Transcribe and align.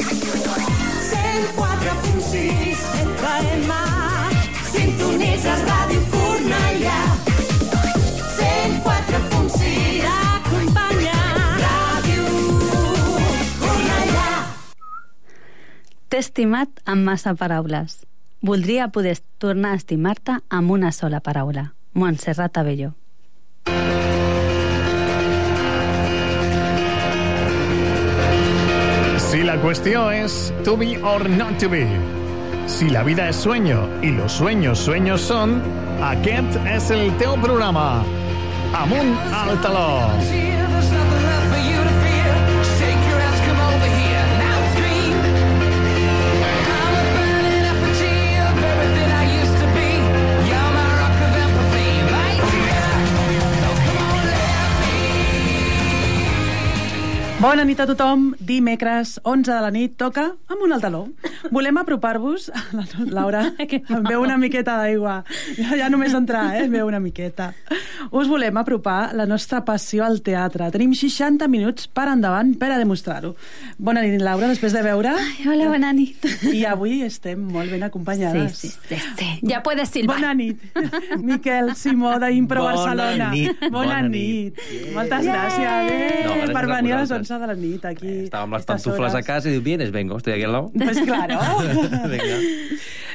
104.6 0.00 2.76
FM. 3.16 3.70
Sintonitzes 4.72 5.60
Ràdio 5.68 6.00
Cornellà. 6.12 6.98
104.6 8.36 10.04
T'acompanya. 10.04 11.16
Ràdio 11.62 12.24
Cornellà. 13.62 14.28
T'he 16.08 16.18
estimat 16.20 16.70
amb 16.84 17.02
massa 17.08 17.32
paraules. 17.34 18.04
Voldria 18.42 18.88
poder 18.92 19.16
tornar 19.38 19.72
a 19.72 19.76
estimar-te 19.80 20.32
amb 20.48 20.70
una 20.70 20.92
sola 20.92 21.20
paraula. 21.20 21.72
Montserrat 21.94 22.56
Abelló. 22.60 22.92
Si 29.36 29.42
la 29.42 29.60
cuestión 29.60 30.14
es 30.14 30.50
to 30.64 30.78
be 30.78 30.96
or 31.02 31.28
not 31.28 31.58
to 31.58 31.68
be. 31.68 31.86
Si 32.66 32.88
la 32.88 33.02
vida 33.02 33.28
es 33.28 33.36
sueño 33.36 33.86
y 34.00 34.12
los 34.12 34.32
sueños 34.32 34.78
sueños 34.78 35.20
son, 35.20 35.60
aquest 36.00 36.56
és 36.64 36.90
el 36.90 37.12
teu 37.18 37.36
programa. 37.42 38.02
Amunt 38.72 39.12
al 39.34 39.60
taló. 39.60 40.45
Bona 57.36 57.66
nit 57.68 57.78
a 57.80 57.84
tothom. 57.84 58.30
Dimecres, 58.40 59.18
11 59.22 59.50
de 59.52 59.60
la 59.60 59.68
nit, 59.70 59.92
toca 60.00 60.22
amb 60.48 60.62
un 60.64 60.72
altaló. 60.72 61.02
Volem 61.52 61.76
apropar-vos... 61.76 62.46
La 62.72 62.84
Laura, 63.12 63.42
em 63.60 64.06
veu 64.08 64.22
una 64.24 64.38
miqueta 64.40 64.78
d'aigua. 64.80 65.18
Ja, 65.58 65.76
ja 65.76 65.90
només 65.92 66.14
entrar, 66.16 66.46
eh? 66.56 66.62
Em 66.64 66.72
veu 66.72 66.88
una 66.88 66.98
miqueta. 67.02 67.50
Us 68.08 68.30
volem 68.30 68.56
apropar 68.56 69.12
la 69.18 69.26
nostra 69.28 69.60
passió 69.68 70.06
al 70.06 70.22
teatre. 70.24 70.70
Tenim 70.72 70.94
60 70.96 71.44
minuts 71.52 71.90
per 71.92 72.06
endavant 72.14 72.54
per 72.58 72.70
a 72.72 72.78
demostrar-ho. 72.80 73.34
Bona 73.76 74.00
nit, 74.06 74.16
Laura, 74.24 74.48
després 74.48 74.72
de 74.72 74.82
veure... 74.86 75.12
Ai, 75.12 75.44
hola, 75.50 75.68
bona 75.74 75.92
nit. 75.96 76.24
I 76.54 76.64
avui 76.72 77.02
estem 77.04 77.44
molt 77.52 77.68
ben 77.74 77.84
acompanyades. 77.84 78.56
Sí, 78.64 78.72
sí, 78.72 78.96
sí, 78.96 79.12
sí. 79.20 79.28
Ja 79.52 79.60
puedes 79.66 79.92
silbar. 79.92 80.16
Bona 80.22 80.32
nit. 80.40 80.64
Miquel 81.28 81.74
Simó 81.76 82.16
d'Impro 82.22 82.64
Bona 82.64 82.80
Barcelona. 82.80 83.30
nit, 83.36 83.60
Bona, 83.68 83.76
bona 83.76 84.00
nit. 84.08 84.56
nit. 84.56 84.90
Moltes 84.96 85.28
gràcies 85.28 85.68
eh? 85.68 86.24
No, 86.24 86.32
gràcies 86.40 86.56
per 86.56 86.66
venir 86.72 86.96
a 86.96 87.04
les. 87.04 87.14
11 87.26 87.40
de 87.40 87.46
la 87.46 87.54
nit 87.58 87.84
aquí. 87.84 88.12
Estaba 88.26 88.46
amb 88.46 88.56
les 88.56 88.66
pantufles 88.68 89.14
a 89.14 89.22
casa 89.26 89.48
y 89.48 89.56
diu, 89.56 89.62
vienes, 89.62 89.90
vengo, 89.90 90.16
estoy 90.18 90.34
aquí 90.34 90.44
al 90.44 90.52
lado. 90.52 90.70
Pues 90.74 91.00
claro. 91.00 91.40
Vinga. 92.12 92.38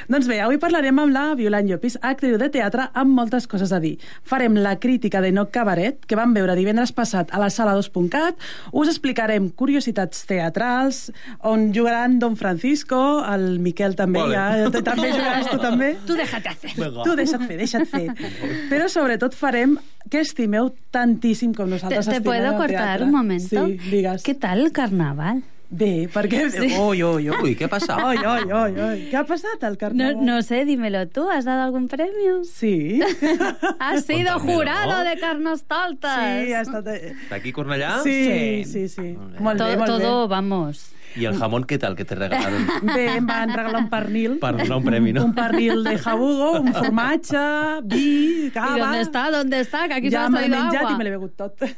Doncs 0.08 0.26
bé, 0.30 0.40
avui 0.42 0.58
parlarem 0.62 0.98
amb 1.02 1.12
la 1.14 1.34
Violant 1.38 1.66
Llopis, 1.68 1.98
actriu 2.02 2.38
de 2.40 2.48
teatre 2.52 2.88
amb 2.94 3.14
moltes 3.16 3.46
coses 3.46 3.72
a 3.72 3.80
dir. 3.82 3.98
Farem 4.24 4.56
la 4.58 4.76
crítica 4.80 5.20
de 5.20 5.32
No 5.32 5.48
Cabaret, 5.50 6.04
que 6.06 6.16
vam 6.18 6.32
veure 6.34 6.56
divendres 6.58 6.92
passat 6.92 7.30
a 7.34 7.38
la 7.42 7.50
sala 7.50 7.74
2.cat. 7.78 8.36
Us 8.72 8.88
explicarem 8.92 9.50
curiositats 9.50 10.24
teatrals, 10.26 11.12
on 11.40 11.70
jugaran 11.74 12.18
Don 12.18 12.36
Francisco, 12.36 13.22
el 13.28 13.58
Miquel 13.60 13.96
també, 13.96 14.20
Vale. 14.20 14.34
ja, 14.34 14.82
també 14.82 15.12
jugaràs 15.12 15.50
tu 15.50 15.58
també. 15.62 15.92
Tu 16.06 16.14
déjate 16.18 16.48
hacer. 16.48 16.72
Tu 16.76 17.16
deixa't 17.16 17.46
fer, 17.46 17.56
deixa't 17.60 17.86
fer. 17.88 18.06
Però 18.70 18.88
sobretot 18.90 19.34
farem 19.38 19.76
que 20.10 20.20
estimeu 20.20 20.72
tantíssim 20.90 21.54
com 21.54 21.66
¿Te, 21.70 21.76
nosaltres 21.76 22.06
te 22.06 22.16
estimem 22.18 22.24
puedo 22.26 22.50
el 22.52 22.56
cortar 22.58 22.98
teatre. 22.98 23.04
un 23.06 23.12
momento? 23.12 23.66
Sí, 23.66 23.78
digues. 23.90 24.22
¿Qué 24.22 24.34
tal 24.34 24.60
el 24.66 24.72
carnaval? 24.72 25.42
Bé, 25.72 26.06
perquè... 26.12 26.42
Oi, 26.76 26.98
oi, 27.02 27.28
oi. 27.32 27.36
Ui, 27.42 27.52
què 27.56 27.64
ha 27.64 27.68
passat? 27.72 27.96
Oi, 28.04 28.18
oi, 28.20 28.42
oi, 28.52 28.74
oi. 28.86 28.98
Què 29.08 29.16
ha 29.16 29.22
passat 29.24 29.62
al 29.64 29.72
No, 29.72 29.80
carnaval? 29.80 30.18
no 30.26 30.42
sé, 30.44 30.66
dímelo 30.68 31.06
tú. 31.08 31.30
¿Has 31.32 31.46
dado 31.46 31.62
algún 31.62 31.88
premio? 31.88 32.44
Sí. 32.44 33.00
Has 33.78 34.04
sido 34.04 34.38
jurado 34.38 35.02
de 35.02 35.16
Carnostoltes. 35.18 36.10
Sí, 36.12 36.52
ha 36.52 36.60
estat... 36.60 36.86
eh, 36.92 37.14
D'aquí 37.30 37.52
Cornellà? 37.56 38.02
Sí, 38.04 38.64
sí, 38.68 38.84
sí. 38.88 39.14
Molt 39.40 39.56
bé, 39.62 39.64
todo, 39.64 39.78
molt 39.78 39.90
todo, 39.96 40.28
vamos. 40.28 40.90
I 41.16 41.24
el 41.28 41.36
jamón, 41.40 41.64
què 41.68 41.78
tal, 41.80 41.96
que 41.96 42.04
te 42.04 42.16
regalaron? 42.20 42.66
bé. 42.82 42.92
Bé, 42.96 43.06
em 43.16 43.26
van 43.28 43.50
regalar 43.56 43.80
un 43.82 43.88
pernil. 43.92 44.36
Per 44.44 44.52
donar 44.60 44.76
un 44.76 44.84
premi, 44.84 45.12
no? 45.16 45.24
Un 45.24 45.34
pernil 45.36 45.82
de 45.88 45.96
jabugo, 45.98 46.52
un 46.60 46.72
formatge, 46.72 47.46
vi, 47.84 48.46
¿Y 48.46 48.50
cava... 48.50 48.76
dónde 48.78 49.00
está? 49.08 49.30
¿Dónde 49.30 49.60
está? 49.60 49.88
Que 49.88 49.94
aquí 50.00 50.10
ja 50.12 50.26
solo 50.26 50.36
me 50.36 50.38
has 50.38 50.48
l'he 50.48 50.52
traído 50.52 50.64
menjat 50.68 50.84
agua. 50.84 50.92
i 50.92 50.98
me 51.00 51.04
l'he 51.04 51.16
begut 51.16 51.36
tot. 51.36 51.68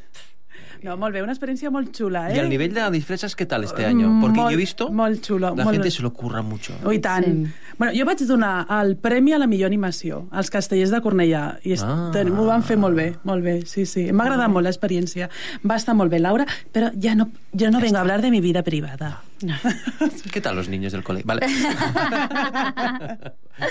No, 0.84 0.98
molt 1.00 1.14
bé, 1.16 1.22
una 1.24 1.32
experiència 1.32 1.70
molt 1.72 1.94
xula, 1.96 2.26
eh? 2.30 2.36
¿Y 2.36 2.38
el 2.40 2.50
nivel 2.50 2.74
de 2.74 2.80
las 2.80 2.92
disfraces 2.92 3.34
qué 3.34 3.46
tal 3.46 3.64
este 3.64 3.86
año? 3.86 4.18
Porque 4.20 4.38
Molt- 4.38 4.50
yo 4.50 4.54
he 4.54 4.56
visto... 4.56 4.90
molt 4.92 5.24
xulo, 5.24 5.54
La 5.56 5.64
molt- 5.64 5.72
gente 5.78 5.90
se 5.90 6.02
lo 6.02 6.12
curra 6.12 6.42
mucho. 6.42 6.74
Oh, 6.84 6.92
i 6.92 6.98
tant. 6.98 7.24
Sí. 7.24 7.52
Bueno, 7.78 7.92
jo 7.96 8.04
vaig 8.04 8.18
donar 8.28 8.66
el 8.82 8.96
premi 8.96 9.32
a 9.32 9.38
la 9.38 9.46
millor 9.46 9.66
animació 9.72 10.26
als 10.30 10.50
castellers 10.50 10.90
de 10.92 11.00
Cornellà 11.00 11.58
i 11.64 11.72
Ah. 11.80 12.10
ah. 12.14 12.24
ho 12.36 12.44
van 12.46 12.62
fer 12.62 12.76
molt 12.76 12.94
bé, 12.96 13.14
molt 13.24 13.42
bé, 13.42 13.62
sí, 13.66 13.86
sí. 13.86 14.12
M'ha 14.12 14.24
agradat 14.28 14.50
molt 14.50 14.66
l'experiència. 14.68 15.30
Va 15.64 15.76
estar 15.76 15.94
molt 15.94 16.10
bé, 16.12 16.20
Laura, 16.20 16.44
però 16.70 16.92
ja 17.00 17.14
no, 17.14 17.30
jo 17.58 17.70
no 17.70 17.80
vengo 17.80 17.96
a 17.96 18.00
hablar 18.00 18.20
de 18.20 18.30
mi 18.30 18.40
vida 18.42 18.62
privada. 18.62 19.22
¿Qué 20.32 20.40
tal 20.40 20.56
los 20.56 20.68
niños 20.68 20.92
del 20.92 21.02
colegio? 21.02 21.26
Vale. 21.26 21.46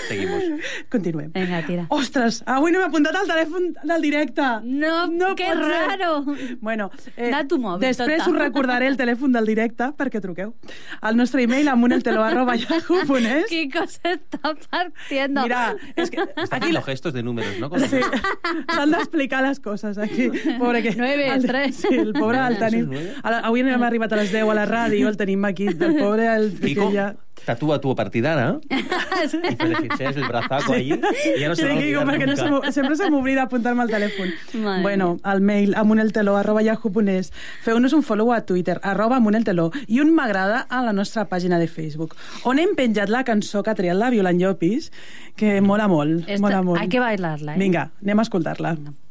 Seguimos. 0.08 0.42
Continuem. 0.90 1.30
Venga, 1.32 1.60
tira. 1.66 1.86
Ostres, 1.92 2.42
avui 2.48 2.72
no 2.72 2.78
m'he 2.80 2.86
apuntat 2.88 3.16
al 3.18 3.26
telèfon 3.28 3.66
del 3.84 4.00
directe. 4.04 4.42
No, 4.64 5.34
qué 5.36 5.44
pot 5.50 5.60
ser. 5.60 5.82
raro. 5.88 6.24
Bueno, 6.60 6.90
eh, 7.16 7.28
Da 7.30 7.42
tu 7.46 7.58
mòbil, 7.60 7.82
després 7.84 8.22
total. 8.22 8.32
us 8.34 8.38
recordaré 8.46 8.86
el 8.88 8.96
telèfon 8.96 9.32
del 9.36 9.44
directe 9.50 9.90
perquè 9.98 10.22
truqueu. 10.24 10.54
Al 11.02 11.16
nostre 11.18 11.42
e-mail 11.44 11.68
amuneltelo 11.68 12.22
arroba 12.24 12.56
yahoo.es 12.56 13.44
Kiko 13.50 13.86
se 13.86 14.14
está 14.14 14.54
partiendo. 14.70 15.42
Mira, 15.42 15.76
és 15.96 16.10
que 16.10 16.20
Está 16.22 16.56
aquí 16.56 16.64
haciendo 16.72 16.82
gestos 16.82 17.12
de 17.12 17.22
números, 17.22 17.58
¿no? 17.60 17.68
Los- 17.68 17.82
Sí, 17.90 18.00
s'han 18.74 18.90
d'explicar 18.90 19.42
les 19.46 19.60
coses 19.60 19.98
aquí. 19.98 20.30
Pobre 20.58 20.82
que... 20.82 20.94
Nueve, 20.96 21.28
el, 21.28 21.44
tres. 21.44 21.76
Sí, 21.76 21.88
el 21.94 22.12
pobre 22.14 22.38
el 22.38 22.54
Eso 22.56 22.64
és 22.64 22.70
tenim... 22.70 22.88
Avui 23.22 23.60
hem 23.60 23.82
arribat 23.82 24.12
a 24.12 24.16
les 24.16 24.32
10 24.32 24.48
a 24.48 24.54
la 24.56 24.64
ràdio, 24.66 25.08
el 25.12 25.16
tenim 25.20 25.44
aquí. 25.44 25.53
El 25.62 25.96
pobre, 25.98 26.26
el 26.34 26.52
Kiko, 26.60 26.90
que 26.90 26.96
ja... 26.96 27.14
tatúa 27.44 27.78
tu 27.80 27.94
partidara 27.94 28.58
y 28.70 29.56
felices 29.56 30.16
el 30.16 30.24
brazaco 30.26 30.72
allí 30.72 30.94
y 31.36 31.40
ya 31.40 31.48
no 31.48 31.54
se 31.56 31.62
Sí, 31.62 31.68
a 31.68 31.78
Kiko, 31.80 32.00
perquè 32.02 32.26
no 32.26 32.32
nunca. 32.32 32.42
se 32.44 32.50
m'ho- 32.50 32.72
sempre 32.72 32.96
se 32.96 33.10
m'oblida 33.10 33.42
apuntar-me 33.42 33.82
al 33.82 33.90
telèfon. 33.90 34.30
Madre 34.62 34.82
bueno, 34.82 35.18
al 35.22 35.40
mail 35.42 35.74
amunelteló 35.76 36.36
arroba 36.36 36.62
yahoo.es 36.62 37.32
feu-nos 37.62 37.92
un 37.92 38.02
follow 38.02 38.32
a 38.32 38.40
Twitter 38.46 38.80
arroba 38.82 39.16
amunelteló 39.16 39.70
i 39.86 40.00
un 40.00 40.14
m'agrada 40.14 40.60
a 40.70 40.82
la 40.82 40.92
nostra 40.92 41.28
pàgina 41.28 41.58
de 41.58 41.68
Facebook 41.68 42.16
on 42.44 42.58
hem 42.58 42.74
penjat 42.76 43.08
la 43.10 43.24
cançó 43.24 43.62
que 43.62 43.70
ha 43.70 43.74
triat 43.74 43.96
la 43.96 44.08
Violant 44.10 44.40
Llopis 44.40 44.90
que 45.36 45.60
mola 45.60 45.86
molt, 45.88 46.24
Esta- 46.28 46.40
mola 46.40 46.62
molt. 46.62 46.80
hay 46.80 46.88
que 46.88 47.00
bailarla, 47.00 47.56
¿eh? 47.56 47.58
Vinga, 47.58 47.90
anem 48.02 48.18
a 48.18 48.22
escoltar-la. 48.22 48.76
Just 48.76 49.03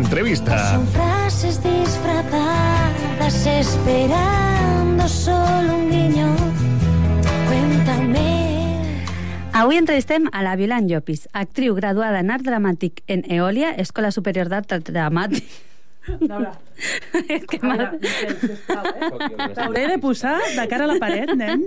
entrevista. 0.00 0.56
Son 0.72 0.86
frases 0.88 1.62
disfrazadas 1.62 3.46
esperando 3.46 5.06
solo 5.08 5.76
un 5.76 5.90
guiño. 5.90 6.34
Cuéntame. 7.46 9.04
Avui 9.52 9.76
entrevistem 9.76 10.28
a 10.32 10.42
la 10.42 10.56
Violant 10.56 10.88
Llopis, 10.88 11.28
actriu 11.32 11.74
graduada 11.74 12.20
en 12.24 12.30
art 12.30 12.46
dramàtic 12.46 13.02
en 13.06 13.24
Eòlia, 13.28 13.74
Escola 13.76 14.10
Superior 14.10 14.48
d'Art 14.48 14.72
Dramàtic. 14.88 15.44
Laura, 16.20 16.54
que 17.50 17.58
mal... 17.60 18.00
Eh? 18.00 19.52
T'hauré 19.54 19.86
de 19.86 19.98
posar 20.00 20.38
de 20.56 20.64
cara 20.70 20.88
a 20.88 20.90
la 20.94 20.96
paret, 21.02 21.34
nen. 21.36 21.66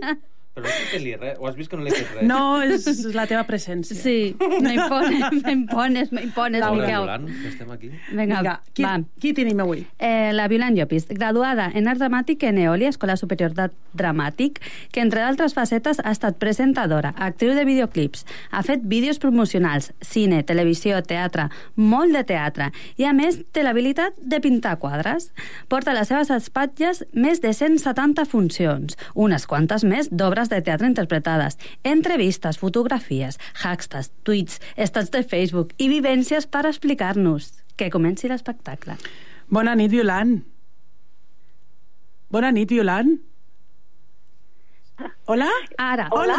Però 0.54 0.68
no 0.68 0.70
has 0.70 0.90
fet-li 0.92 1.16
res? 1.18 1.38
O 1.42 1.48
has 1.50 1.56
vist 1.58 1.72
que 1.72 1.78
no 1.80 1.86
li 1.86 1.90
he 1.90 1.96
fet 1.98 2.12
res? 2.20 2.28
No, 2.30 2.62
és 2.62 2.86
la 3.16 3.26
teva 3.30 3.42
presència. 3.48 3.96
Sí, 3.98 4.36
me 4.62 4.76
impones, 4.76 5.24
me 5.44 5.54
impones, 5.56 6.12
me 6.14 6.22
impones, 6.28 6.62
Laura 6.62 6.76
Miquel. 6.78 6.92
Violant, 6.92 7.26
que 7.42 7.48
estem 7.50 7.72
aquí. 7.74 7.90
Vinga, 8.12 8.42
Vinga, 8.44 8.54
qui, 8.70 8.86
va. 8.86 8.92
qui 9.24 9.32
tenim 9.34 9.64
avui? 9.66 9.82
Eh, 9.98 10.30
la 10.36 10.46
Violant 10.52 10.78
Llopis, 10.78 11.08
graduada 11.10 11.72
en 11.74 11.90
art 11.90 11.98
dramàtic 12.04 12.46
en 12.46 12.60
Eòlia, 12.62 12.92
Escola 12.94 13.16
Superior 13.18 13.56
d'Art 13.58 13.74
Dramàtic, 13.98 14.60
que 14.94 15.02
entre 15.02 15.24
d'altres 15.26 15.56
facetes 15.58 16.02
ha 16.04 16.14
estat 16.14 16.38
presentadora, 16.42 17.16
actriu 17.18 17.56
de 17.58 17.66
videoclips, 17.66 18.22
ha 18.54 18.62
fet 18.66 18.86
vídeos 18.86 19.18
promocionals, 19.24 19.90
cine, 20.06 20.44
televisió, 20.46 21.02
teatre, 21.02 21.48
molt 21.76 22.14
de 22.14 22.24
teatre, 22.30 22.70
i 23.02 23.10
a 23.10 23.16
més 23.18 23.42
té 23.54 23.66
l'habilitat 23.66 24.22
de 24.22 24.42
pintar 24.44 24.78
quadres. 24.82 25.32
Porta 25.66 25.94
a 25.94 25.98
les 25.98 26.14
seves 26.14 26.30
espatlles 26.34 27.04
més 27.14 27.42
de 27.42 27.54
170 27.58 28.30
funcions, 28.30 28.98
unes 29.18 29.50
quantes 29.50 29.86
més 29.88 30.14
d'obres 30.14 30.43
de 30.50 30.62
teatre 30.62 30.88
interpretades, 30.88 31.58
entrevistes, 31.84 32.58
fotografies, 32.60 33.40
hashtags, 33.64 34.12
tuits, 34.24 34.60
estats 34.76 35.12
de 35.14 35.24
Facebook 35.24 35.74
i 35.78 35.90
vivències 35.92 36.48
per 36.48 36.66
explicar-nos. 36.70 37.52
Que 37.78 37.90
comenci 37.90 38.28
l'espectacle. 38.30 38.98
Bona 39.50 39.76
nit, 39.76 39.92
Violant. 39.92 40.40
Bona 42.34 42.52
nit, 42.52 42.70
Violant. 42.70 43.16
Hola? 45.26 45.48
Ara. 45.82 46.06
Hola, 46.14 46.36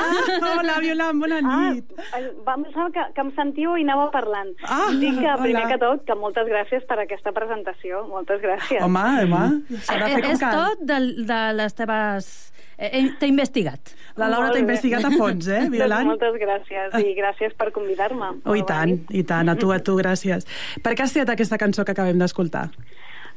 hola 0.46 0.76
Violant, 0.80 1.18
bona 1.18 1.40
nit. 1.42 1.88
Ah, 2.14 2.20
vam 2.46 2.62
pensar 2.64 2.86
que, 2.94 3.02
que 3.16 3.22
em 3.24 3.30
sentíeu 3.34 3.74
i 3.80 3.82
anava 3.82 4.06
parlant. 4.14 4.52
Ah, 4.62 4.86
Dic 4.94 5.18
que, 5.18 5.32
primer 5.42 5.64
hola. 5.64 5.72
que 5.72 5.78
tot, 5.82 6.04
que 6.06 6.16
moltes 6.20 6.46
gràcies 6.48 6.86
per 6.88 7.00
aquesta 7.02 7.32
presentació. 7.34 8.04
Moltes 8.12 8.40
gràcies. 8.44 8.80
Home, 8.84 9.02
home, 9.26 9.44
s'ha 9.82 9.98
de 9.98 10.10
fer 10.14 10.18
Eh, 10.18 10.22
com 10.22 10.30
és 10.36 10.44
tot 10.44 10.84
de, 10.92 11.00
de 11.32 11.40
les 11.58 11.74
teves... 11.80 12.30
Eh, 12.78 12.90
eh, 12.90 13.04
T'he 13.20 13.30
investigat. 13.30 13.94
La 14.18 14.28
Laura 14.30 14.50
t'ha 14.50 14.62
investigat 14.62 15.04
a 15.06 15.12
fons, 15.14 15.48
eh, 15.48 15.64
Doncs 15.64 15.74
Violant? 15.74 16.10
moltes 16.12 16.36
gràcies 16.42 16.98
i 17.00 17.14
gràcies 17.18 17.54
per 17.58 17.70
convidar-me. 17.74 18.34
Oh, 18.44 18.56
i 18.58 18.64
tant, 18.66 18.98
i 19.10 19.24
tant, 19.26 19.50
a 19.50 19.56
tu, 19.58 19.70
a 19.74 19.80
tu, 19.82 19.96
gràcies. 20.00 20.46
Per 20.82 20.94
què 20.94 21.06
has 21.06 21.14
triat 21.14 21.34
aquesta 21.34 21.60
cançó 21.60 21.86
que 21.86 21.94
acabem 21.94 22.18
d'escoltar? 22.22 22.68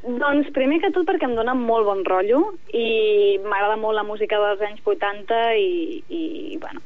Doncs 0.07 0.51
primer 0.55 0.77
que 0.79 0.91
tot 0.93 1.07
perquè 1.07 1.25
em 1.25 1.33
dona 1.35 1.55
molt 1.57 1.87
bon 1.87 2.03
rotllo 2.05 2.39
i 2.69 3.39
m'agrada 3.43 3.79
molt 3.81 3.97
la 3.97 4.05
música 4.07 4.37
dels 4.39 4.61
anys 4.69 4.83
80 4.85 5.39
i, 5.59 6.03
i 6.07 6.23
bueno... 6.61 6.83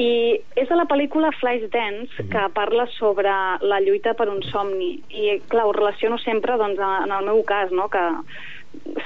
I 0.00 0.38
és 0.56 0.68
de 0.70 0.76
la 0.78 0.86
pel·lícula 0.88 1.32
Flashdance 1.34 2.24
que 2.30 2.42
parla 2.54 2.84
sobre 2.94 3.32
la 3.66 3.80
lluita 3.82 4.14
per 4.16 4.28
un 4.30 4.38
somni 4.46 4.92
i 5.10 5.34
clar, 5.50 5.66
ho 5.66 5.74
relaciono 5.74 6.16
sempre 6.22 6.54
doncs, 6.56 6.78
en 6.78 7.12
el 7.16 7.26
meu 7.26 7.42
cas, 7.48 7.72
no? 7.74 7.88
que 7.90 8.04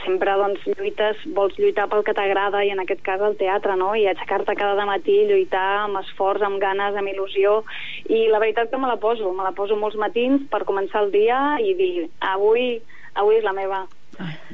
sempre 0.05 0.35
doncs, 0.39 0.63
lluites, 0.79 1.21
vols 1.37 1.57
lluitar 1.59 1.87
pel 1.91 2.05
que 2.07 2.15
t'agrada 2.17 2.63
i 2.65 2.71
en 2.73 2.83
aquest 2.83 3.03
cas 3.07 3.23
el 3.25 3.37
teatre, 3.41 3.77
no? 3.81 3.93
i 3.99 4.07
aixecar-te 4.11 4.55
cada 4.59 4.87
matí, 4.89 5.17
lluitar 5.29 5.85
amb 5.85 6.01
esforç, 6.03 6.45
amb 6.47 6.61
ganes, 6.63 6.97
amb 6.97 7.11
il·lusió 7.11 7.61
i 8.09 8.27
la 8.33 8.41
veritat 8.43 8.71
que 8.71 8.81
me 8.81 8.91
la 8.91 8.99
poso, 9.03 9.33
me 9.33 9.47
la 9.47 9.55
poso 9.57 9.79
molts 9.81 9.99
matins 10.01 10.47
per 10.53 10.65
començar 10.69 11.05
el 11.05 11.13
dia 11.15 11.41
i 11.63 11.75
dir 11.79 12.09
avui, 12.35 12.79
avui 13.15 13.41
és 13.41 13.47
la 13.47 13.57
meva. 13.57 13.85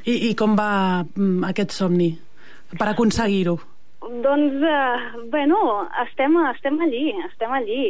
I, 0.05 0.31
i 0.31 0.33
com 0.37 0.55
va 0.57 1.03
mm, 1.03 1.43
aquest 1.51 1.75
somni 1.77 2.11
per 2.77 2.89
aconseguir-ho? 2.91 3.59
Doncs, 4.01 4.63
eh, 4.65 5.25
bueno, 5.29 5.85
estem, 6.07 6.37
estem 6.55 6.79
allí, 6.81 7.11
estem 7.27 7.51
allí. 7.53 7.83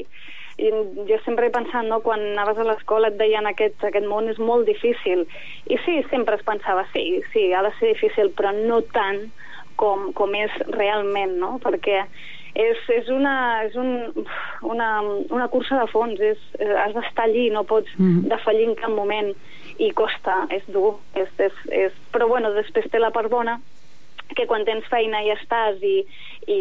I 0.60 0.72
jo 1.08 1.18
sempre 1.26 1.48
he 1.48 1.54
pensat, 1.54 1.86
no, 1.88 2.02
quan 2.04 2.20
anaves 2.34 2.60
a 2.60 2.66
l'escola 2.68 3.12
et 3.12 3.18
deien 3.20 3.48
aquest, 3.50 3.80
aquest 3.84 4.08
món 4.08 4.28
és 4.32 4.40
molt 4.40 4.68
difícil. 4.68 5.24
I 5.72 5.78
sí, 5.86 6.02
sempre 6.10 6.36
es 6.36 6.44
pensava, 6.48 6.86
sí, 6.94 7.22
sí, 7.32 7.52
ha 7.54 7.64
de 7.64 7.72
ser 7.80 7.94
difícil, 7.94 8.34
però 8.36 8.52
no 8.56 8.82
tant 8.94 9.30
com, 9.80 10.12
com 10.14 10.36
és 10.36 10.52
realment, 10.76 11.38
no? 11.40 11.56
Perquè 11.64 12.04
és, 12.54 12.78
és, 12.92 13.08
una, 13.10 13.64
és 13.64 13.76
un, 13.80 14.12
una, 14.68 14.90
una 15.32 15.48
cursa 15.48 15.80
de 15.80 15.88
fons, 15.88 16.20
és, 16.20 16.40
has 16.84 16.94
d'estar 16.98 17.30
allí, 17.30 17.50
no 17.50 17.64
pots 17.64 17.90
Mhm. 17.98 18.28
defallir 18.30 18.68
en 18.68 18.76
cap 18.76 18.92
moment 18.92 19.32
i 19.80 19.92
costa, 19.96 20.48
és 20.52 20.64
dur, 20.68 20.98
és, 21.16 21.30
és, 21.40 21.54
és... 21.72 21.94
però 22.12 22.28
bueno, 22.28 22.52
després 22.54 22.90
té 22.92 23.00
la 23.00 23.12
part 23.12 23.32
bona 23.32 23.62
que 24.38 24.48
quan 24.50 24.66
tens 24.68 24.86
feina 24.92 25.22
i 25.26 25.32
estàs 25.34 25.82
i, 25.86 26.02
i 26.52 26.58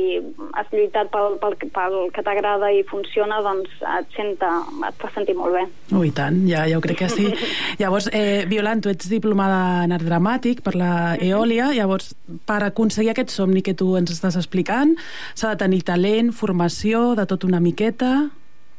has 0.59 0.69
lluitat 0.73 1.11
pel, 1.13 1.37
pel, 1.43 1.57
pel 1.75 1.97
que 2.15 2.25
t'agrada 2.27 2.71
i 2.75 2.83
funciona, 2.89 3.41
doncs 3.45 3.73
et, 3.81 4.11
senta, 4.17 4.51
et 4.89 4.99
fa 5.03 5.11
sentir 5.15 5.37
molt 5.39 5.57
bé. 5.57 5.65
Oh, 5.97 6.05
i 6.07 6.13
tant, 6.17 6.43
ja, 6.51 6.67
ja 6.71 6.79
ho 6.79 6.85
crec 6.85 7.03
que 7.05 7.11
sí. 7.13 7.29
Llavors, 7.83 8.11
eh, 8.17 8.47
Violant, 8.51 8.83
tu 8.83 8.93
ets 8.93 9.11
diplomada 9.13 9.85
en 9.85 9.97
art 9.97 10.07
dramàtic 10.07 10.65
per 10.67 10.75
la 10.79 10.93
Eòlia, 11.17 11.71
llavors, 11.77 12.15
per 12.49 12.61
aconseguir 12.67 13.15
aquest 13.15 13.35
somni 13.35 13.65
que 13.67 13.77
tu 13.79 13.95
ens 14.01 14.13
estàs 14.15 14.39
explicant, 14.41 14.97
s'ha 15.35 15.55
de 15.55 15.63
tenir 15.65 15.83
talent, 15.89 16.35
formació, 16.37 17.15
de 17.19 17.29
tot 17.31 17.49
una 17.49 17.63
miqueta... 17.63 18.31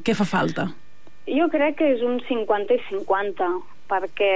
Què 0.02 0.16
fa 0.18 0.26
falta? 0.26 0.64
Jo 1.30 1.46
crec 1.54 1.76
que 1.78 1.92
és 1.94 2.00
un 2.02 2.16
50 2.26 2.74
i 2.74 2.80
50, 2.88 3.50
perquè, 3.92 4.34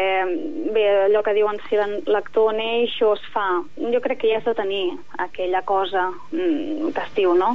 bé, 0.75 0.83
allò 1.05 1.21
que 1.24 1.33
diuen, 1.38 1.57
si 1.69 1.79
l'actor 2.12 2.53
neix 2.57 2.95
o 3.05 3.13
es 3.15 3.24
fa, 3.33 3.45
jo 3.93 4.01
crec 4.03 4.19
que 4.21 4.31
ja 4.31 4.41
has 4.41 4.47
de 4.47 4.55
tenir 4.57 4.83
aquella 5.24 5.62
cosa 5.67 6.09
mm, 6.31 6.91
que 6.95 7.05
es 7.05 7.13
diu, 7.15 7.33
no? 7.39 7.53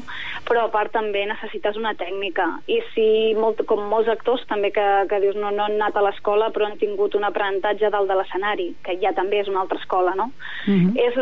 Però 0.48 0.64
a 0.64 0.72
part 0.72 0.94
també 0.96 1.26
necessites 1.28 1.76
una 1.76 1.92
tècnica, 2.00 2.46
i 2.72 2.80
si, 2.94 3.06
molt, 3.36 3.60
com 3.68 3.84
molts 3.92 4.08
actors 4.12 4.46
també 4.50 4.72
que, 4.76 4.86
que 5.10 5.20
dius 5.22 5.36
no, 5.36 5.52
no 5.52 5.66
han 5.66 5.76
anat 5.76 6.00
a 6.00 6.06
l'escola 6.08 6.50
però 6.54 6.70
han 6.70 6.80
tingut 6.80 7.14
un 7.18 7.28
aprenentatge 7.28 7.92
dalt 7.92 8.08
de 8.10 8.16
l'escenari, 8.18 8.70
que 8.86 8.96
ja 9.02 9.12
també 9.16 9.42
és 9.44 9.52
una 9.52 9.64
altra 9.66 9.80
escola, 9.80 10.16
no? 10.16 10.30
Mhm. 10.66 10.96
és, 10.96 11.16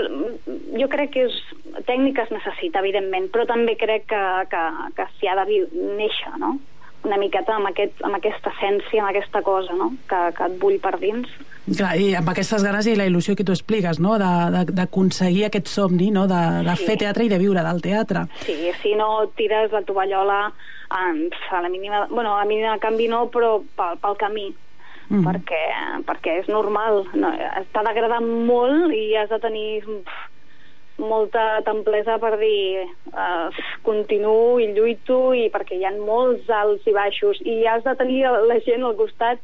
jo 0.78 0.88
crec 0.90 1.14
que 1.14 1.26
és, 1.28 1.36
tècnica 1.86 2.24
es 2.26 2.34
necessita, 2.34 2.82
evidentment, 2.84 3.30
però 3.34 3.46
també 3.48 3.76
crec 3.80 4.08
que, 4.10 4.24
que, 4.52 4.64
que 4.96 5.06
s'hi 5.18 5.28
ha 5.28 5.38
de 5.42 5.62
néixer, 5.98 6.34
no? 6.38 6.56
Una 7.04 7.16
miqueta 7.20 7.54
amb, 7.54 7.68
aquest, 7.70 8.00
amb 8.04 8.16
aquesta 8.18 8.50
essència, 8.56 9.00
amb 9.02 9.10
aquesta 9.10 9.42
cosa 9.42 9.74
no? 9.78 9.92
que, 10.10 10.18
que 10.36 10.44
et 10.48 10.58
bull 10.60 10.78
per 10.82 10.96
dins. 10.98 11.28
Clar, 11.68 11.92
i 12.00 12.14
amb 12.16 12.30
aquestes 12.32 12.64
ganes 12.64 12.86
i 12.88 12.94
la 12.96 13.04
il·lusió 13.06 13.36
que 13.36 13.44
tu 13.44 13.52
expliques, 13.52 13.98
no?, 14.00 14.16
d'aconseguir 14.18 15.44
aquest 15.46 15.68
somni, 15.68 16.10
no?, 16.10 16.26
de, 16.30 16.40
de 16.64 16.76
Sí. 16.76 16.86
fer 16.88 16.96
teatre 17.04 17.24
i 17.24 17.28
de 17.28 17.38
viure 17.38 17.62
del 17.62 17.82
teatre. 17.84 18.24
Sí, 18.46 18.56
si 18.82 18.94
no 18.96 19.28
tires 19.36 19.70
la 19.72 19.82
tovallola 19.82 20.52
en, 20.90 21.28
a 21.52 21.60
la 21.62 21.68
mínima... 21.68 22.06
Bueno, 22.10 22.34
a 22.36 22.40
la 22.44 22.48
mínima 22.48 22.78
canvi 22.78 23.08
no, 23.08 23.26
però 23.30 23.58
pel, 23.76 23.98
pel 24.00 24.16
camí. 24.16 24.48
Mhm. 25.08 25.24
perquè, 25.24 25.60
perquè 26.04 26.34
és 26.42 26.48
normal. 26.52 27.06
No, 27.16 27.30
T'ha 27.72 27.82
d'agradar 27.82 28.20
molt 28.20 28.92
i 28.92 29.14
has 29.16 29.30
de 29.30 29.38
tenir 29.40 29.80
pf, 29.84 30.18
molta 30.98 31.60
templesa 31.66 32.18
per 32.18 32.34
dir 32.40 32.84
uh, 33.12 33.48
continuo 33.86 34.58
i 34.62 34.68
lluito 34.74 35.32
i 35.36 35.46
perquè 35.54 35.78
hi 35.78 35.86
ha 35.86 35.94
molts 35.96 36.50
alts 36.50 36.86
i 36.90 36.94
baixos 36.94 37.40
i 37.46 37.60
has 37.70 37.84
de 37.86 37.94
tenir 38.00 38.24
la 38.26 38.58
gent 38.66 38.84
al 38.84 38.96
costat 38.98 39.42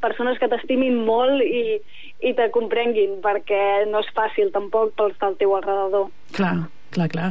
persones 0.00 0.38
que 0.40 0.48
t'estimin 0.48 0.96
molt 1.06 1.42
i, 1.44 1.80
i 2.24 2.32
te 2.36 2.48
comprenguin 2.54 3.18
perquè 3.24 3.84
no 3.90 4.00
és 4.04 4.08
fàcil 4.16 4.52
tampoc 4.54 4.94
pels 4.98 5.18
del 5.20 5.36
teu 5.40 5.54
alrededor. 5.58 6.08
Clar, 6.36 6.56
clar, 6.94 7.08
clar. 7.12 7.28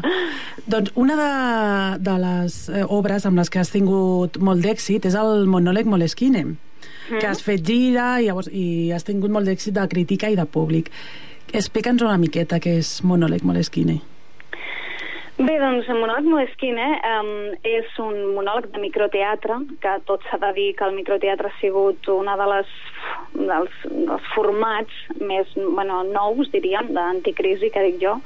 doncs 0.69 0.93
una 0.99 1.17
de, 1.19 1.31
de 2.05 2.17
les 2.23 2.59
eh, 2.69 2.85
obres 2.85 3.25
amb 3.25 3.41
les 3.41 3.49
que 3.49 3.61
has 3.63 3.73
tingut 3.73 4.37
molt 4.37 4.63
d'èxit 4.63 5.09
és 5.09 5.17
el 5.19 5.47
monòleg 5.49 5.89
Moleskine, 5.89 6.45
que 7.09 7.27
has 7.27 7.43
fet 7.43 7.65
gira 7.67 8.15
i, 8.21 8.29
llavors, 8.29 8.49
i 8.53 8.91
has 8.95 9.05
tingut 9.07 9.33
molt 9.33 9.49
d'èxit 9.49 9.75
de 9.75 9.87
crítica 9.91 10.31
i 10.31 10.39
de 10.39 10.45
públic. 10.45 10.91
Explica'ns 11.51 12.01
una 12.01 12.17
miqueta 12.17 12.61
què 12.63 12.77
és 12.79 12.95
monòleg 13.03 13.43
Moleskine. 13.45 13.99
Bé, 15.33 15.55
doncs, 15.57 15.87
monòleg 15.89 16.27
Moleskine 16.29 16.87
um, 17.09 17.29
és 17.65 17.95
un 17.97 18.19
monòleg 18.35 18.67
de 18.69 18.81
microteatre, 18.83 19.55
que 19.81 19.93
tot 20.05 20.21
s'ha 20.29 20.37
de 20.43 20.51
dir 20.53 20.67
que 20.77 20.85
el 20.85 20.93
microteatre 20.93 21.49
ha 21.49 21.57
sigut 21.57 22.05
una 22.13 22.35
de 22.37 22.45
les, 22.51 22.73
dels, 23.33 23.79
dels 23.89 24.27
formats 24.35 24.99
més 25.17 25.49
bueno, 25.57 26.03
nous, 26.05 26.51
diríem, 26.53 26.93
d'anticrisi, 26.93 27.73
que 27.73 27.85
dic 27.89 27.97
jo, 28.05 28.19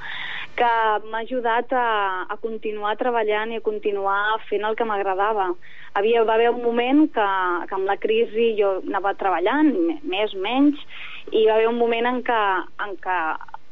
que 0.59 0.73
m'ha 1.07 1.23
ajudat 1.23 1.71
a, 1.71 1.87
a 2.27 2.37
continuar 2.43 2.97
treballant 2.99 3.53
i 3.53 3.61
a 3.61 3.65
continuar 3.65 4.41
fent 4.49 4.67
el 4.67 4.75
que 4.75 4.87
m'agradava. 4.89 5.51
Havia, 5.95 6.25
va 6.27 6.35
haver 6.35 6.51
un 6.51 6.63
moment 6.65 7.05
que, 7.13 7.27
que 7.69 7.77
amb 7.77 7.87
la 7.87 7.97
crisi 8.03 8.51
jo 8.59 8.81
anava 8.83 9.15
treballant, 9.15 9.71
més, 10.03 10.35
menys, 10.35 10.83
i 11.31 11.45
va 11.47 11.57
haver 11.57 11.67
un 11.69 11.79
moment 11.79 12.07
en 12.09 12.23
què, 12.25 12.41
en 12.85 12.97
què 13.03 13.19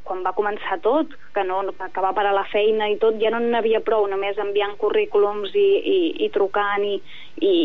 quan 0.05 0.21
va 0.21 0.35
començar 0.38 0.77
tot, 0.85 1.12
que, 1.33 1.43
no, 1.43 1.63
que 1.74 2.03
va 2.03 2.13
parar 2.15 2.31
la 2.35 2.45
feina 2.51 2.88
i 2.91 2.97
tot, 3.01 3.17
ja 3.21 3.31
no 3.33 3.39
n'hi 3.41 3.57
havia 3.57 3.81
prou 3.85 4.05
només 4.07 4.38
enviant 4.41 4.75
currículums 4.81 5.55
i, 5.57 5.65
i, 5.93 5.97
i 6.27 6.29
trucant 6.35 6.85
i, 6.85 7.00
i, 7.41 7.55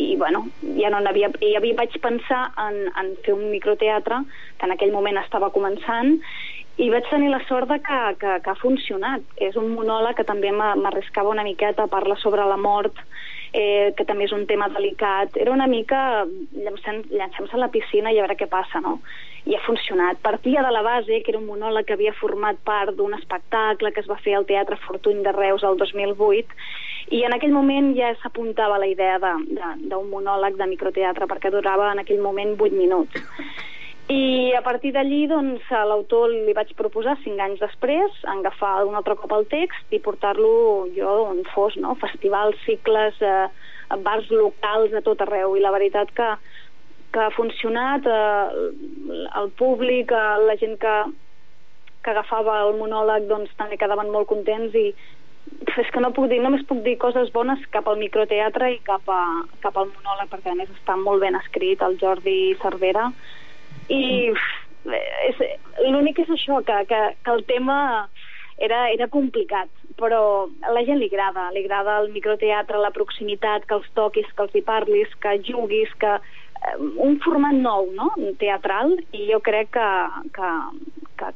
i 0.00 0.16
bueno, 0.20 0.46
ja 0.80 0.90
no 0.92 1.02
n'havia... 1.04 1.28
I 1.44 1.52
ja 1.54 1.62
vaig 1.76 1.98
pensar 2.02 2.40
en, 2.64 2.80
en 3.02 3.12
fer 3.26 3.36
un 3.36 3.50
microteatre, 3.52 4.22
que 4.58 4.68
en 4.68 4.74
aquell 4.74 4.94
moment 4.96 5.20
estava 5.20 5.52
començant, 5.52 6.16
i 6.78 6.88
vaig 6.90 7.08
tenir 7.10 7.28
la 7.30 7.42
sort 7.46 7.68
de 7.68 7.80
que, 7.80 7.98
que, 8.20 8.40
que 8.42 8.50
ha 8.50 8.54
funcionat. 8.60 9.20
És 9.36 9.56
un 9.56 9.74
monòleg 9.74 10.16
que 10.16 10.24
també 10.24 10.50
m'a- 10.52 10.76
m'arriscava 10.76 11.28
una 11.28 11.42
miqueta, 11.44 11.86
parla 11.88 12.16
sobre 12.16 12.44
la 12.48 12.56
mort, 12.56 12.94
eh, 13.52 13.92
que 13.96 14.04
també 14.04 14.24
és 14.24 14.32
un 14.32 14.46
tema 14.46 14.68
delicat. 14.68 15.36
Era 15.36 15.50
una 15.52 15.66
mica 15.66 16.24
llançar-se 16.54 17.54
a 17.56 17.58
la 17.58 17.68
piscina 17.68 18.12
i 18.12 18.18
a 18.18 18.22
veure 18.22 18.36
què 18.36 18.46
passa, 18.48 18.80
no? 18.80 19.00
I 19.44 19.54
ha 19.56 19.60
funcionat. 19.66 20.18
Partia 20.22 20.62
de 20.62 20.70
la 20.70 20.82
base, 20.82 21.22
que 21.22 21.32
era 21.32 21.38
un 21.38 21.46
monòleg 21.46 21.84
que 21.86 21.94
havia 21.94 22.12
format 22.12 22.56
part 22.64 22.94
d'un 22.96 23.14
espectacle 23.14 23.92
que 23.92 24.00
es 24.00 24.06
va 24.08 24.16
fer 24.20 24.34
al 24.36 24.46
Teatre 24.46 24.76
Fortuny 24.86 25.22
de 25.22 25.32
Reus 25.32 25.62
el 25.64 25.76
2008, 25.76 26.54
i 27.10 27.24
en 27.24 27.32
aquell 27.34 27.52
moment 27.52 27.94
ja 27.96 28.14
s'apuntava 28.22 28.78
la 28.78 28.86
idea 28.86 29.18
de- 29.18 29.44
de- 29.48 29.88
d'un 29.88 30.08
monòleg 30.10 30.56
de 30.56 30.66
microteatre, 30.66 31.26
perquè 31.26 31.50
durava 31.50 31.92
en 31.92 31.98
aquell 31.98 32.20
moment 32.20 32.56
8 32.60 32.72
minuts. 32.72 33.20
I 34.10 34.50
a 34.58 34.62
partir 34.66 34.90
d'allí, 34.90 35.28
doncs, 35.30 35.62
a 35.70 35.84
l'autor 35.86 36.32
li 36.32 36.54
vaig 36.56 36.72
proposar, 36.74 37.12
cinc 37.22 37.38
anys 37.38 37.60
després, 37.62 38.16
agafar 38.32 38.80
un 38.88 38.96
altre 38.98 39.14
cop 39.20 39.30
el 39.36 39.44
text 39.52 39.94
i 39.94 40.00
portar-lo 40.02 40.88
jo 40.96 41.12
on 41.28 41.44
fos, 41.52 41.76
no? 41.78 41.94
Festivals, 42.00 42.58
cicles, 42.66 43.20
eh, 43.22 43.46
bars 44.02 44.26
locals 44.34 44.96
a 44.98 45.04
tot 45.06 45.22
arreu. 45.22 45.54
I 45.54 45.62
la 45.62 45.70
veritat 45.70 46.10
que, 46.16 46.26
que 47.14 47.22
ha 47.22 47.30
funcionat, 47.36 48.08
eh, 48.10 49.22
el 49.42 49.50
públic, 49.60 50.10
eh, 50.10 50.36
la 50.48 50.56
gent 50.58 50.74
que, 50.82 50.96
que 52.02 52.10
agafava 52.10 52.64
el 52.66 52.74
monòleg, 52.82 53.28
doncs 53.30 53.54
també 53.60 53.78
quedaven 53.78 54.10
molt 54.10 54.26
contents 54.32 54.74
i 54.74 54.88
és 55.78 55.90
que 55.94 56.02
no 56.02 56.10
puc 56.16 56.26
dir, 56.30 56.40
només 56.42 56.66
puc 56.66 56.82
dir 56.82 56.96
coses 56.98 57.30
bones 57.34 57.62
cap 57.74 57.86
al 57.86 57.98
microteatre 58.00 58.72
i 58.74 58.80
cap, 58.86 59.06
a, 59.06 59.44
cap 59.62 59.78
al 59.78 59.92
monòleg, 59.92 60.30
perquè 60.32 60.50
a 60.50 60.58
més 60.58 60.70
està 60.74 60.98
molt 60.98 61.22
ben 61.22 61.38
escrit, 61.38 61.82
el 61.86 61.98
Jordi 62.02 62.56
Cervera, 62.62 63.06
i 63.90 64.32
l'únic 65.90 66.20
és 66.22 66.30
això, 66.32 66.60
que, 66.66 66.76
que, 66.88 67.00
que 67.24 67.32
el 67.34 67.44
tema 67.48 67.78
era, 68.60 68.84
era 68.92 69.08
complicat, 69.12 69.70
però 70.00 70.22
a 70.66 70.74
la 70.76 70.84
gent 70.86 71.00
li 71.00 71.08
agrada, 71.10 71.48
li 71.54 71.64
agrada 71.64 71.98
el 72.02 72.10
microteatre, 72.14 72.80
la 72.80 72.92
proximitat, 72.94 73.66
que 73.66 73.76
els 73.78 73.88
toquis, 73.96 74.28
que 74.36 74.46
els 74.46 74.56
hi 74.56 74.62
parlis, 74.66 75.12
que 75.24 75.38
juguis, 75.48 75.92
que 76.00 76.18
un 76.96 77.18
format 77.24 77.52
nou, 77.56 77.88
no?, 77.96 78.10
teatral, 78.38 78.96
i 79.12 79.26
jo 79.32 79.40
crec 79.40 79.70
que, 79.72 79.88
que, 80.36 80.50
que, 81.16 81.32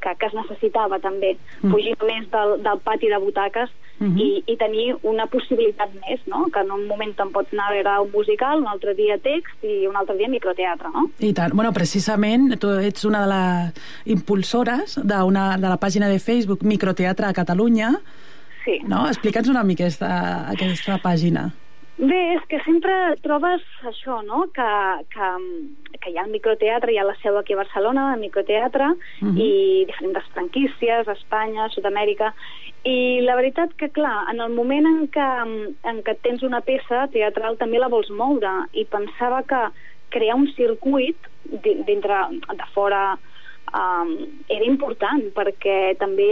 que, 0.00 0.14
que 0.18 0.26
es 0.26 0.34
necessitava 0.34 0.98
també 1.02 1.36
Mm. 1.62 1.72
fugir 1.72 1.96
més 2.06 2.30
del, 2.30 2.62
del 2.62 2.78
pati 2.84 3.08
de 3.10 3.18
butaques 3.18 3.70
Mhm. 3.98 4.18
i, 4.22 4.44
i 4.46 4.54
tenir 4.56 4.94
una 5.02 5.26
possibilitat 5.26 5.90
més, 6.06 6.20
no?, 6.30 6.44
que 6.54 6.60
en 6.60 6.70
un 6.70 6.86
moment 6.86 7.10
te'n 7.18 7.32
pots 7.34 7.50
anar 7.52 7.64
a 7.66 7.72
veure 7.74 7.94
un 8.04 8.12
musical, 8.14 8.60
un 8.60 8.68
altre 8.70 8.94
dia 8.94 9.16
text 9.18 9.64
i 9.66 9.88
un 9.88 9.96
altre 9.96 10.14
dia 10.16 10.28
microteatre, 10.30 10.86
no? 10.94 11.08
I 11.18 11.32
tant. 11.34 11.52
Bueno, 11.52 11.72
precisament, 11.72 12.54
tu 12.62 12.70
ets 12.78 13.04
una 13.04 13.24
de 13.26 13.32
les 13.34 14.12
impulsores 14.14 15.00
d'una 15.02 15.56
de 15.58 15.68
la 15.68 15.78
pàgina 15.82 16.06
de 16.06 16.20
Facebook 16.20 16.62
Microteatre 16.62 17.26
a 17.26 17.32
Catalunya. 17.32 17.90
Sí. 18.64 18.78
No? 18.86 19.08
Explica'ns 19.08 19.48
una 19.48 19.64
mica 19.64 19.84
aquesta, 19.88 20.48
aquesta 20.50 20.98
pàgina. 21.02 21.48
Bé, 21.98 22.18
és 22.36 22.44
que 22.46 22.60
sempre 22.62 22.92
trobes 23.24 23.62
això, 23.90 24.20
no?, 24.22 24.44
que, 24.54 24.66
que, 25.10 25.28
que 25.98 26.10
hi 26.12 26.18
ha 26.20 26.22
el 26.28 26.30
microteatre, 26.30 26.92
hi 26.94 26.98
ha 27.02 27.06
la 27.08 27.16
seu 27.24 27.34
aquí 27.40 27.56
a 27.56 27.58
Barcelona, 27.58 28.12
el 28.14 28.20
microteatre, 28.22 28.92
Mhm. 29.20 29.34
i 29.42 29.84
diferents 29.88 30.28
franquícies, 30.36 31.08
Espanya, 31.10 31.66
Sud-amèrica, 31.74 32.30
i 32.86 33.18
la 33.26 33.34
veritat 33.34 33.74
que, 33.74 33.88
clar, 33.90 34.28
en 34.30 34.38
el 34.40 34.54
moment 34.54 34.86
en 34.86 35.08
què, 35.10 35.26
en 35.90 35.98
què 36.06 36.14
tens 36.22 36.44
una 36.46 36.60
peça 36.60 37.08
teatral 37.10 37.58
també 37.58 37.80
la 37.82 37.88
vols 37.90 38.10
moure, 38.10 38.68
i 38.72 38.84
pensava 38.84 39.42
que 39.42 39.64
crear 40.10 40.36
un 40.36 40.46
circuit 40.54 41.16
di- 41.42 41.82
dintre, 41.82 42.14
de 42.54 42.66
fora, 42.74 43.18
um, 43.74 44.14
era 44.48 44.64
important 44.64 45.26
perquè 45.34 45.98
també 45.98 46.30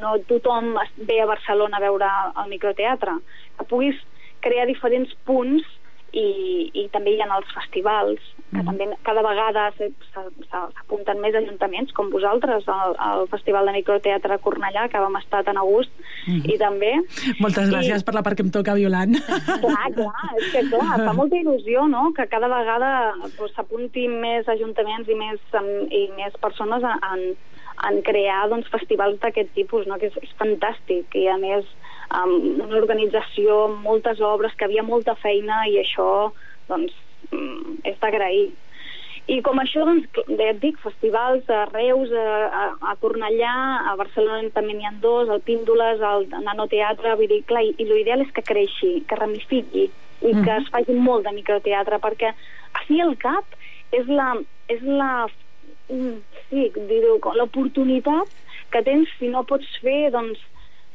no 0.00 0.18
tothom 0.28 0.76
ve 1.08 1.22
a 1.22 1.26
Barcelona 1.26 1.78
a 1.78 1.80
veure 1.80 2.06
el 2.44 2.50
microteatre 2.50 3.16
que 3.58 3.64
puguis 3.64 3.96
crear 4.40 4.66
diferents 4.66 5.12
punts 5.24 5.64
i, 6.16 6.70
i 6.72 6.88
també 6.94 7.12
hi 7.16 7.20
ha 7.20 7.26
els 7.36 7.48
festivals 7.52 8.20
que 8.46 8.62
Mhm. 8.62 8.66
també 8.66 8.84
cada 9.02 9.22
vegada 9.26 9.72
s'apunten 10.50 11.18
més 11.20 11.34
ajuntaments 11.34 11.92
com 11.92 12.10
vosaltres 12.12 12.66
al, 12.70 12.94
al 12.98 13.26
Festival 13.28 13.66
de 13.66 13.72
Microteatre 13.72 14.38
Cornellà 14.44 14.86
que 14.88 15.00
vam 15.02 15.16
estar 15.18 15.42
tan 15.44 15.58
a 15.58 15.64
gust 15.66 15.90
Mhm. 16.26 16.50
i 16.54 16.56
també 16.58 16.92
Moltes 17.40 17.68
I- 17.68 17.72
gràcies 17.72 18.04
per 18.04 18.14
la 18.14 18.22
part 18.22 18.36
que 18.36 18.42
em 18.42 18.50
toca, 18.50 18.74
Violant. 18.74 19.14
Clar, 19.60 19.90
clar, 19.94 20.30
és 20.38 20.52
que 20.52 20.62
clar, 20.70 20.94
fa 21.04 21.12
molta 21.12 21.36
il·lusió, 21.36 21.88
no?, 21.90 22.12
que 22.14 22.26
cada 22.28 22.48
vegada 22.48 23.12
doncs, 23.36 23.52
s'apuntin 23.54 24.20
més 24.20 24.48
ajuntaments 24.48 25.08
i 25.08 25.14
més, 25.14 25.40
i 25.90 26.08
més 26.16 26.32
persones 26.40 26.82
en, 26.82 27.36
en 27.90 28.02
crear 28.02 28.48
doncs, 28.48 28.68
festivals 28.70 29.18
d'aquest 29.20 29.52
tipus, 29.54 29.86
no?, 29.86 29.98
que 29.98 30.06
és, 30.06 30.16
és 30.22 30.32
fantàstic, 30.38 31.14
i 31.14 31.26
a 31.28 31.36
més 31.36 31.64
amb 32.08 32.62
una 32.62 32.76
organització 32.78 33.64
amb 33.66 33.82
moltes 33.84 34.20
obres, 34.20 34.54
que 34.54 34.64
havia 34.66 34.82
molta 34.86 35.14
feina 35.14 35.64
i 35.68 35.78
això, 35.80 36.32
doncs, 36.68 36.94
mm, 37.30 37.80
és 37.84 37.98
d'agrair. 38.00 38.52
I 39.26 39.40
com 39.42 39.58
això, 39.58 39.82
doncs, 39.84 40.06
ja 40.38 40.50
et 40.52 40.60
dic, 40.62 40.78
festivals 40.78 41.48
a 41.50 41.64
Reus, 41.72 42.12
a, 42.14 42.26
a, 42.46 42.64
a 42.92 42.96
Cornellà, 43.02 43.54
a 43.90 43.96
Barcelona 43.98 44.50
també 44.54 44.76
n'hi 44.76 44.86
ha 44.86 44.92
dos, 45.02 45.28
el 45.28 45.42
Píndoles, 45.42 46.00
el 46.00 46.28
Nanoteatre, 46.30 47.16
vull 47.18 47.26
dir, 47.32 47.42
clar, 47.48 47.64
i, 47.66 47.74
i 47.78 47.88
l'ideal 47.88 48.22
és 48.22 48.30
que 48.36 48.44
creixi, 48.46 49.00
que 49.08 49.18
ramifiqui, 49.18 49.90
i 50.22 50.32
Mhm. 50.32 50.44
que 50.44 50.56
es 50.56 50.68
faci 50.70 50.94
molt 50.94 51.24
de 51.26 51.32
microteatre, 51.32 51.98
perquè 51.98 52.32
així 52.78 53.00
al 53.00 53.16
cap 53.16 53.44
és 53.92 54.06
la, 54.06 54.36
és 54.68 54.82
la 54.82 55.26
mm, 55.90 56.16
sí, 56.48 56.70
dir-ho, 56.88 57.18
l'oportunitat 57.34 58.28
que 58.70 58.82
tens 58.82 59.08
si 59.18 59.28
no 59.28 59.44
pots 59.44 59.66
fer, 59.82 60.10
doncs, 60.14 60.38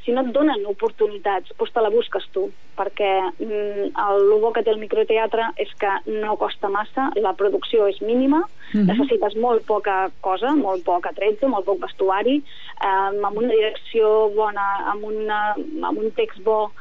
si 0.03 0.12
no 0.12 0.22
et 0.25 0.31
donen 0.34 0.65
oportunitats, 0.65 1.51
doncs 1.58 1.74
te 1.74 1.81
la 1.84 1.91
busques 1.93 2.25
tu, 2.34 2.48
perquè 2.77 3.10
mm, 3.38 3.91
el, 3.91 4.22
el 4.24 4.39
bo 4.41 4.51
que 4.55 4.63
té 4.65 4.72
el 4.74 4.79
microteatre 4.81 5.51
és 5.62 5.70
que 5.81 5.91
no 6.22 6.38
costa 6.41 6.70
massa, 6.74 7.10
la 7.22 7.34
producció 7.38 7.88
és 7.91 8.01
mínima, 8.01 8.41
Mhm. 8.74 8.88
necessites 8.88 9.36
molt 9.36 9.65
poca 9.67 10.12
cosa, 10.22 10.53
molt 10.55 10.86
poc 10.86 11.05
atretzo, 11.05 11.50
molt 11.51 11.65
poc 11.65 11.81
vestuari, 11.81 12.38
eh, 12.39 12.88
amb 12.88 13.38
una 13.38 13.50
direcció 13.50 14.31
bona, 14.34 14.67
amb, 14.93 15.03
una, 15.03 15.41
amb 15.84 15.98
un 15.98 16.12
text 16.15 16.39
bo 16.43 16.72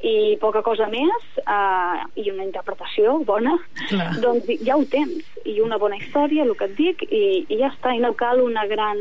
i 0.00 0.36
poca 0.40 0.62
cosa 0.62 0.86
més, 0.86 1.24
eh, 1.42 2.02
i 2.22 2.30
una 2.30 2.44
interpretació 2.44 3.18
bona, 3.26 3.56
Clar. 3.88 4.12
doncs 4.22 4.46
ja 4.62 4.76
ho 4.76 4.84
tens, 4.86 5.24
i 5.44 5.60
una 5.60 5.78
bona 5.78 5.96
història, 5.98 6.44
el 6.44 6.54
que 6.56 6.68
et 6.70 6.76
dic, 6.76 7.02
i, 7.10 7.46
i 7.48 7.58
ja 7.58 7.72
està, 7.72 7.94
i 7.96 8.02
no 8.02 8.14
cal 8.14 8.40
una 8.44 8.66
gran... 8.70 9.00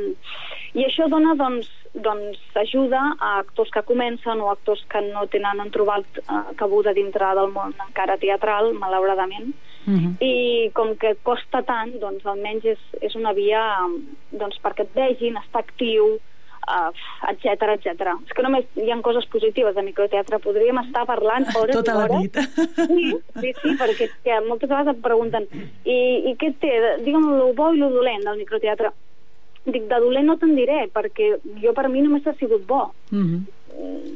I 0.78 0.84
això 0.86 1.08
dona, 1.10 1.34
doncs, 1.38 1.70
doncs 1.94 2.38
ajuda 2.60 3.00
a 3.20 3.38
actors 3.40 3.72
que 3.74 3.82
comencen 3.88 4.42
o 4.42 4.52
actors 4.52 4.84
que 4.90 5.02
no 5.08 5.26
tenen 5.32 5.62
han 5.62 5.72
trobat 5.74 6.20
eh, 6.22 6.42
cabuda 6.58 6.94
dintre 6.94 7.30
del 7.40 7.54
món 7.54 7.74
encara 7.88 8.18
teatral, 8.22 8.74
malauradament, 8.74 9.54
Mhm. 9.88 10.18
i 10.20 10.70
com 10.76 10.98
que 11.00 11.16
costa 11.24 11.62
tant, 11.64 11.94
doncs 12.02 12.26
almenys 12.28 12.66
és, 12.66 12.80
és 13.00 13.14
una 13.16 13.32
via 13.32 13.62
doncs, 14.32 14.60
perquè 14.60 14.84
et 14.84 14.94
vegin, 14.94 15.38
estar 15.40 15.62
actiu, 15.64 16.18
uh, 16.68 16.92
etc 17.32 17.74
etc. 17.76 18.14
És 18.28 18.36
que 18.36 18.44
només 18.46 18.66
hi 18.76 18.92
ha 18.92 19.00
coses 19.02 19.26
positives 19.32 19.76
de 19.76 19.84
microteatre, 19.88 20.40
podríem 20.44 20.78
estar 20.84 21.06
parlant 21.10 21.48
hores 21.56 21.76
Tota 21.80 21.92
i 21.92 21.96
la 21.96 22.06
hores. 22.06 22.22
nit. 22.22 22.38
Sí, 22.88 23.10
sí, 23.42 23.54
sí, 23.62 23.76
perquè 23.80 24.10
que 24.24 24.40
moltes 24.48 24.70
vegades 24.70 24.94
et 24.96 25.02
pregunten 25.04 25.48
i, 25.86 25.98
i 26.32 26.36
què 26.40 26.54
té? 26.62 26.74
Digue'm 27.06 27.28
el 27.34 27.54
bo 27.58 27.72
i 27.74 27.82
el 27.82 27.94
dolent 27.94 28.24
del 28.28 28.38
microteatre. 28.44 28.92
Dic, 29.68 29.84
de 29.90 29.98
dolent 30.00 30.28
no 30.30 30.38
te'n 30.40 30.56
diré, 30.56 30.86
perquè 30.94 31.34
jo 31.62 31.74
per 31.76 31.90
mi 31.92 32.02
només 32.06 32.28
ha 32.28 32.34
sigut 32.40 32.64
bo. 32.68 32.86
Mhm. 33.12 33.46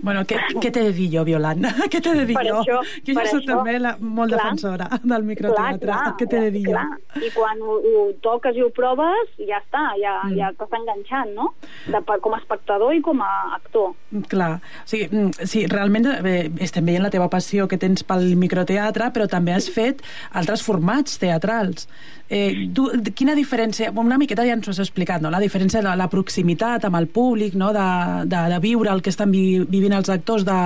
Bueno, 0.01 0.23
què, 0.25 0.37
què 0.57 0.71
t'he 0.73 0.81
de 0.87 0.91
dir 0.97 1.07
jo, 1.13 1.21
Violant? 1.27 1.61
què 1.93 1.99
t'he 2.01 2.13
de 2.17 2.23
dir 2.25 2.33
Per 2.35 2.45
jo? 2.47 2.61
això- 2.63 2.79
que 3.05 3.13
jo 3.13 3.25
soc 3.27 3.41
això- 3.43 3.47
també 3.51 3.75
la, 3.79 3.91
molt 3.99 4.31
clar. 4.33 4.39
defensora 4.43 4.87
del 5.11 5.23
microteatre. 5.27 5.97
què 6.17 6.27
t'he 6.27 6.39
de 6.47 6.51
dir 6.55 6.63
jo? 6.65 6.71
clar. 6.71 6.87
I 7.21 7.29
quan 7.35 7.61
ho, 7.61 7.75
ho 7.77 8.05
toques 8.25 8.57
i 8.57 8.63
ho 8.65 8.69
proves, 8.73 9.35
ja 9.37 9.59
està, 9.61 9.83
ja, 10.01 10.15
Mm. 10.23 10.31
mm. 10.31 10.37
ja 10.39 10.49
t'estàs 10.57 10.79
enganxant, 10.81 11.33
no? 11.35 11.51
De, 11.87 12.01
per- 12.01 12.19
com 12.21 12.33
a 12.33 12.39
espectador 12.41 12.93
i 12.97 13.01
com 13.01 13.21
a 13.21 13.29
actor. 13.55 13.93
Clar, 14.29 14.55
o 14.57 14.87
sigui, 14.89 15.07
mm, 15.11 15.45
sí, 15.45 15.65
realment 15.67 16.05
eh, 16.25 16.49
estem 16.59 16.85
veient 16.85 17.03
la 17.05 17.09
teva 17.13 17.29
passió 17.29 17.67
que 17.67 17.77
tens 17.77 18.03
pel 18.03 18.35
microteatre, 18.37 19.11
però 19.13 19.27
també 19.29 19.53
has 19.53 19.69
fet 19.69 20.01
altres 20.33 20.63
formats 20.65 21.17
teatrals. 21.21 21.87
Eh, 22.31 22.69
tu, 22.73 22.85
quina 23.13 23.33
diferència, 23.35 23.89
una 23.91 24.17
miqueta 24.17 24.45
ja 24.47 24.53
ens 24.55 24.65
ho 24.67 24.71
has 24.71 24.79
explicat, 24.79 25.19
no? 25.21 25.29
la 25.29 25.39
diferència 25.43 25.81
de 25.83 25.95
la 25.99 26.07
proximitat 26.07 26.85
amb 26.87 26.95
el 26.95 27.07
públic, 27.11 27.55
no? 27.59 27.73
de, 27.75 27.87
de, 28.31 28.43
de 28.53 28.59
viure 28.63 28.89
el 28.93 29.01
que 29.03 29.09
estan 29.11 29.31
vi, 29.51 29.59
vivint 29.69 29.95
els 29.97 30.09
actors 30.13 30.45
de 30.47 30.57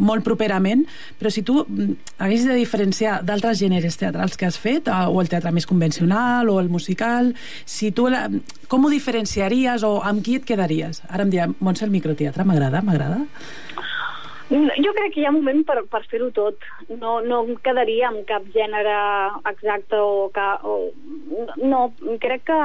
molt 0.00 0.26
properament, 0.26 0.86
però 1.20 1.32
si 1.32 1.44
tu 1.46 1.60
mm, 1.62 2.14
haguessis 2.18 2.48
de 2.48 2.58
diferenciar 2.58 3.20
d'altres 3.26 3.60
gèneres 3.60 4.00
teatrals 4.00 4.36
que 4.40 4.48
has 4.48 4.58
fet, 4.60 4.88
eh, 4.88 5.06
o 5.06 5.20
el 5.22 5.30
teatre 5.32 5.52
més 5.54 5.68
convencional, 5.68 6.50
o 6.50 6.58
el 6.60 6.72
musical, 6.72 7.34
si 7.64 7.92
tu 7.92 8.08
la, 8.12 8.26
com 8.70 8.86
ho 8.86 8.92
diferenciaries 8.92 9.84
o 9.86 9.98
amb 10.06 10.24
qui 10.24 10.40
et 10.40 10.46
quedaries? 10.48 11.04
Ara 11.08 11.26
em 11.26 11.32
dirà, 11.32 11.50
Montse, 11.60 11.84
el 11.84 11.94
microteatre 11.94 12.46
m'agrada, 12.48 12.82
m'agrada? 12.86 13.24
Jo 14.50 14.90
crec 14.96 15.12
que 15.14 15.20
hi 15.22 15.26
ha 15.28 15.30
moment 15.30 15.60
per, 15.66 15.76
per 15.92 16.00
fer-ho 16.10 16.32
tot. 16.34 16.64
No, 16.90 17.20
no 17.22 17.44
em 17.44 17.54
quedaria 17.62 18.08
amb 18.08 18.24
cap 18.26 18.46
gènere 18.54 18.96
exacte 19.52 20.00
o... 20.02 20.26
Que, 20.34 20.46
o 20.66 20.90
no, 21.62 21.84
crec 22.22 22.48
que, 22.50 22.58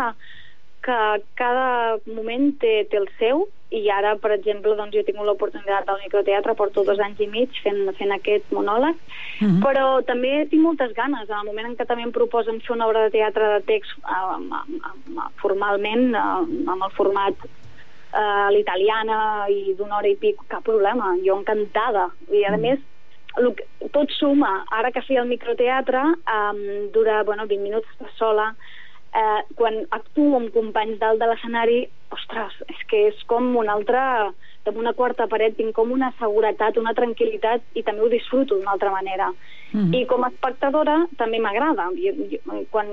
que 0.86 0.98
cada 1.40 1.98
moment 2.06 2.52
té, 2.62 2.84
té 2.92 3.00
el 3.02 3.08
seu 3.20 3.48
i 3.74 3.82
ara, 3.90 4.14
per 4.22 4.32
exemple, 4.36 4.76
doncs, 4.78 4.94
jo 4.94 5.02
he 5.02 5.08
tingut 5.08 5.26
l'oportunitat 5.28 5.88
del 5.90 5.98
microteatre, 6.04 6.54
porto 6.56 6.84
dos 6.86 7.00
anys 7.02 7.20
i 7.26 7.28
mig 7.28 7.58
fent, 7.64 7.82
fent 7.98 8.14
aquest 8.14 8.54
monòleg, 8.54 8.96
Mhm. 9.42 9.60
però 9.66 10.06
també 10.06 10.46
tinc 10.50 10.62
moltes 10.62 10.94
ganes. 10.94 11.28
En 11.30 11.40
el 11.40 11.46
moment 11.50 11.68
en 11.68 11.76
què 11.76 11.88
també 11.88 12.04
em 12.04 12.12
proposen 12.14 12.62
fer 12.62 12.76
una 12.76 12.88
obra 12.88 13.04
de 13.04 13.12
teatre 13.18 13.50
de 13.56 13.62
text 13.66 13.92
eh, 14.06 15.30
formalment, 15.42 16.14
eh, 16.16 16.72
amb 16.72 16.84
el 16.84 16.92
format 16.96 17.34
eh, 17.44 18.18
a 18.18 18.50
l'italiana 18.52 19.48
i 19.50 19.74
d'una 19.78 19.98
hora 19.98 20.08
i 20.08 20.16
pic, 20.16 20.38
cap 20.48 20.64
problema, 20.64 21.16
jo 21.26 21.36
encantada. 21.40 22.12
I 22.32 22.46
a 22.46 22.56
més, 22.58 22.80
el 23.38 23.54
que, 23.56 23.66
tot 23.92 24.10
suma. 24.16 24.64
Ara 24.72 24.92
que 24.92 25.02
feia 25.02 25.22
el 25.22 25.28
microteatre, 25.28 26.02
um, 26.32 26.92
dura 26.94 27.24
bueno, 27.24 27.48
20 27.48 27.62
minuts 27.62 27.88
sola, 28.16 28.54
eh, 29.16 29.42
quan 29.56 29.86
actuo 29.92 30.36
amb 30.38 30.52
companys 30.54 31.00
dalt 31.00 31.20
de 31.22 31.30
l'escenari, 31.30 31.80
ostres, 32.12 32.54
és 32.70 32.82
que 32.90 33.08
és 33.08 33.24
com 33.28 33.56
una 33.56 33.74
altra 33.74 34.34
amb 34.66 34.78
una 34.82 34.94
quarta 34.98 35.28
paret 35.30 35.56
tinc 35.58 35.76
com 35.78 35.92
una 35.94 36.12
seguretat, 36.20 36.78
una 36.82 36.94
tranquil·litat 36.98 37.62
i 37.78 37.84
també 37.86 38.02
ho 38.02 38.10
disfruto 38.10 38.56
d'una 38.56 38.72
altra 38.72 38.90
manera. 38.90 39.32
Mhm. 39.74 39.94
I 39.94 40.06
com 40.10 40.24
a 40.24 40.30
espectadora 40.30 41.08
també 41.18 41.40
m'agrada. 41.40 41.92
Quan 42.72 42.88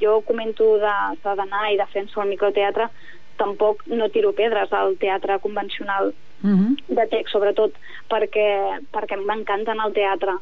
jo 0.00 0.20
comento 0.20 0.78
de- 0.78 1.16
de 1.24 1.36
d'anar 1.36 1.72
i 1.72 1.76
defenso 1.76 2.22
el 2.22 2.28
microteatre, 2.28 2.88
tampoc 3.36 3.82
no 3.86 4.08
tiro 4.08 4.32
pedres 4.32 4.72
al 4.72 4.96
teatre 4.96 5.38
convencional 5.40 6.14
Mhm. 6.42 6.76
de 6.88 7.06
text, 7.06 7.32
sobretot, 7.32 7.72
perquè, 8.08 8.80
perquè 8.92 9.16
m'encanta 9.16 9.72
anar 9.72 9.86
al 9.86 9.92
teatre. 9.92 10.32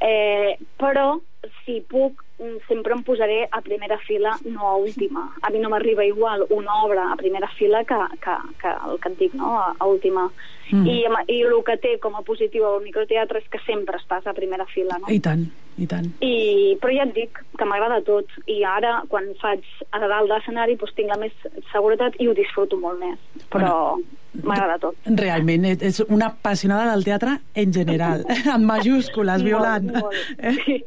Eh, 0.00 0.58
però, 0.78 1.20
si 1.64 1.80
puc, 1.80 2.22
mm, 2.38 2.56
sempre 2.68 2.94
em 2.94 3.02
posaré 3.02 3.48
a 3.50 3.60
primera 3.62 3.98
fila, 4.06 4.36
no 4.44 4.68
a 4.68 4.76
última. 4.76 5.26
A 5.42 5.50
mi 5.50 5.58
no 5.58 5.68
m'arriba 5.72 6.04
igual 6.04 6.46
una 6.50 6.82
obra 6.84 7.10
a 7.12 7.16
primera 7.16 7.48
fila 7.58 7.84
que, 7.84 7.94
que, 8.22 8.36
que 8.62 8.72
el 8.90 8.98
que 9.00 9.08
et 9.12 9.18
dic, 9.18 9.34
no?, 9.34 9.54
a, 9.60 9.74
a 9.78 9.86
última. 9.86 10.30
Mm. 10.72 10.86
I, 10.86 10.96
I 11.30 11.40
el 11.46 11.54
que 11.64 11.76
té 11.78 11.98
com 12.02 12.16
a 12.18 12.22
positiu 12.26 12.64
el 12.74 12.82
microteatre 12.82 13.38
és 13.38 13.48
que 13.48 13.60
sempre 13.66 13.96
estàs 14.02 14.26
a 14.26 14.34
primera 14.34 14.66
fila, 14.66 14.98
no? 14.98 15.06
I 15.14 15.20
tant, 15.22 15.44
i 15.78 15.86
tant. 15.86 16.08
I, 16.26 16.74
però 16.82 16.90
ja 16.96 17.04
et 17.06 17.14
dic 17.14 17.38
que 17.56 17.64
m'agrada 17.68 18.00
tot 18.02 18.26
i 18.50 18.62
ara 18.66 19.02
quan 19.08 19.28
faig 19.40 19.62
a 19.92 20.00
dalt 20.02 20.26
de 20.26 20.34
l'escenari 20.34 20.74
doncs 20.80 20.94
tinc 20.98 21.12
la 21.14 21.20
més 21.22 21.32
seguretat 21.72 22.18
i 22.18 22.26
ho 22.28 22.34
disfruto 22.34 22.76
molt 22.80 22.98
més 22.98 23.18
però 23.52 23.94
m'agrada 24.42 24.76
tot 24.82 24.96
Realment, 25.06 25.64
et- 25.70 25.82
ets 25.86 26.02
una 26.08 26.26
apassionada 26.32 26.90
del 26.90 27.04
teatre 27.06 27.36
en 27.54 27.72
general, 27.72 28.24
en 28.54 28.66
majúscules, 28.66 29.38
Molt, 29.40 29.46
Violant. 29.46 29.92
molt, 29.92 30.16
Eh? 30.38 30.82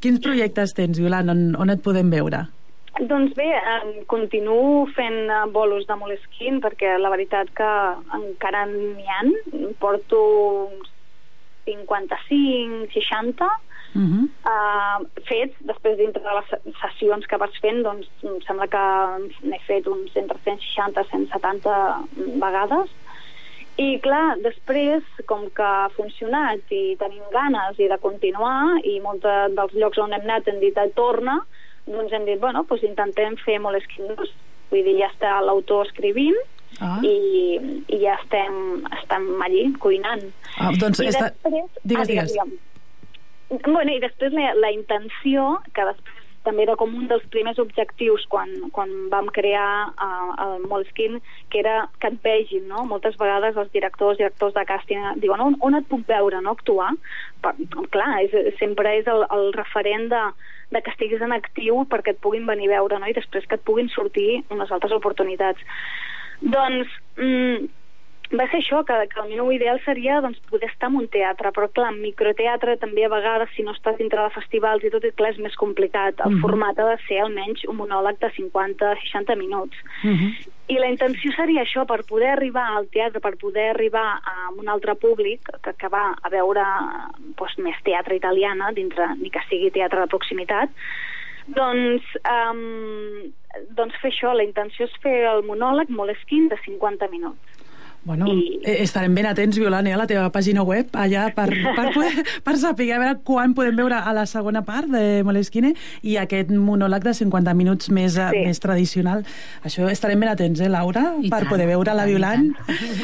Quins 0.00 0.20
projectes 0.20 0.72
tens, 0.76 0.98
Violant, 0.98 1.28
on, 1.32 1.54
on 1.58 1.70
et 1.70 1.82
podem 1.82 2.10
veure? 2.10 2.44
Doncs 3.00 3.32
bé, 3.34 3.46
em 3.82 4.04
continuo 4.06 4.86
fent 4.94 5.30
eh, 5.32 5.46
bolos 5.54 5.86
de 5.88 5.96
Moleskine 5.96 6.60
perquè 6.60 6.98
la 7.00 7.08
veritat 7.10 7.48
que 7.56 7.70
encara 8.18 8.66
n'hi 8.68 9.06
ha. 9.08 9.22
Porto 9.80 10.20
uns 10.68 10.90
55, 11.66 12.88
60 12.92 13.50
Uh 13.94 14.00
-huh. 14.00 14.24
uh, 14.48 15.04
fets, 15.28 15.52
després 15.68 15.98
dintre 15.98 16.22
de 16.22 16.32
les 16.34 16.46
se- 16.48 16.72
sessions 16.80 17.26
que 17.26 17.36
vas 17.36 17.52
fent, 17.60 17.82
doncs 17.84 18.08
em 18.24 18.40
sembla 18.46 18.66
que 18.66 18.84
n'he 19.42 19.58
fet 19.66 19.86
uns 19.86 20.16
entre 20.16 20.38
160 20.46 21.02
i 21.02 21.04
170 21.10 21.98
vegades. 22.40 22.88
I 23.80 23.98
clar, 24.04 24.36
després, 24.44 25.04
com 25.26 25.46
que 25.56 25.64
ha 25.64 25.88
funcionat 25.96 26.72
i 26.74 26.96
tenim 27.00 27.24
ganes 27.32 27.78
i 27.80 27.88
de 27.88 27.98
continuar, 28.02 28.78
i 28.84 28.98
molts 29.00 29.24
dels 29.56 29.76
llocs 29.80 30.00
on 30.02 30.12
hem 30.12 30.26
anat 30.28 30.48
hem 30.48 30.60
dit 30.60 30.76
torna, 30.94 31.38
doncs 31.86 32.12
hem 32.12 32.26
dit, 32.28 32.40
bueno, 32.40 32.66
doncs 32.68 32.84
intentem 32.84 33.38
fer 33.44 33.58
Moleskine 33.64 34.16
2. 34.18 34.34
Vull 34.72 34.84
dir, 34.84 34.98
ja 35.00 35.08
està 35.12 35.38
l'autor 35.44 35.86
escrivint 35.88 36.36
Ah. 36.80 36.98
i, 37.04 37.60
i 37.92 37.98
ja 38.00 38.16
estem, 38.16 38.54
estem 38.96 39.26
allí 39.44 39.66
cuinant. 39.82 40.22
Ah, 40.56 40.72
doncs 40.80 41.02
I 41.02 41.10
està... 41.10 41.28
després... 41.28 41.82
Digues, 41.84 42.08
ah, 42.08 42.08
digues. 42.08 42.32
Bueno, 43.66 43.92
i 43.92 44.00
després 44.00 44.32
la, 44.32 44.54
la 44.56 44.72
intenció, 44.72 45.58
que 45.76 45.84
després 45.90 46.21
també 46.46 46.64
era 46.64 46.76
com 46.78 46.94
un 46.98 47.08
dels 47.10 47.24
primers 47.34 47.58
objectius 47.62 48.24
quan, 48.30 48.50
quan 48.74 48.90
vam 49.12 49.28
crear 49.34 49.90
uh, 49.90 50.30
el 50.44 50.64
Moleskine, 50.70 51.20
que 51.50 51.60
era 51.62 51.88
que 52.02 52.10
et 52.10 52.18
vegin, 52.24 52.66
no? 52.70 52.84
Moltes 52.88 53.18
vegades 53.20 53.58
els 53.58 53.70
directors, 53.74 54.18
directors 54.20 54.54
de 54.56 54.64
càsting 54.68 55.20
diuen 55.22 55.42
on, 55.44 55.58
on 55.60 55.78
et 55.78 55.86
puc 55.90 56.06
veure, 56.08 56.40
no?, 56.42 56.56
actuar. 56.56 56.90
Per, 57.44 57.54
clar, 57.94 58.10
és, 58.24 58.56
sempre 58.58 58.96
és 59.00 59.10
el, 59.10 59.26
el 59.34 59.52
referent 59.56 60.08
de, 60.12 60.22
de 60.74 60.82
que 60.82 60.94
estiguis 60.94 61.22
en 61.22 61.36
actiu 61.36 61.84
perquè 61.90 62.16
et 62.16 62.24
puguin 62.24 62.48
venir 62.48 62.70
a 62.70 62.76
veure, 62.78 62.98
no?, 62.98 63.10
i 63.10 63.18
després 63.18 63.46
que 63.46 63.60
et 63.60 63.68
puguin 63.68 63.92
sortir 63.94 64.42
unes 64.50 64.74
altres 64.74 64.94
oportunitats. 64.98 65.62
Doncs... 66.42 66.98
Mm, 67.20 67.70
va 68.38 68.46
ser 68.50 68.60
això, 68.62 68.82
que, 68.88 68.94
que 69.12 69.20
el 69.20 69.34
meu 69.34 69.50
ideal 69.52 69.80
seria 69.84 70.20
doncs, 70.24 70.38
poder 70.50 70.70
estar 70.70 70.88
en 70.90 70.96
un 71.02 71.08
teatre, 71.12 71.52
però 71.52 71.68
clar, 71.68 71.90
en 71.92 72.00
microteatre 72.02 72.78
també 72.80 73.04
a 73.04 73.10
vegades, 73.12 73.50
si 73.56 73.64
no 73.66 73.74
estàs 73.76 73.98
dintre 73.98 74.22
de 74.22 74.34
festivals 74.34 74.84
i 74.84 74.90
tot, 74.94 75.04
clar, 75.18 75.32
és 75.34 75.38
més 75.38 75.56
complicat. 75.60 76.20
El 76.24 76.36
Mhm. 76.36 76.40
format 76.40 76.78
ha 76.78 76.88
de 76.90 76.98
ser 77.08 77.20
almenys 77.20 77.64
un 77.68 77.76
monòleg 77.76 78.18
de 78.18 78.30
50-60 78.30 79.36
minuts. 79.36 79.76
Uh 80.04 80.10
-huh. 80.10 80.32
I 80.68 80.78
la 80.78 80.88
intenció 80.88 81.32
seria 81.32 81.62
això, 81.62 81.84
per 81.86 82.04
poder 82.04 82.30
arribar 82.30 82.76
al 82.76 82.86
teatre, 82.88 83.20
per 83.20 83.36
poder 83.36 83.70
arribar 83.70 84.20
a 84.24 84.50
un 84.56 84.68
altre 84.68 84.94
públic 84.94 85.40
que, 85.62 85.72
que 85.74 85.88
va 85.88 86.16
a 86.22 86.28
veure 86.28 86.62
doncs, 87.36 87.58
més 87.58 87.76
teatre 87.82 88.16
italiana, 88.16 88.72
dintre, 88.72 89.14
ni 89.16 89.28
que 89.30 89.40
sigui 89.48 89.70
teatre 89.70 90.00
de 90.00 90.06
proximitat, 90.06 90.70
doncs, 91.46 92.02
um, 92.24 93.32
doncs 93.74 93.94
fer 94.00 94.10
això, 94.10 94.32
la 94.34 94.44
intenció 94.44 94.86
és 94.86 94.92
fer 95.02 95.24
el 95.26 95.42
monòleg 95.42 95.88
Moleskine 95.88 96.48
de 96.48 96.56
50 96.64 97.08
minuts. 97.10 97.40
Bueno, 98.04 98.26
I- 98.26 98.58
eh, 98.64 98.82
estarem 98.82 99.14
ben 99.14 99.26
atents, 99.26 99.56
Violant, 99.58 99.86
eh, 99.86 99.92
a 99.94 99.96
la 99.96 100.08
teva 100.10 100.24
pàgina 100.34 100.64
web, 100.66 100.88
allà, 100.98 101.28
per, 101.36 101.48
per, 101.76 101.84
poder, 101.94 102.24
per 102.46 102.56
saber 102.58 102.88
a 102.92 102.98
veure 102.98 103.20
quan 103.22 103.54
podem 103.54 103.76
veure 103.78 103.94
a 103.94 104.12
la 104.16 104.24
segona 104.26 104.64
part 104.66 104.88
de 104.90 105.22
Moleskine 105.22 105.70
i 106.02 106.16
aquest 106.18 106.50
monòleg 106.50 107.04
de 107.06 107.14
50 107.14 107.54
minuts 107.54 107.90
més, 107.94 108.16
sí. 108.18 108.26
Sí. 108.32 108.42
més 108.48 108.58
tradicional. 108.58 109.22
Això 109.62 109.86
estarem 109.92 110.18
ben 110.18 110.32
atents, 110.32 110.60
eh, 110.60 110.68
Laura, 110.72 111.12
I 111.22 111.30
per 111.30 111.44
tant, 111.44 111.52
poder 111.52 111.68
veure 111.70 111.94
la 111.94 112.08
Violant. 112.10 112.50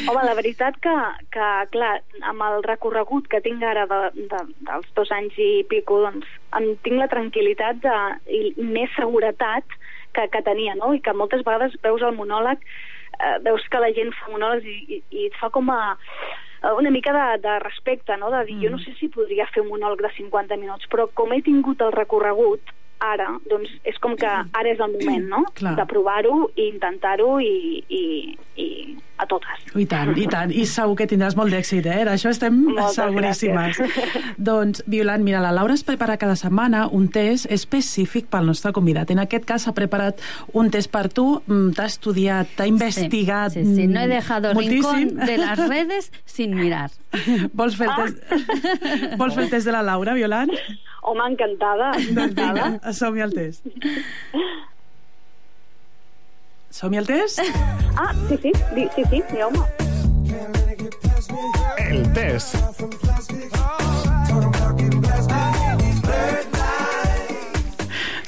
Home, 0.09 0.25
la 0.27 0.35
veritat 0.35 0.75
que, 0.83 0.95
que, 1.31 1.47
clar, 1.71 1.93
amb 2.33 2.43
el 2.49 2.59
recorregut 2.67 3.31
que 3.31 3.39
tinc 3.45 3.63
ara 3.63 3.87
de, 3.87 4.01
de, 4.19 4.43
dels 4.67 4.91
dos 4.99 5.11
anys 5.15 5.39
i 5.39 5.63
pico, 5.71 6.01
doncs 6.09 6.27
em 6.59 6.73
tinc 6.83 6.99
la 6.99 7.07
tranquil·litat 7.07 7.79
de, 7.87 7.95
i 8.27 8.53
més 8.59 8.91
seguretat 8.99 9.63
que, 10.11 10.27
que 10.33 10.43
tenia, 10.43 10.75
no? 10.75 10.91
I 10.93 10.99
que 10.99 11.13
moltes 11.15 11.45
vegades 11.47 11.75
veus 11.85 12.01
el 12.03 12.15
monòleg, 12.17 12.59
eh, 13.19 13.37
veus 13.45 13.67
que 13.69 13.81
la 13.83 13.91
gent 13.95 14.13
fa 14.19 14.31
monòlegs 14.31 14.65
i, 14.65 14.77
i, 14.97 15.03
i 15.11 15.27
et 15.29 15.37
fa 15.39 15.51
com 15.53 15.69
a 15.73 15.81
eh, 16.63 16.73
una 16.73 16.91
mica 16.91 17.13
de, 17.15 17.27
de 17.45 17.59
respecte, 17.65 18.17
no? 18.17 18.31
De 18.33 18.43
dir, 18.47 18.57
mm. 18.57 18.63
jo 18.65 18.73
no 18.75 18.81
sé 18.83 18.95
si 18.99 19.11
podria 19.13 19.47
fer 19.53 19.63
un 19.65 19.71
monòleg 19.73 20.03
de 20.05 20.13
50 20.17 20.59
minuts, 20.61 20.89
però 20.91 21.09
com 21.13 21.33
he 21.33 21.41
tingut 21.45 21.81
el 21.85 21.95
recorregut 21.95 22.75
ara, 22.99 23.29
doncs 23.49 23.69
és 23.87 23.97
com 24.03 24.15
que 24.19 24.27
ara 24.27 24.69
és 24.73 24.79
el 24.79 24.91
moment, 24.97 25.27
no? 25.31 25.43
Clar. 25.55 25.75
De 25.79 25.85
provar-ho 25.87 26.49
i 26.55 26.65
intentar-ho 26.73 27.39
i, 27.39 27.83
i, 27.87 28.01
i 28.59 28.65
a 29.19 29.25
totes. 29.27 29.63
I 29.75 29.85
tant, 29.85 30.13
i 30.19 30.25
tant. 30.31 30.51
I 30.51 30.65
segur 30.67 30.95
que 30.99 31.07
tindràs 31.07 31.35
molt 31.35 31.51
d'èxit, 31.51 31.85
eh? 31.91 32.03
D'això 32.07 32.29
estem 32.31 32.55
Moltes 32.69 32.95
seguríssimes. 32.95 33.79
gràcies. 33.79 34.35
doncs, 34.37 34.83
Violant, 34.87 35.23
mira, 35.23 35.39
la 35.43 35.51
Laura 35.55 35.73
es 35.75 35.83
prepara 35.83 36.15
cada 36.17 36.35
setmana 36.39 36.85
un 36.91 37.07
test 37.11 37.47
específic 37.51 38.27
pel 38.31 38.45
nostre 38.47 38.71
convidat. 38.75 39.11
En 39.11 39.19
aquest 39.19 39.45
cas 39.47 39.63
s'ha 39.67 39.73
preparat 39.75 40.19
un 40.53 40.69
test 40.71 40.91
per 40.91 41.07
tu, 41.11 41.41
mm, 41.47 41.71
t'ha 41.75 41.85
estudiat, 41.91 42.47
t'ha 42.55 42.67
investigat 42.67 43.51
Sí, 43.53 43.63
sí, 43.65 43.75
sí. 43.75 43.87
No 43.87 43.99
he 44.01 44.07
mm, 44.07 44.09
dejado 44.09 44.53
moltíssim. 44.53 45.09
rincón 45.09 45.25
de 45.25 45.37
las 45.37 45.67
redes 45.67 46.11
sin 46.25 46.55
mirar. 46.55 46.91
Vols 47.53 47.75
fer, 47.75 47.87
el 47.87 47.91
Ah. 47.91 48.05
test... 48.05 49.17
Vols 49.17 49.33
fer 49.35 49.43
el 49.43 49.49
test 49.49 49.65
de 49.65 49.71
la 49.75 49.81
Laura, 49.83 50.13
Violant? 50.13 50.51
Home, 51.09 51.23
encantada, 51.31 51.91
Doncs 51.95 52.09
encantada. 52.13 52.65
vinga, 52.69 52.93
som-hi 52.93 53.21
al 53.25 53.33
test. 53.33 53.65
Som-hi 56.79 56.99
al 57.01 57.07
test? 57.09 57.41
Ah, 57.97 58.11
sí, 58.29 58.37
sí, 58.43 58.51
di, 58.75 58.85
sí, 58.95 59.03
sí, 59.09 59.23
digueu-me. 59.31 59.65
El 61.89 62.03
test. 62.13 62.55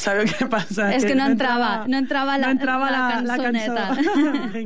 ¿Sabeu 0.02 0.26
què 0.26 0.48
passa? 0.50 0.88
És 0.96 1.04
que 1.06 1.14
no 1.14 1.28
entrava- 1.30 1.86
no 1.88 1.98
entrava 2.00 2.38
la- 2.40 2.48
no 2.48 2.52
entrava 2.58 2.88
la 2.90 3.22
la. 3.22 3.36
Som-hi. 3.38 4.66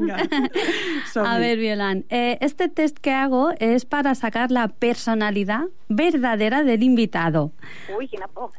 A 1.27 1.37
ver, 1.39 1.57
Violan, 1.57 2.05
eh, 2.09 2.37
este 2.41 2.69
test 2.69 2.97
que 2.99 3.11
hago 3.11 3.51
es 3.59 3.83
para 3.85 4.15
sacar 4.15 4.51
la 4.51 4.67
personalidad 4.69 5.63
verdadera 5.89 6.63
del 6.63 6.83
invitado. 6.83 7.51
Ui, 7.97 8.07
quina 8.07 8.27
por. 8.27 8.51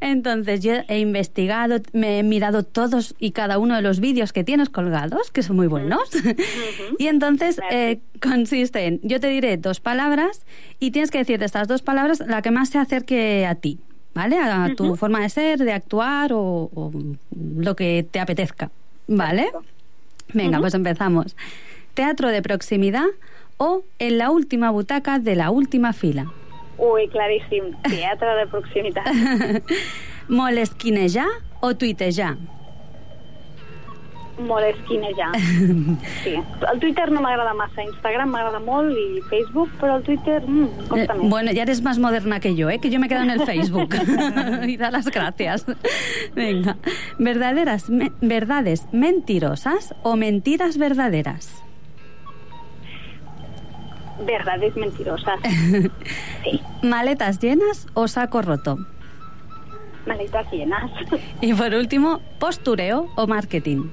Entonces, 0.00 0.60
yo 0.60 0.72
he 0.88 0.98
investigado, 1.00 1.78
me 1.92 2.18
he 2.18 2.22
mirado 2.22 2.62
todos 2.62 3.14
y 3.18 3.30
cada 3.32 3.58
uno 3.58 3.74
de 3.76 3.82
los 3.82 4.00
vídeos 4.00 4.32
que 4.32 4.44
tienes 4.44 4.68
colgados, 4.68 5.30
que 5.30 5.42
son 5.42 5.56
muy 5.56 5.66
buenos. 5.66 6.10
y 6.98 7.06
entonces 7.08 7.60
eh, 7.70 8.00
consiste 8.20 8.86
en, 8.86 9.00
yo 9.02 9.20
te 9.20 9.28
diré 9.28 9.56
dos 9.56 9.80
palabras 9.80 10.44
y 10.78 10.90
tienes 10.90 11.10
que 11.10 11.18
decir 11.18 11.38
de 11.38 11.46
estas 11.46 11.68
dos 11.68 11.82
palabras 11.82 12.20
la 12.26 12.42
que 12.42 12.50
más 12.50 12.68
se 12.70 12.78
acerque 12.78 13.46
a 13.46 13.54
ti, 13.56 13.80
¿vale? 14.16 14.38
A 14.38 14.74
tu 14.74 14.96
forma 14.96 15.20
de 15.20 15.28
ser, 15.28 15.58
de 15.58 15.72
actuar 15.74 16.32
o, 16.32 16.70
o 16.74 16.90
lo 17.56 17.76
que 17.76 18.06
te 18.10 18.18
apetezca, 18.18 18.70
¿vale? 19.06 19.50
Venga, 20.32 20.58
pues 20.58 20.72
empezamos. 20.72 21.36
Teatro 21.92 22.30
de 22.30 22.40
proximidad 22.40 23.04
o 23.58 23.82
en 23.98 24.16
la 24.16 24.30
última 24.30 24.70
butaca 24.70 25.18
de 25.18 25.36
la 25.36 25.50
última 25.50 25.92
fila. 25.92 26.32
Ui, 26.78 27.08
claríssim. 27.08 27.74
Teatre 27.82 28.28
de 28.36 28.46
proximitat. 28.46 29.06
Molesquinejar 30.28 31.28
o 31.60 31.74
tuitejar? 31.74 32.36
Molt 34.38 34.66
esquinejar. 34.68 35.32
Sí. 36.22 36.34
El 36.72 36.78
Twitter 36.80 37.10
no 37.10 37.22
m'agrada 37.22 37.54
massa. 37.54 37.82
Instagram 37.82 38.28
m'agrada 38.34 38.58
molt 38.60 38.92
i 38.92 39.20
Facebook, 39.30 39.70
però 39.80 39.96
el 39.96 40.02
Twitter 40.04 40.42
mm, 40.46 40.64
Eh, 40.66 40.88
costa 40.90 41.14
més. 41.14 41.30
bueno, 41.30 41.52
ya 41.52 41.62
eres 41.62 41.80
más 41.82 41.98
moderna 41.98 42.38
que 42.40 42.54
yo, 42.54 42.68
¿eh? 42.68 42.78
que 42.78 42.90
yo 42.90 43.00
me 43.00 43.08
quedo 43.08 43.22
en 43.22 43.30
el 43.30 43.40
Facebook. 43.46 43.94
y 44.66 44.76
da 44.76 44.90
las 44.90 45.06
gracias. 45.10 45.64
Venga. 46.34 46.76
¿Verdaderas, 47.18 47.88
me- 47.88 48.12
¿Verdades 48.20 48.86
mentirosas 48.92 49.94
o 50.02 50.16
mentiras 50.16 50.76
verdaderas? 50.76 51.62
Verdades 54.26 54.76
mentiroses. 54.76 55.40
Sí. 56.44 56.60
¿Maletas 56.82 57.40
llenas 57.40 57.86
o 57.94 58.06
saco 58.06 58.40
roto? 58.42 58.78
Maletes 60.06 60.46
llenes. 60.52 60.90
Y 61.40 61.52
por 61.54 61.74
último, 61.74 62.20
¿postureo 62.38 63.08
o 63.16 63.26
marketing? 63.26 63.88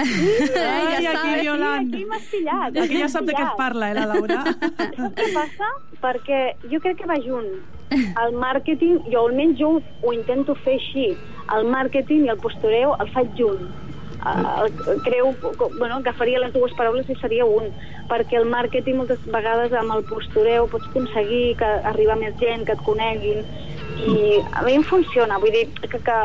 Ai, 0.00 0.96
Ella 0.98 1.10
aquí, 1.10 1.18
sabe. 1.18 1.40
Violant. 1.40 1.88
Aquí 1.94 2.04
m'has 2.08 2.24
pillat. 2.30 2.78
Aquí 2.84 3.02
ja 3.02 3.10
sap 3.12 3.28
de 3.28 3.34
què 3.36 3.44
et 3.44 3.58
parla, 3.58 3.90
eh, 3.90 3.98
la 3.98 4.06
Laura? 4.10 4.40
Saps 4.96 5.14
què 5.18 5.28
passa? 5.34 5.68
Perquè 6.00 6.40
jo 6.72 6.80
crec 6.80 7.00
que 7.02 7.10
va 7.10 7.18
junt. 7.24 7.50
El 7.90 8.36
màrqueting, 8.38 9.00
jo 9.10 9.26
almenys 9.26 9.58
jo 9.58 9.70
ho, 9.80 10.12
intento 10.14 10.54
fer 10.64 10.78
així. 10.78 11.10
El 11.56 11.66
màrqueting 11.70 12.26
i 12.26 12.32
el 12.32 12.40
postureo 12.40 12.94
el 13.02 13.10
faig 13.14 13.32
junt. 13.38 13.64
Uh, 14.20 14.66
creu, 15.00 15.30
bueno, 15.78 15.96
agafaria 15.96 16.42
les 16.42 16.52
dues 16.52 16.74
paraules 16.76 17.08
i 17.08 17.16
seria 17.22 17.46
un, 17.48 17.70
perquè 18.10 18.36
el 18.36 18.44
màrqueting 18.52 18.98
moltes 18.98 19.22
vegades 19.32 19.72
amb 19.80 19.94
el 19.94 20.04
postureu 20.10 20.68
pots 20.68 20.90
aconseguir 20.90 21.56
que 21.56 21.70
arriba 21.88 22.18
més 22.20 22.36
gent, 22.42 22.66
que 22.68 22.76
et 22.76 22.84
coneguin, 22.84 23.40
i 24.04 24.42
a 24.52 24.64
mi 24.66 24.76
em 24.76 24.84
funciona, 24.84 25.40
vull 25.40 25.56
dir 25.56 25.64
que, 25.80 25.88
que, 25.96 26.18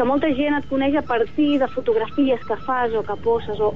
que 0.00 0.06
molta 0.08 0.30
gent 0.32 0.56
et 0.56 0.68
coneix 0.70 0.94
a 0.96 1.02
partir 1.04 1.58
de 1.60 1.66
fotografies 1.68 2.40
que 2.48 2.56
fas 2.64 2.94
o 2.96 3.02
que 3.04 3.16
poses, 3.20 3.58
o... 3.60 3.74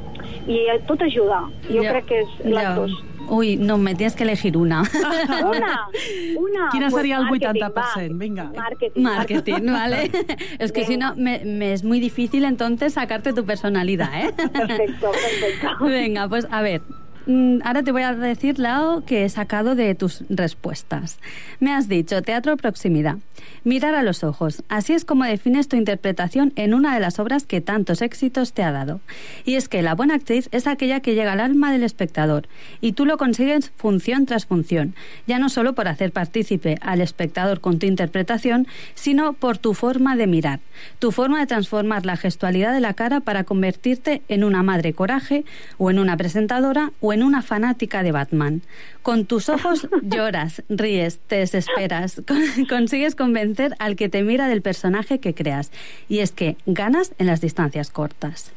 i 0.49 0.63
tot 0.89 1.03
ajuda. 1.05 1.43
Jo 1.69 1.83
Ya, 1.85 1.91
crec 1.93 2.07
que 2.09 2.23
és 2.23 2.39
les 2.47 2.63
ya. 2.63 2.73
dues. 2.79 2.95
Uy, 3.29 3.57
no, 3.57 3.77
me 3.79 3.95
tienes 3.95 4.15
que 4.17 4.23
elegir 4.25 4.57
una. 4.57 4.83
Una, 5.45 5.89
una. 6.37 6.69
Quina 6.73 6.89
pues 6.91 6.95
seria 6.95 7.17
el 7.17 7.25
màrqueting, 7.25 7.63
80%? 7.63 7.73
va. 7.77 8.19
Vinga. 8.19 8.45
Màrqueting. 8.55 9.03
Marketing, 9.03 9.67
¿vale? 9.73 10.11
es 10.59 10.73
que 10.73 10.85
si 10.85 10.97
no, 10.99 11.15
me, 11.17 11.41
me 11.45 11.73
es 11.73 11.85
muy 11.85 12.01
difícil 12.01 12.45
entonces 12.45 12.95
sacarte 12.95 13.33
tu 13.33 13.45
personalidad, 13.45 14.11
¿eh? 14.15 14.33
Perfecto, 14.33 15.11
perfecto. 15.13 15.85
Venga, 15.85 16.29
pues 16.29 16.47
a 16.51 16.61
ver. 16.63 16.83
Mm, 17.27 17.59
Ahora 17.65 17.83
te 17.83 17.93
voy 17.93 18.03
a 18.03 18.15
decir 18.15 18.59
lo 18.59 19.03
que 19.07 19.25
he 19.25 19.29
sacado 19.29 19.75
de 19.75 19.95
tus 19.95 20.25
respuestas. 20.29 21.19
Me 21.61 21.73
has 21.73 21.89
dicho 21.89 22.23
teatro 22.23 22.57
proximidad. 22.57 23.17
Mirar 23.65 23.95
a 23.95 24.03
los 24.03 24.25
ojos. 24.25 24.63
Así 24.69 24.93
es 24.93 25.05
como 25.05 25.25
defines 25.25 25.69
tu 25.69 25.77
interpretación 25.77 26.53
en 26.57 26.75
una 26.75 26.95
de 26.95 27.01
las 27.01 27.19
obras 27.19 27.47
que 27.47 27.63
tantos 27.63 28.03
éxitos 28.03 28.53
te 28.53 28.63
ha 28.63 28.73
dado. 28.73 29.01
Y 29.45 29.55
es 29.55 29.69
que 29.69 29.81
la 29.81 29.95
buena 29.95 30.17
actriz 30.17 30.49
es 30.53 30.67
aquella 30.67 31.01
que 31.01 31.15
llega 31.15 31.33
al 31.33 31.41
alma 31.41 31.73
del 31.73 31.83
espectador 31.83 32.47
y 32.83 32.93
tú 32.93 33.07
lo 33.07 33.17
consigues 33.17 33.71
función 33.77 34.27
tras 34.27 34.45
función, 34.45 34.95
ya 35.27 35.39
no 35.39 35.49
solo 35.49 35.75
por 35.75 35.89
hacer 35.89 36.13
partícipe 36.13 36.77
al 36.83 37.01
espectador 37.01 37.61
con 37.61 37.79
tu 37.79 37.87
interpretación, 37.87 38.67
sino 38.95 39.33
por 39.33 39.57
tu 39.57 39.73
forma 39.73 40.15
de 40.17 40.27
mirar, 40.27 40.61
tu 40.99 41.11
forma 41.11 41.41
de 41.41 41.47
transformar 41.47 42.05
la 42.05 42.17
gestualidad 42.17 42.75
de 42.75 42.81
la 42.81 42.93
cara 42.93 43.21
para 43.21 43.45
convertirte 43.45 44.21
en 44.29 44.45
una 44.45 44.63
madre 44.63 44.93
coraje 44.93 45.45
o 45.79 45.91
en 45.91 45.99
una 45.99 46.19
presentadora 46.19 46.93
o 47.01 47.14
en 47.15 47.23
una 47.23 47.41
fanática 47.43 48.03
de 48.03 48.13
Batman. 48.13 48.61
Con 49.03 49.25
tus 49.25 49.49
ojos 49.49 49.89
lloras, 50.03 50.63
ríes, 50.69 51.19
te 51.27 51.37
desesperas, 51.37 52.21
con- 52.27 52.67
consigues 52.69 53.15
convencer 53.15 53.75
al 53.79 53.97
que 53.97 54.09
te 54.09 54.23
mira 54.23 54.49
del 54.49 54.61
personaje 54.63 55.21
que 55.21 55.35
creas. 55.35 55.71
Y 56.09 56.19
es 56.19 56.33
que 56.33 56.57
ganas 56.67 57.13
en 57.19 57.27
las 57.27 57.41
distancias 57.41 57.91
cortas. 57.91 58.53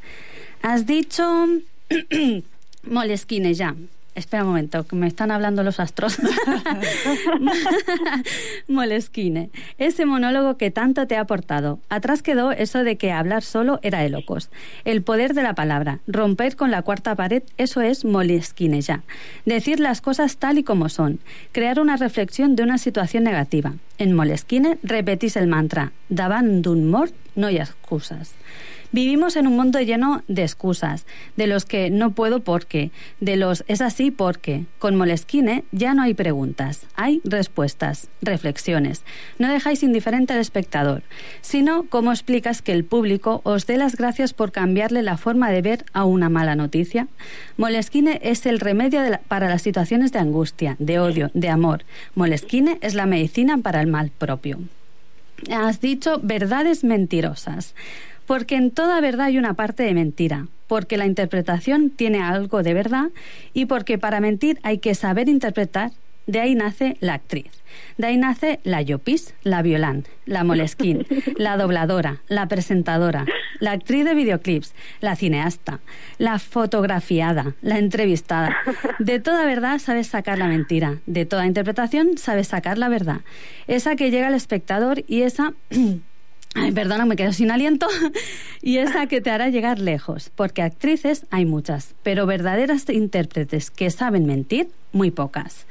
Has 0.61 0.85
dicho 0.85 1.47
Moleskine 2.83 3.53
ya. 3.53 3.75
Espera 4.17 4.41
un 4.41 4.49
momento, 4.49 4.83
que 4.83 4.95
me 4.95 5.05
están 5.05 5.29
hablando 5.29 5.61
los 5.61 5.79
astros. 5.79 6.17
Moleskine, 8.67 9.51
ese 9.77 10.07
monólogo 10.07 10.57
que 10.57 10.71
tanto 10.71 11.05
te 11.05 11.15
ha 11.15 11.21
aportado. 11.21 11.77
Atrás 11.87 12.23
quedó 12.23 12.51
eso 12.51 12.83
de 12.83 12.95
que 12.95 13.11
hablar 13.11 13.43
solo 13.43 13.79
era 13.83 13.99
de 13.99 14.09
locos. 14.09 14.49
El 14.85 15.03
poder 15.03 15.35
de 15.35 15.43
la 15.43 15.53
palabra, 15.53 15.99
romper 16.07 16.55
con 16.55 16.71
la 16.71 16.81
cuarta 16.81 17.13
pared, 17.13 17.43
eso 17.57 17.81
es 17.81 18.05
Moleskine 18.05 18.81
ya. 18.81 19.03
Decir 19.45 19.79
las 19.79 20.01
cosas 20.01 20.37
tal 20.37 20.57
y 20.57 20.63
como 20.63 20.89
son, 20.89 21.19
crear 21.51 21.79
una 21.79 21.95
reflexión 21.95 22.55
de 22.55 22.63
una 22.63 22.79
situación 22.79 23.23
negativa. 23.23 23.75
En 23.99 24.15
Moleskine 24.15 24.79
repetís 24.81 25.35
el 25.37 25.45
mantra, 25.45 25.91
davant 26.09 26.63
d'un 26.63 26.89
mort 26.89 27.13
no 27.35 27.47
hay 27.47 27.57
excusas. 27.57 28.33
Vivimos 28.91 29.35
en 29.35 29.47
un 29.47 29.55
mundo 29.55 29.79
lleno 29.81 30.23
de 30.27 30.43
excusas, 30.43 31.05
de 31.35 31.47
los 31.47 31.65
que 31.65 31.89
no 31.89 32.11
puedo 32.11 32.41
porque, 32.41 32.91
de 33.19 33.35
los 33.35 33.63
es 33.67 33.81
así 33.81 34.11
porque. 34.11 34.65
Con 34.79 34.95
Moleskine 34.95 35.63
ya 35.71 35.93
no 35.93 36.03
hay 36.03 36.13
preguntas, 36.13 36.87
hay 36.95 37.21
respuestas, 37.23 38.07
reflexiones. 38.21 39.03
No 39.39 39.51
dejáis 39.51 39.83
indiferente 39.83 40.33
al 40.33 40.39
espectador, 40.39 41.03
sino 41.41 41.83
cómo 41.89 42.11
explicas 42.11 42.61
que 42.61 42.71
el 42.71 42.85
público 42.85 43.41
os 43.43 43.67
dé 43.67 43.77
las 43.77 43.95
gracias 43.95 44.33
por 44.33 44.51
cambiarle 44.51 45.03
la 45.03 45.17
forma 45.17 45.49
de 45.51 45.61
ver 45.61 45.85
a 45.93 46.05
una 46.05 46.29
mala 46.29 46.55
noticia. 46.55 47.07
Moleskine 47.57 48.19
es 48.23 48.45
el 48.45 48.59
remedio 48.59 49.01
para 49.27 49.49
las 49.49 49.61
situaciones 49.61 50.11
de 50.11 50.19
angustia, 50.19 50.75
de 50.79 50.99
odio, 50.99 51.31
de 51.33 51.49
amor. 51.49 51.83
Moleskine 52.15 52.77
es 52.81 52.93
la 52.93 53.05
medicina 53.05 53.57
para 53.57 53.81
el 53.81 53.87
mal 53.87 54.11
propio. 54.17 54.59
Has 55.51 55.81
dicho 55.81 56.19
verdades 56.21 56.83
mentirosas. 56.83 57.75
Porque 58.27 58.55
en 58.55 58.71
toda 58.71 59.01
verdad 59.01 59.27
hay 59.27 59.37
una 59.37 59.55
parte 59.55 59.83
de 59.83 59.93
mentira. 59.93 60.47
Porque 60.67 60.97
la 60.97 61.05
interpretación 61.05 61.89
tiene 61.89 62.21
algo 62.21 62.61
de 62.61 62.73
verdad 62.73 63.09
y 63.53 63.65
porque 63.65 63.97
para 63.97 64.19
mentir 64.19 64.59
hay 64.63 64.79
que 64.79 64.93
saber 64.93 65.29
interpretar. 65.29 65.91
De 66.27 66.41
ahí 66.41 66.55
nace 66.55 66.97
la 66.99 67.13
actriz. 67.13 67.49
De 67.97 68.07
ahí 68.07 68.17
nace 68.17 68.59
la 68.63 68.81
Yopis, 68.81 69.33
la 69.43 69.61
Violán, 69.61 70.03
la 70.25 70.43
Moleskine, 70.43 71.05
la 71.37 71.55
dobladora, 71.55 72.21
la 72.27 72.49
presentadora, 72.49 73.25
la 73.61 73.71
actriz 73.71 74.03
de 74.03 74.13
videoclips, 74.13 74.73
la 74.99 75.15
cineasta, 75.15 75.79
la 76.17 76.37
fotografiada, 76.37 77.55
la 77.61 77.77
entrevistada. 77.77 78.57
De 78.99 79.21
toda 79.21 79.45
verdad 79.45 79.79
sabes 79.79 80.07
sacar 80.07 80.37
la 80.37 80.47
mentira. 80.47 80.97
De 81.05 81.25
toda 81.25 81.47
interpretación 81.47 82.17
sabes 82.17 82.49
sacar 82.49 82.77
la 82.77 82.89
verdad. 82.89 83.21
Esa 83.67 83.95
que 83.95 84.11
llega 84.11 84.27
al 84.27 84.35
espectador 84.35 85.05
y 85.07 85.21
esa 85.21 85.53
Ay, 86.55 86.71
perdona, 86.71 87.05
me 87.05 87.15
quedo 87.15 87.33
sin 87.33 87.51
aliento. 87.51 87.87
y 88.61 88.77
esa 88.77 89.07
que 89.07 89.21
te 89.21 89.29
hará 89.29 89.49
llegar 89.49 89.79
lejos, 89.79 90.31
porque 90.35 90.61
actrices 90.61 91.25
hay 91.29 91.45
muchas, 91.45 91.93
pero 92.03 92.25
verdaderas 92.25 92.89
intérpretes 92.89 93.69
que 93.71 93.89
saben 93.91 94.25
mentir, 94.25 94.69
muy 94.91 95.11
pocas. 95.11 95.65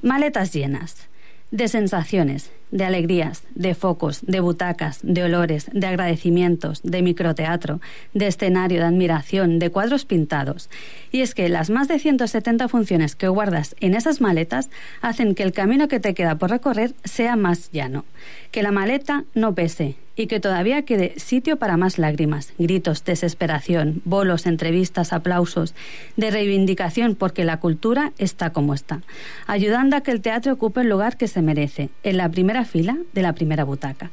Maletas 0.00 0.52
llenas 0.52 1.08
de 1.52 1.68
sensaciones, 1.68 2.50
de 2.70 2.84
alegrías, 2.84 3.44
de 3.54 3.74
focos, 3.74 4.20
de 4.22 4.40
butacas, 4.40 5.00
de 5.02 5.22
olores, 5.22 5.68
de 5.72 5.86
agradecimientos, 5.86 6.80
de 6.82 7.02
microteatro, 7.02 7.80
de 8.14 8.26
escenario, 8.26 8.80
de 8.80 8.86
admiración, 8.86 9.58
de 9.58 9.70
cuadros 9.70 10.06
pintados. 10.06 10.70
Y 11.12 11.20
es 11.20 11.34
que 11.34 11.50
las 11.50 11.68
más 11.68 11.88
de 11.88 11.98
170 11.98 12.68
funciones 12.68 13.14
que 13.14 13.28
guardas 13.28 13.76
en 13.80 13.94
esas 13.94 14.22
maletas 14.22 14.70
hacen 15.02 15.34
que 15.34 15.42
el 15.42 15.52
camino 15.52 15.88
que 15.88 16.00
te 16.00 16.14
queda 16.14 16.36
por 16.36 16.50
recorrer 16.50 16.94
sea 17.04 17.36
más 17.36 17.70
llano, 17.70 18.06
que 18.50 18.62
la 18.62 18.72
maleta 18.72 19.24
no 19.34 19.54
pese 19.54 19.96
y 20.16 20.26
que 20.26 20.40
todavía 20.40 20.82
quede 20.82 21.14
sitio 21.18 21.56
para 21.56 21.76
más 21.76 21.98
lágrimas, 21.98 22.52
gritos, 22.58 23.04
desesperación, 23.04 24.02
bolos, 24.04 24.46
entrevistas, 24.46 25.12
aplausos, 25.12 25.74
de 26.16 26.30
reivindicación 26.30 27.14
porque 27.14 27.44
la 27.44 27.60
cultura 27.60 28.12
está 28.18 28.50
como 28.50 28.74
está, 28.74 29.02
ayudando 29.46 29.96
a 29.96 30.02
que 30.02 30.10
el 30.10 30.20
teatro 30.20 30.52
ocupe 30.52 30.82
el 30.82 30.88
lugar 30.88 31.16
que 31.16 31.28
se 31.28 31.42
merece, 31.42 31.90
en 32.02 32.16
la 32.16 32.28
primera 32.28 32.64
fila 32.64 32.98
de 33.12 33.22
la 33.22 33.34
primera 33.34 33.64
butaca. 33.64 34.10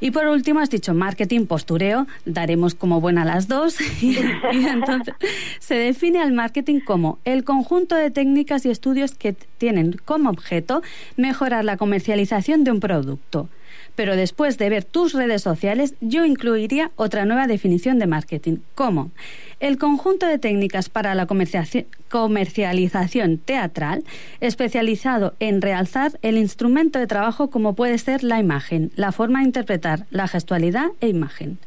Y 0.00 0.10
por 0.10 0.26
último 0.26 0.60
has 0.60 0.70
dicho 0.70 0.92
marketing 0.92 1.46
postureo, 1.46 2.06
daremos 2.24 2.74
como 2.74 3.00
buena 3.00 3.24
las 3.24 3.48
dos. 3.48 3.76
Y, 4.02 4.66
entonces 4.66 5.14
se 5.60 5.74
define 5.76 6.20
al 6.20 6.32
marketing 6.32 6.80
como 6.80 7.18
el 7.24 7.42
conjunto 7.44 7.96
de 7.96 8.10
técnicas 8.10 8.66
y 8.66 8.70
estudios 8.70 9.14
que 9.14 9.32
tienen 9.32 9.96
como 10.04 10.30
objeto 10.30 10.82
mejorar 11.16 11.64
la 11.64 11.76
comercialización 11.76 12.64
de 12.64 12.72
un 12.72 12.80
producto. 12.80 13.48
Pero 13.96 14.16
después 14.16 14.58
de 14.58 14.70
ver 14.70 14.84
tus 14.84 15.12
redes 15.12 15.42
sociales, 15.42 15.94
yo 16.00 16.24
incluiría 16.24 16.90
otra 16.96 17.24
nueva 17.24 17.46
definición 17.46 17.98
de 17.98 18.06
marketing, 18.08 18.56
como 18.74 19.10
el 19.60 19.78
conjunto 19.78 20.26
de 20.26 20.38
técnicas 20.38 20.88
para 20.88 21.14
la 21.14 21.26
comercialización 22.08 23.38
teatral, 23.38 24.04
especializado 24.40 25.34
en 25.40 25.62
realzar 25.62 26.18
el 26.22 26.36
instrumento 26.38 26.98
de 26.98 27.06
trabajo 27.06 27.50
como 27.50 27.74
puede 27.74 27.98
ser 27.98 28.24
la 28.24 28.40
imagen, 28.40 28.90
la 28.96 29.12
forma 29.12 29.38
de 29.40 29.46
interpretar, 29.46 30.06
la 30.10 30.28
gestualidad 30.28 30.86
e 31.00 31.08
imagen. 31.08 31.58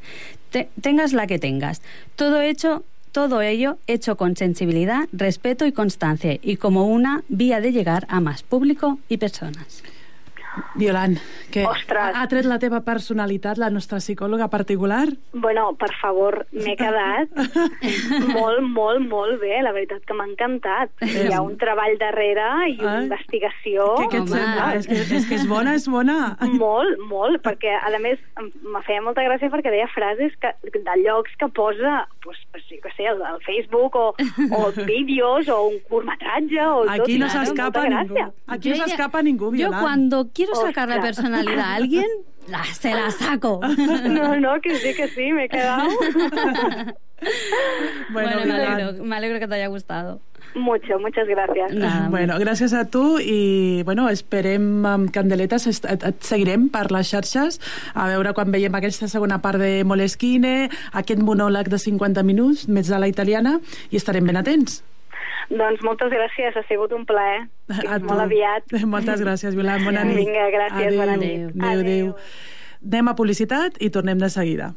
Te- 0.52 0.70
tengas 0.82 1.14
la 1.14 1.28
que 1.28 1.40
tengas. 1.40 1.82
Todo 2.16 2.42
hecho 2.42 2.84
todo 3.14 3.42
ello 3.42 3.78
hecho 3.88 4.16
con 4.16 4.36
sensibilidad, 4.36 5.08
respeto 5.12 5.66
y 5.66 5.72
constancia 5.72 6.38
y 6.40 6.58
como 6.58 6.88
una 6.88 7.24
vía 7.30 7.62
de 7.62 7.72
llegar 7.72 8.06
a 8.10 8.20
más 8.20 8.44
público 8.44 9.00
y 9.10 9.18
personas. 9.18 9.82
Violant, 10.76 11.18
que 11.52 11.66
Ostres. 11.66 12.14
ha, 12.16 12.22
ha 12.22 12.28
tret 12.28 12.46
la 12.46 12.60
teva 12.60 12.82
personalitat, 12.86 13.58
la 13.58 13.70
nostra 13.70 14.00
psicòloga 14.00 14.48
particular? 14.50 15.08
Bueno, 15.34 15.72
per 15.80 15.92
favor, 16.02 16.46
m'he 16.52 16.76
quedat 16.80 17.30
molt, 18.38 18.62
molt, 18.62 19.02
molt 19.10 19.40
bé. 19.42 19.62
La 19.66 19.74
veritat 19.76 20.04
que 20.08 20.14
m'ha 20.18 20.28
encantat. 20.30 20.92
Hi 21.02 21.32
ha 21.34 21.42
un 21.42 21.58
treball 21.60 21.98
darrere 22.02 22.48
i 22.72 22.78
una 22.82 23.02
investigació. 23.06 23.88
Què, 24.02 24.10
què 24.12 24.22
et 24.22 24.28
Home. 24.28 24.36
sembla? 24.36 24.68
És 24.78 24.88
que, 24.88 25.00
és 25.22 25.28
que 25.30 25.36
és 25.40 25.48
bona, 25.50 25.76
és 25.78 25.88
bona. 25.92 26.18
Molt, 26.58 27.00
molt, 27.10 27.42
perquè 27.46 27.74
a 27.78 27.92
més 28.04 28.20
me 28.62 28.82
feia 28.86 29.02
molta 29.02 29.24
gràcia 29.26 29.50
perquè 29.54 29.72
deia 29.74 29.88
frases 29.94 30.36
que, 30.42 30.54
de 30.74 30.98
llocs 31.04 31.34
que 31.40 31.48
posa 31.56 32.06
pues, 32.24 32.38
pues, 32.52 32.64
jo 32.70 32.78
què 32.84 32.92
sé, 32.98 33.08
al 33.08 33.22
al 33.24 33.40
Facebook 33.46 33.96
o, 33.96 34.08
o 34.52 34.72
vídeos 34.90 35.48
o 35.50 35.62
un 35.72 35.80
curtmetratge 35.90 36.62
o 36.66 36.84
tot. 36.86 36.94
Aquí 36.98 37.18
no 37.18 37.28
i 37.28 37.34
s'escapa 37.34 37.86
ningú. 37.88 38.14
gràcia. 38.14 38.28
Aquí 38.48 38.70
no 38.74 38.76
s'escapa 38.84 39.22
ningú, 39.24 39.52
Yo 39.52 39.58
Violant. 39.70 39.82
cuando 39.84 40.22
quiero 40.52 40.68
sacar 40.68 40.90
la 40.90 41.02
personalidad 41.02 41.60
a 41.60 41.76
alguien, 41.76 42.08
la, 42.48 42.64
se 42.66 42.92
la 42.92 43.12
saco. 43.12 43.60
No, 44.08 44.40
no, 44.40 44.62
que 44.62 44.76
sí, 44.78 44.94
que 44.96 45.08
sí, 45.10 45.32
m'he 45.34 45.48
quedado 45.50 45.88
Bueno, 48.12 48.30
me, 48.38 48.44
Violant. 48.46 48.70
alegro, 48.82 49.04
me 49.04 49.16
alegro 49.16 49.40
que 49.40 49.48
te 49.48 49.56
haya 49.56 49.68
gustado. 49.68 50.22
mucho, 50.56 50.98
muchas 51.00 51.28
gracias. 51.28 51.74
Nada, 51.74 52.10
Bueno, 52.10 52.38
gràcies 52.40 52.74
a 52.74 52.86
tu 52.86 53.20
i 53.20 53.84
bueno, 53.86 54.08
esperem 54.10 54.86
amb 54.86 55.12
candeletes, 55.14 55.68
et, 55.68 55.86
et 55.86 56.24
seguirem 56.26 56.70
per 56.74 56.88
les 56.92 57.10
xarxes 57.12 57.60
a 57.94 58.08
veure 58.10 58.34
quan 58.34 58.50
veiem 58.54 58.74
aquesta 58.80 59.08
segona 59.12 59.38
part 59.44 59.60
de 59.62 59.84
Moleskine, 59.86 60.70
aquest 60.94 61.22
monòleg 61.22 61.70
de 61.70 61.78
50 61.78 62.24
minuts, 62.24 62.68
més 62.70 62.88
de 62.90 62.98
la 62.98 63.10
italiana, 63.12 63.60
i 63.92 63.98
estarem 64.02 64.26
ben 64.26 64.38
atents. 64.40 64.80
Doncs 65.50 65.82
moltes 65.86 66.12
gràcies, 66.12 66.56
ha 66.58 66.64
sigut 66.68 66.92
un 66.92 67.06
plaer. 67.08 67.48
Fins 67.72 67.88
A 67.88 68.00
tu. 68.00 68.06
molt 68.10 68.26
aviat. 68.26 68.64
Moltes 68.86 69.22
gràcies, 69.24 69.56
Violant. 69.56 69.84
Bona 69.86 70.04
nit. 70.04 70.18
Vinga, 70.20 70.50
gràcies, 70.52 70.88
adéu, 70.88 71.00
bona 71.00 71.16
nit. 71.16 71.56
Adéu, 71.56 71.80
adéu. 71.86 72.16
Anem 72.84 73.08
a 73.08 73.16
publicitat 73.16 73.80
i 73.80 73.90
tornem 73.90 74.20
de 74.20 74.30
seguida. 74.30 74.74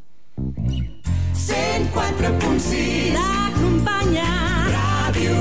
104.6 1.35 3.14
T'acompanya 3.16 4.30
Ràdio 4.70 5.37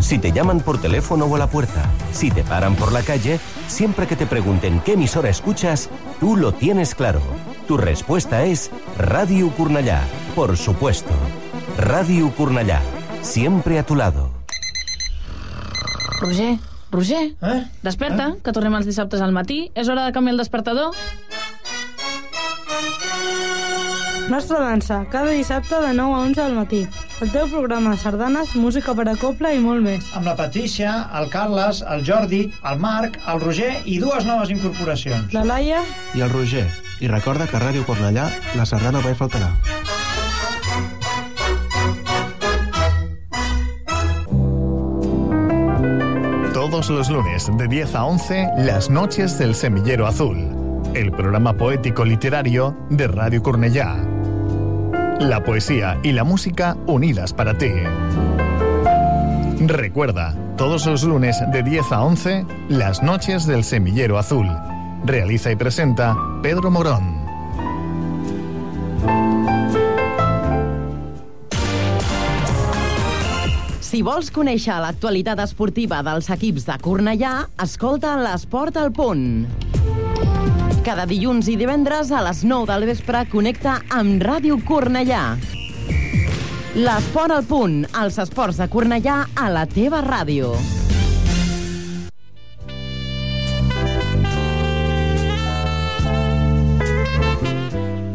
Si 0.00 0.18
te 0.18 0.30
llaman 0.30 0.60
por 0.60 0.78
teléfono 0.80 1.24
o 1.24 1.36
a 1.36 1.38
la 1.38 1.46
puerta, 1.46 1.88
si 2.10 2.30
te 2.30 2.42
paran 2.42 2.76
por 2.76 2.92
la 2.92 3.02
calle, 3.02 3.38
siempre 3.66 4.06
que 4.06 4.14
te 4.14 4.26
pregunten 4.26 4.80
qué 4.84 4.92
emisora 4.92 5.30
escuchas, 5.30 5.88
tú 6.20 6.36
lo 6.36 6.52
tienes 6.52 6.94
claro. 6.94 7.22
Tu 7.66 7.78
respuesta 7.78 8.44
es 8.44 8.70
Radio 8.98 9.48
Curnallá, 9.50 10.02
por 10.34 10.58
supuesto. 10.58 11.14
Radio 11.78 12.30
Curnallá, 12.34 12.80
siempre 13.22 13.78
a 13.78 13.82
tu 13.84 13.94
lado. 13.96 14.30
Roger, 16.20 16.58
Roger, 16.90 17.34
Eh? 17.42 17.64
desperta, 17.82 18.36
que 18.44 18.52
tornem 18.52 18.74
els 18.78 18.86
dissabtes 18.86 19.20
al 19.20 19.32
matí. 19.32 19.70
És 19.74 19.88
hora 19.88 20.04
de 20.06 20.12
canviar 20.12 20.34
el 20.36 20.38
despertador. 20.38 20.92
Nostra 24.30 24.60
dansa, 24.60 25.04
cada 25.10 25.30
dissabte 25.34 25.74
de 25.80 25.92
9 25.92 26.14
a 26.14 26.18
11 26.20 26.40
del 26.42 26.54
matí. 26.54 26.86
El 27.20 27.30
teu 27.32 27.48
programa 27.50 27.90
de 27.90 27.98
sardanes, 27.98 28.54
música 28.56 28.94
per 28.94 29.08
a 29.10 29.16
coble 29.16 29.50
i 29.54 29.58
molt 29.60 29.82
més. 29.82 30.06
Amb 30.14 30.24
la 30.26 30.36
Patricia, 30.36 31.08
el 31.18 31.28
Carles, 31.28 31.82
el 31.82 32.06
Jordi, 32.06 32.52
el 32.70 32.78
Marc, 32.78 33.18
el 33.28 33.40
Roger 33.40 33.82
i 33.84 33.98
dues 33.98 34.24
noves 34.24 34.50
incorporacions. 34.50 35.32
La 35.34 35.44
Laia, 35.44 35.82
I 36.14 36.20
el 36.22 36.30
Roger. 36.30 36.68
I 37.00 37.08
recorda 37.08 37.48
que 37.48 37.56
a 37.56 37.60
Ràdio 37.60 37.84
Cornellà 37.84 38.30
la 38.54 38.64
sardana 38.64 39.00
mai 39.02 39.14
faltarà. 39.18 39.50
Todos 46.72 46.88
los 46.88 47.10
lunes 47.10 47.50
de 47.54 47.68
10 47.68 47.94
a 47.96 48.06
11, 48.06 48.48
Las 48.56 48.88
Noches 48.88 49.38
del 49.38 49.54
Semillero 49.54 50.06
Azul, 50.06 50.38
el 50.94 51.12
programa 51.12 51.52
poético 51.52 52.02
literario 52.02 52.74
de 52.88 53.08
Radio 53.08 53.42
Cornellá. 53.42 53.94
La 55.20 55.44
poesía 55.44 55.98
y 56.02 56.12
la 56.12 56.24
música 56.24 56.78
unidas 56.86 57.34
para 57.34 57.58
ti. 57.58 57.72
Recuerda, 59.60 60.34
todos 60.56 60.86
los 60.86 61.04
lunes 61.04 61.42
de 61.52 61.62
10 61.62 61.92
a 61.92 62.04
11, 62.04 62.46
Las 62.70 63.02
Noches 63.02 63.46
del 63.46 63.64
Semillero 63.64 64.16
Azul. 64.16 64.48
Realiza 65.04 65.52
y 65.52 65.56
presenta 65.56 66.16
Pedro 66.42 66.70
Morón. 66.70 67.22
Si 73.92 73.98
vols 74.00 74.30
conèixer 74.32 74.72
l'actualitat 74.80 75.42
esportiva 75.42 75.98
dels 76.00 76.30
equips 76.32 76.64
de 76.64 76.78
Cornellà, 76.80 77.32
escolta 77.60 78.14
l'Esport 78.16 78.78
al 78.80 78.88
Punt. 78.96 79.44
Cada 80.80 81.04
dilluns 81.10 81.50
i 81.52 81.58
divendres 81.60 82.08
a 82.08 82.22
les 82.24 82.40
9 82.40 82.70
del 82.70 82.86
vespre 82.88 83.20
connecta 83.28 83.74
amb 83.92 84.24
Ràdio 84.24 84.56
Cornellà. 84.64 85.36
L'Esport 86.80 87.36
al 87.36 87.44
Punt, 87.44 87.82
els 88.00 88.16
esports 88.24 88.62
de 88.64 88.70
Cornellà 88.72 89.26
a 89.36 89.50
la 89.52 89.66
teva 89.68 90.00
ràdio. 90.00 90.56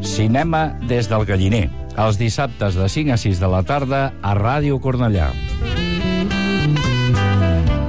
Cinema 0.01 0.71
des 0.89 1.05
del 1.05 1.29
Galliner, 1.29 1.67
els 1.97 2.19
dissabtes 2.21 2.77
de 2.77 2.88
5 2.89 3.15
a 3.15 3.17
6 3.17 3.39
de 3.41 3.49
la 3.49 3.63
tarda 3.65 4.01
a 4.21 4.33
Ràdio 4.38 4.77
Cornellà. 4.79 5.31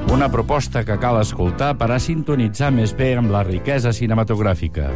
Una 0.09 0.27
proposta 0.33 0.81
que 0.83 0.97
cal 0.99 1.19
escoltar 1.21 1.75
per 1.77 1.91
a 1.93 1.99
sintonitzar 2.01 2.71
més 2.73 2.95
bé 2.97 3.13
amb 3.15 3.29
la 3.31 3.43
riquesa 3.45 3.93
cinematogràfica. 3.93 4.89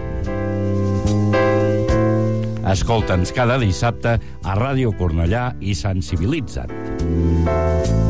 Escolta'ns 2.74 3.32
cada 3.36 3.60
dissabte 3.62 4.18
a 4.18 4.56
Ràdio 4.58 4.96
Cornellà 4.98 5.52
i 5.62 5.78
sensibilitza't. 5.78 8.02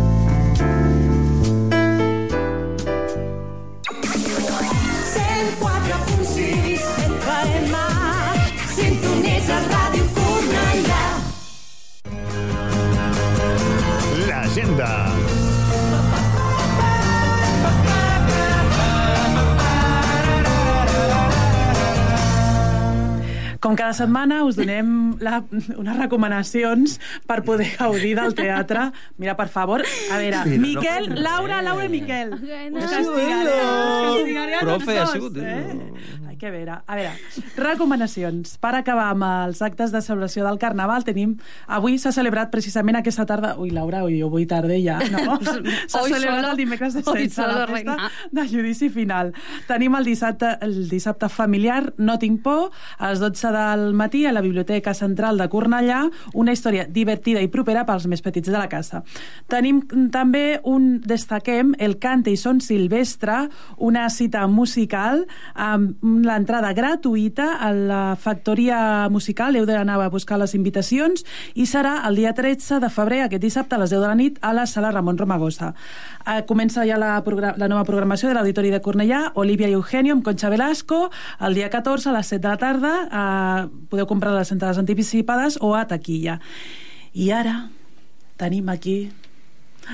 L'agenda. 14.63 16.03
Com 23.63 23.77
cada 23.79 23.93
setmana 23.95 24.41
us 24.43 24.57
donem 24.59 24.87
la, 25.23 25.37
unes 25.79 25.95
recomanacions 25.95 26.97
per 27.29 27.37
poder 27.47 27.69
gaudir 27.77 28.11
del 28.17 28.33
teatre. 28.35 28.89
Mira, 29.23 29.37
per 29.39 29.45
favor, 29.47 29.85
a 30.11 30.17
veure, 30.19 30.41
Mira, 30.43 30.57
no 30.57 30.65
Miquel, 30.65 31.07
ser. 31.07 31.21
Laura, 31.23 31.61
Laura 31.63 31.85
i 31.87 31.91
Miquel. 31.93 32.33
no. 32.33 32.81
Us 32.81 32.91
castigaré, 32.91 33.53
us 33.53 34.01
castigaré 34.09 34.57
a 34.57 34.65
tots 34.67 34.83
Profe, 34.83 34.97
ha 34.99 35.05
dos, 35.05 35.13
sigut... 35.15 35.37
eh? 35.39 36.22
Ai, 36.43 36.49
Que 36.49 36.51
bé, 36.51 36.61
era. 36.63 36.83
a 36.87 36.95
veure, 36.95 37.11
recomanacions. 37.55 38.57
Per 38.59 38.73
acabar 38.75 39.05
amb 39.13 39.23
els 39.23 39.61
actes 39.63 39.93
de 39.93 40.01
celebració 40.03 40.43
del 40.43 40.57
Carnaval, 40.59 41.05
tenim... 41.07 41.37
Avui 41.71 41.95
s'ha 41.97 42.11
celebrat 42.11 42.49
precisament 42.51 42.97
aquesta 42.99 43.23
tarda... 43.25 43.53
Ui, 43.61 43.69
Laura, 43.71 44.01
ui, 44.03 44.17
avui 44.21 44.43
tarda 44.45 44.75
ja, 44.75 44.97
no? 45.13 45.37
S'ha 45.87 46.01
celebrat 46.09 46.49
el 46.49 46.57
dimecres 46.59 46.97
de 46.97 47.03
hoy 47.05 47.29
16, 47.29 47.33
solo, 47.37 47.59
la 47.61 47.67
festa 47.67 48.09
de 48.35 48.45
judici 48.49 48.89
final. 48.91 49.31
Tenim 49.69 49.95
el 49.95 50.03
dissabte, 50.03 50.57
el 50.65 50.89
dissabte 50.89 51.29
familiar 51.31 51.93
No 51.97 52.17
tinc 52.19 52.41
por, 52.43 52.73
a 52.97 53.13
les 53.13 53.23
12 53.23 53.53
del 53.55 53.85
matí 53.95 54.25
a 54.25 54.35
la 54.35 54.43
Biblioteca 54.43 54.93
Central 54.93 55.39
de 55.39 55.47
Cornellà, 55.47 56.01
una 56.33 56.51
història 56.51 56.83
divertida 56.89 57.39
i 57.39 57.47
propera 57.47 57.85
pels 57.87 58.09
més 58.11 58.25
petits 58.25 58.51
de 58.51 58.57
la 58.57 58.67
casa. 58.67 59.05
Tenim 59.47 59.79
també 60.11 60.59
un, 60.67 60.99
destaquem, 61.07 61.71
el 61.79 61.99
Cante 62.03 62.35
i 62.35 62.37
Son 62.37 62.59
Silvestre, 62.59 63.45
una 63.77 64.09
cita 64.11 64.43
musical 64.51 65.23
amb 65.55 65.95
l'entrada 66.33 66.73
gratuïta 66.73 67.53
a 67.61 67.69
la 67.73 68.01
factoria 68.19 69.07
musical, 69.13 69.55
heu 69.55 69.67
d'anar 69.69 69.99
a 70.01 70.09
buscar 70.09 70.39
les 70.41 70.55
invitacions, 70.57 71.23
i 71.53 71.67
serà 71.69 71.99
el 72.07 72.17
dia 72.17 72.33
13 72.33 72.79
de 72.81 72.89
febrer, 72.89 73.23
aquest 73.23 73.43
dissabte, 73.43 73.77
a 73.77 73.81
les 73.81 73.93
10 73.93 74.01
de 74.01 74.09
la 74.09 74.17
nit, 74.17 74.39
a 74.41 74.53
la 74.53 74.65
sala 74.69 74.91
Ramon 74.91 75.17
Romagosa. 75.17 75.73
Eh, 76.25 76.41
comença 76.49 76.85
ja 76.89 76.97
la, 76.97 77.21
la 77.21 77.69
nova 77.69 77.85
programació 77.87 78.29
de 78.29 78.37
l'Auditori 78.37 78.73
de 78.73 78.81
Cornellà, 78.81 79.23
Olivia 79.35 79.69
i 79.69 79.77
Eugenio 79.77 80.17
amb 80.17 80.25
Concha 80.25 80.49
Velasco, 80.49 81.09
el 81.39 81.57
dia 81.57 81.69
14 81.69 82.09
a 82.09 82.17
les 82.17 82.33
7 82.33 82.41
de 82.41 82.49
la 82.49 82.61
tarda, 82.61 82.93
eh, 83.05 83.87
podeu 83.89 84.09
comprar 84.09 84.33
les 84.35 84.51
entrades 84.51 84.81
anticipades 84.81 85.59
o 85.61 85.75
a 85.77 85.85
taquilla. 85.87 86.39
I 87.13 87.29
ara 87.31 87.57
tenim 88.41 88.69
aquí 88.73 88.97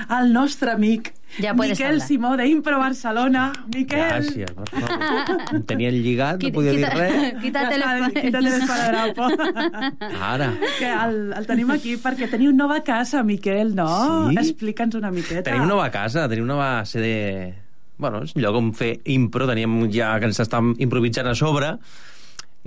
el 0.08 0.32
nostre 0.32 0.72
amic 0.72 1.12
Ja 1.38 1.54
puedes 1.54 1.78
Miquel 1.78 1.92
hablar. 1.94 2.06
Simó 2.08 2.36
d'Impro 2.36 2.78
Barcelona. 2.78 3.52
Miquel! 3.74 4.00
Gràcies, 4.00 4.50
per 4.56 4.66
favor. 4.72 5.38
Em 5.54 5.62
tenien 5.68 5.94
lligat, 6.02 6.34
no 6.34 6.42
Quita- 6.42 6.54
podia 6.56 6.72
dir 6.74 6.84
quita- 6.84 6.98
res. 6.98 7.34
Quítate 7.44 7.70
Ja 7.70 7.76
el 7.76 7.82
està, 7.86 8.20
quítate 8.20 8.46
el 8.46 8.58
esparadrapo. 8.60 9.28
Ara. 10.32 10.50
que 10.78 10.90
el, 10.90 11.16
el 11.38 11.46
tenim 11.46 11.70
aquí 11.70 11.96
perquè 12.02 12.28
teniu 12.30 12.52
nova 12.52 12.80
casa, 12.82 13.22
Miquel, 13.22 13.74
no? 13.78 13.88
Sí. 14.30 14.36
Explica'ns 14.42 14.94
una 14.98 15.10
miqueta. 15.14 15.46
Tenim 15.50 15.66
nova 15.70 15.90
casa, 15.94 16.28
tenim 16.28 16.46
nova 16.50 16.84
sede... 16.84 17.54
Bueno, 18.00 18.22
és 18.24 18.30
un 18.34 18.40
lloc 18.40 18.56
on 18.56 18.70
fer 18.72 18.94
impro, 19.12 19.44
teníem 19.46 19.74
ja 19.92 20.14
que 20.18 20.24
ens 20.30 20.38
estàvem 20.40 20.70
improvisant 20.80 21.26
a 21.28 21.34
sobre, 21.36 21.74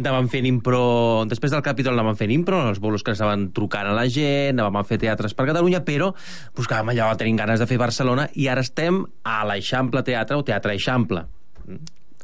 anàvem 0.02 0.30
fent 0.32 0.48
impro... 0.50 0.82
Després 1.30 1.54
del 1.54 1.64
capítol 1.66 1.94
anàvem 1.94 2.18
fent 2.18 2.34
impro, 2.34 2.60
els 2.70 2.82
bolos 2.82 3.04
que 3.06 3.14
estaven 3.14 3.50
trucant 3.56 3.90
a 3.92 3.96
la 3.96 4.06
gent, 4.10 4.58
anàvem 4.58 4.80
a 4.82 4.86
fer 4.88 5.00
teatres 5.02 5.36
per 5.38 5.46
Catalunya, 5.50 5.84
però 5.86 6.12
buscàvem 6.58 6.94
allò, 6.94 7.12
tenim 7.20 7.38
ganes 7.40 7.62
de 7.62 7.68
fer 7.70 7.78
Barcelona, 7.82 8.28
i 8.34 8.50
ara 8.52 8.64
estem 8.66 9.04
a 9.24 9.42
l'Eixample 9.50 10.04
Teatre, 10.08 10.40
o 10.40 10.46
Teatre 10.48 10.74
Eixample. 10.78 11.26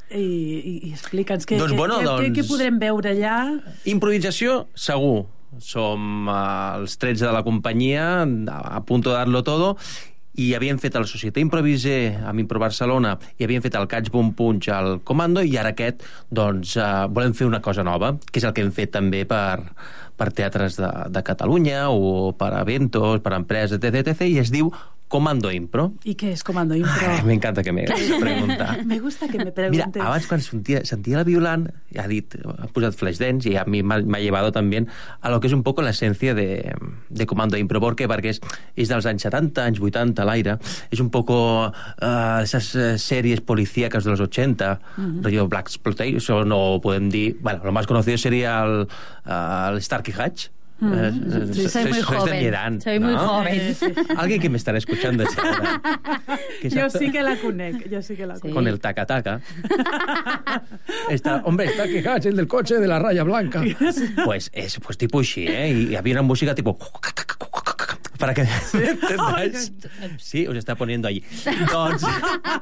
I, 0.10 0.22
i, 0.22 0.76
i 0.90 0.94
explica'ns 0.96 1.46
què, 1.46 1.60
Doncs, 1.62 1.76
què, 1.76 1.78
bueno, 1.78 2.00
què, 2.02 2.06
què, 2.08 2.14
doncs- 2.16 2.38
què 2.40 2.48
podrem 2.50 2.80
veure 2.82 3.14
allà. 3.14 3.36
Improvisació, 3.92 4.64
segur. 4.74 5.28
Som 5.66 6.30
eh, 6.30 6.80
els 6.82 6.98
13 7.02 7.28
de 7.28 7.34
la 7.34 7.44
companyia, 7.46 8.24
a, 8.26 8.60
a 8.80 8.82
punto 8.86 9.14
de 9.14 9.18
darlo 9.18 9.44
todo, 9.46 9.76
i 10.40 10.54
havíem 10.56 10.80
fet 10.80 10.96
el 10.96 11.08
Societat 11.10 11.42
Improvisé 11.42 11.98
amb 12.28 12.40
Impro 12.40 12.62
Barcelona 12.62 13.16
i 13.38 13.46
havíem 13.46 13.64
fet 13.66 13.76
el 13.80 13.88
Catch 13.92 14.12
Boom 14.14 14.32
Punch 14.38 14.70
al 14.72 15.00
Comando 15.08 15.44
i 15.44 15.58
ara 15.60 15.74
aquest, 15.76 16.06
doncs, 16.32 16.78
eh, 16.80 17.08
volem 17.12 17.36
fer 17.36 17.50
una 17.50 17.62
cosa 17.66 17.84
nova, 17.84 18.14
que 18.32 18.40
és 18.40 18.48
el 18.48 18.56
que 18.56 18.64
hem 18.64 18.72
fet 18.76 18.94
també 18.96 19.26
per, 19.28 19.60
per 20.20 20.32
teatres 20.36 20.80
de, 20.80 20.92
de 21.12 21.26
Catalunya 21.28 21.90
o 21.92 22.32
per 22.40 22.54
eventos, 22.62 23.20
per 23.26 23.36
empreses, 23.36 23.80
etc, 23.80 24.04
etc, 24.04 24.30
i 24.30 24.40
es 24.44 24.54
diu 24.56 24.72
Comando 25.10 25.50
Impro. 25.52 25.88
I 26.06 26.14
què 26.14 26.30
és 26.36 26.44
Comando 26.46 26.76
Impro? 26.78 27.08
Ai, 27.10 27.24
M'encanta 27.26 27.64
que 27.66 27.72
m'hagués 27.74 28.12
preguntat. 28.22 28.84
Me 28.90 29.00
gusta 29.02 29.26
que 29.28 29.40
me 29.40 29.46
Mira, 29.50 29.54
preguntes. 29.58 30.04
abans 30.06 30.28
quan 30.30 30.40
sentia, 30.46 30.84
sentia 30.86 31.18
la 31.18 31.24
violant, 31.26 31.64
ha 31.98 32.06
dit, 32.08 32.36
ha 32.46 32.68
posat 32.70 32.94
Flashdance 32.94 33.50
i 33.50 33.56
a 33.58 33.64
mi 33.66 33.82
m'ha 33.82 34.20
llevado 34.22 34.52
también 34.54 34.86
a 35.22 35.32
lo 35.34 35.40
que 35.42 35.50
és 35.50 35.54
un 35.58 35.64
poco 35.66 35.82
la 35.82 35.90
esencia 35.98 36.36
de, 36.38 36.76
de 37.10 37.26
Comando 37.26 37.58
Impro. 37.58 37.82
¿Por 37.82 37.96
qué? 37.98 38.06
Perquè 38.08 38.36
és, 38.36 38.42
és 38.78 38.88
dels 38.94 39.08
anys 39.10 39.26
70, 39.26 39.66
anys 39.66 39.82
80, 39.82 40.26
l'aire. 40.30 40.60
És 40.94 41.02
un 41.02 41.10
poco 41.10 41.40
uh, 41.74 42.40
esas 42.46 42.70
eh, 42.78 42.94
sèries 43.02 43.42
policíacas 43.42 44.04
de 44.06 44.12
los 44.14 44.22
80, 44.22 44.80
Mhm. 45.00 45.24
rollo 45.26 45.48
Black 45.50 45.68
Exploitation, 45.74 46.52
o 46.54 46.80
podem 46.82 47.10
dir... 47.10 47.38
Bueno, 47.42 47.62
lo 47.66 47.72
más 47.72 47.88
conocido 47.88 48.18
sería 48.18 48.62
el, 48.64 48.86
uh, 49.26 49.74
el 49.74 49.82
Starkey 49.82 50.14
Hatch. 50.14 50.50
Mm. 50.82 51.54
Sí, 51.54 51.68
soy 51.68 51.86
muy 51.86 51.98
de 51.98 52.04
joven. 52.04 52.40
mi 52.40 52.46
edad, 52.46 52.72
Soy 52.82 53.00
muy 53.00 53.14
¿no? 53.14 53.20
joven. 53.28 53.76
Alguien 54.18 54.40
que 54.42 54.50
me 54.50 54.58
estará 54.58 54.78
escuchando 54.78 55.26
que 56.62 56.70
sabe- 56.70 56.90
sí 57.00 57.12
que 57.12 57.22
la 57.22 57.36
conec, 57.38 57.90
jo 57.94 58.02
sí 58.02 58.16
que 58.16 58.26
la 58.26 58.40
conec. 58.40 58.54
con 58.54 58.68
el 58.68 58.80
taca-taca. 58.80 59.42
Hombre, 61.44 61.66
está 61.68 61.88
que 61.88 62.08
Hatch, 62.08 62.26
el 62.28 62.36
del 62.36 62.48
coche 62.48 62.76
de 62.76 62.88
la 62.88 63.00
raya 63.00 63.24
blanca. 63.24 63.62
Pues 64.26 64.50
es 64.54 64.80
pues 64.80 64.98
tipo 64.98 65.20
així, 65.20 65.46
¿eh? 65.48 65.70
Y 65.92 65.96
había 65.96 66.14
una 66.14 66.22
música 66.22 66.54
tipo... 66.56 66.78
Para 68.20 68.34
que 68.34 68.42
entendáis. 68.74 69.72
Sí, 70.18 70.46
os 70.46 70.58
está 70.58 70.76
poniendo 70.76 71.08
allí. 71.08 71.24
Doncs, 71.72 72.04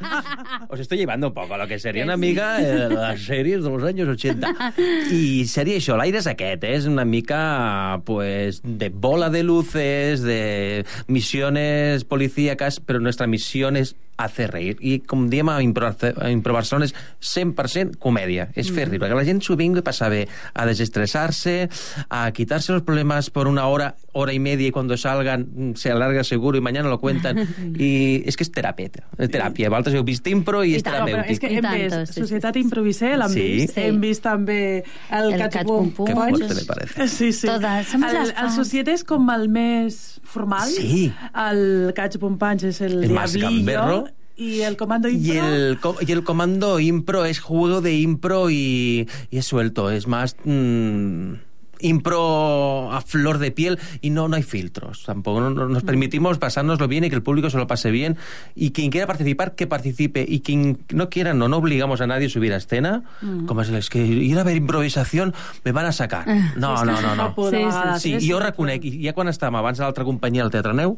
os 0.70 0.80
estoy 0.80 1.00
llevando 1.00 1.28
un 1.28 1.34
poco 1.34 1.56
a 1.56 1.58
lo 1.58 1.68
que 1.68 1.80
sería 1.80 2.04
una 2.04 2.14
amiga 2.14 2.62
eh, 2.62 2.88
las 2.90 3.22
series 3.22 3.64
de 3.64 3.70
los 3.70 3.84
años 3.84 4.08
80. 4.08 4.74
I 5.12 5.46
seria 5.50 5.82
això, 5.82 5.98
l'aire 5.98 6.22
és 6.22 6.30
aquest, 6.30 6.64
eh? 6.64 6.76
és 6.78 6.86
una 6.86 7.06
mica 7.10 8.02
pues, 8.06 8.62
de 8.64 8.90
bola 8.94 9.32
de 9.34 9.42
luces, 9.44 10.22
de 10.22 10.86
missiones 11.08 12.06
policíacas, 12.06 12.78
però 12.80 13.02
nuestra 13.02 13.26
misión 13.26 13.82
és 13.82 13.96
hacer 14.18 14.52
reír. 14.52 14.78
I 14.82 15.00
com 15.06 15.28
diem 15.30 15.50
a 15.50 15.62
Impro, 15.62 15.88
a 15.94 16.30
Impro 16.32 16.54
Barcelona 16.54 16.86
és 16.90 16.94
100% 17.22 17.98
comèdia, 18.02 18.50
és 18.58 18.72
fer 18.74 18.88
riure, 18.90 19.08
que 19.10 19.16
la 19.18 19.26
gent 19.28 19.42
s'ho 19.46 19.56
vingui 19.60 19.80
a 19.80 19.86
passar 19.86 20.10
bé, 20.10 20.28
a 20.54 20.66
desestressar-se, 20.66 21.70
a 22.10 22.32
quitarse 22.32 22.72
los 22.74 22.82
problemas 22.82 23.30
por 23.30 23.48
una 23.48 23.68
hora, 23.68 23.96
hora 24.14 24.34
y 24.34 24.40
media, 24.40 24.68
y 24.68 24.72
cuando 24.72 24.98
salgan 24.98 25.48
mm, 25.54 25.74
se 25.76 25.92
alarga 25.92 26.24
seguro 26.24 26.58
y 26.58 26.62
mañana 26.62 26.90
lo 26.90 27.00
cuentan. 27.00 27.38
I 27.78 28.24
és 28.26 28.36
que 28.38 28.44
és 28.44 28.52
teràpia, 28.52 28.90
és 29.18 29.30
teràpia. 29.30 29.70
Vosaltres 29.70 29.96
heu 30.00 30.04
vist 30.08 30.26
impro 30.28 30.64
i, 30.66 30.72
I 30.74 30.80
és 30.80 30.84
però 30.84 31.06
és 31.06 31.12
terapèutic. 31.14 31.40
que 31.40 31.52
hem 31.58 31.68
vist 31.74 32.14
Societat 32.18 32.56
Improvisé, 32.58 33.14
l'hem 33.18 33.30
Sí. 33.30 33.42
vist, 33.42 33.74
Sí. 33.76 33.82
hem 33.86 34.00
vist 34.02 34.24
també 34.24 34.84
el, 35.12 35.34
El 35.34 35.64
Boom 35.66 35.92
Qué 35.92 36.14
Punch. 36.14 36.14
fuerte 36.16 36.54
me 36.56 36.66
parece. 36.66 37.08
Sí, 37.08 37.32
sí. 37.34 37.48
Todas, 37.48 37.94
el, 37.94 38.04
el. 38.34 38.52
Societat 38.56 38.94
és 38.96 39.04
com 39.04 39.30
el 39.30 39.48
més 39.50 40.20
formal. 40.24 40.68
Sí. 40.70 41.12
El 41.36 41.94
Catch 41.96 42.18
Boom 42.18 42.38
Punch 42.38 42.64
és 42.72 42.82
el, 42.82 43.04
El 43.04 43.10
Diablillo. 43.10 44.07
Y 44.38 44.62
el 44.62 44.78
Comando 44.78 45.10
Impro... 45.10 45.34
Y 45.34 45.38
el, 45.38 45.80
y 46.02 46.12
el 46.12 46.24
comando 46.24 46.80
impro 46.80 47.26
es 47.26 47.40
juego 47.40 47.82
de 47.82 47.96
impro 47.96 48.52
y, 48.52 49.10
y 49.32 49.38
es 49.38 49.46
suelto, 49.46 49.90
es 49.90 50.08
más 50.08 50.36
mm, 50.46 51.34
impro 51.80 52.92
a 52.92 53.02
flor 53.02 53.38
de 53.38 53.52
piel 53.52 53.80
y 54.02 54.10
no, 54.10 54.28
no 54.28 54.36
hay 54.36 54.44
filtros 54.44 55.04
tampoco. 55.06 55.42
No- 55.42 55.50
no- 55.50 55.68
nos 55.68 55.84
permitimos 55.84 56.38
pasárnoslo 56.38 56.88
bien 56.88 57.04
y 57.04 57.10
que 57.10 57.16
el 57.16 57.24
público 57.24 57.50
se 57.50 57.58
lo 57.58 57.68
pase 57.68 57.92
bien 57.92 58.18
y 58.56 58.72
quien 58.72 58.92
quiera 58.92 59.08
participar, 59.08 59.56
que 59.56 59.68
participe 59.68 60.26
y 60.28 60.42
quien 60.42 60.80
no 60.94 61.10
quiera, 61.10 61.34
no, 61.34 61.48
no 61.48 61.58
obligamos 61.58 62.02
a 62.02 62.08
nadie 62.08 62.28
a 62.28 62.30
subir 62.30 62.54
a 62.54 62.58
escena. 62.58 63.04
Mm. 63.22 63.46
Como 63.46 63.62
es, 63.62 63.70
es 63.70 63.90
que 63.90 64.06
ir 64.06 64.38
a 64.40 64.44
ver 64.44 64.58
improvisación 64.58 65.34
me 65.64 65.72
van 65.72 65.86
a 65.86 65.92
sacar. 65.92 66.28
No, 66.56 66.78
Sí, 66.78 66.86
que 66.86 66.92
no, 66.92 67.02
no, 67.02 67.16
no. 67.36 67.50
de 67.52 67.58
vegades, 67.58 68.02
Sí, 68.02 68.14
eh? 68.14 68.18
i 68.22 68.30
jo 68.32 68.40
reconec, 68.40 68.84
i 68.86 69.04
ja 69.06 69.14
quan 69.14 69.28
estàvem 69.32 69.56
abans 69.60 69.80
a 69.80 69.84
l'altra 69.88 70.04
companyia 70.06 70.44
al 70.44 70.52
Teatre 70.54 70.74
Neu, 70.78 70.98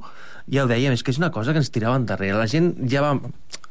ja 0.51 0.63
ho 0.65 0.67
dèiem, 0.67 0.93
és 0.93 1.03
que 1.03 1.11
és 1.11 1.17
una 1.21 1.31
cosa 1.31 1.51
que 1.53 1.59
ens 1.61 1.71
tiraven 1.71 2.05
darrere. 2.05 2.37
La 2.37 2.47
gent 2.47 2.73
ja 2.89 3.01
va... 3.05 3.13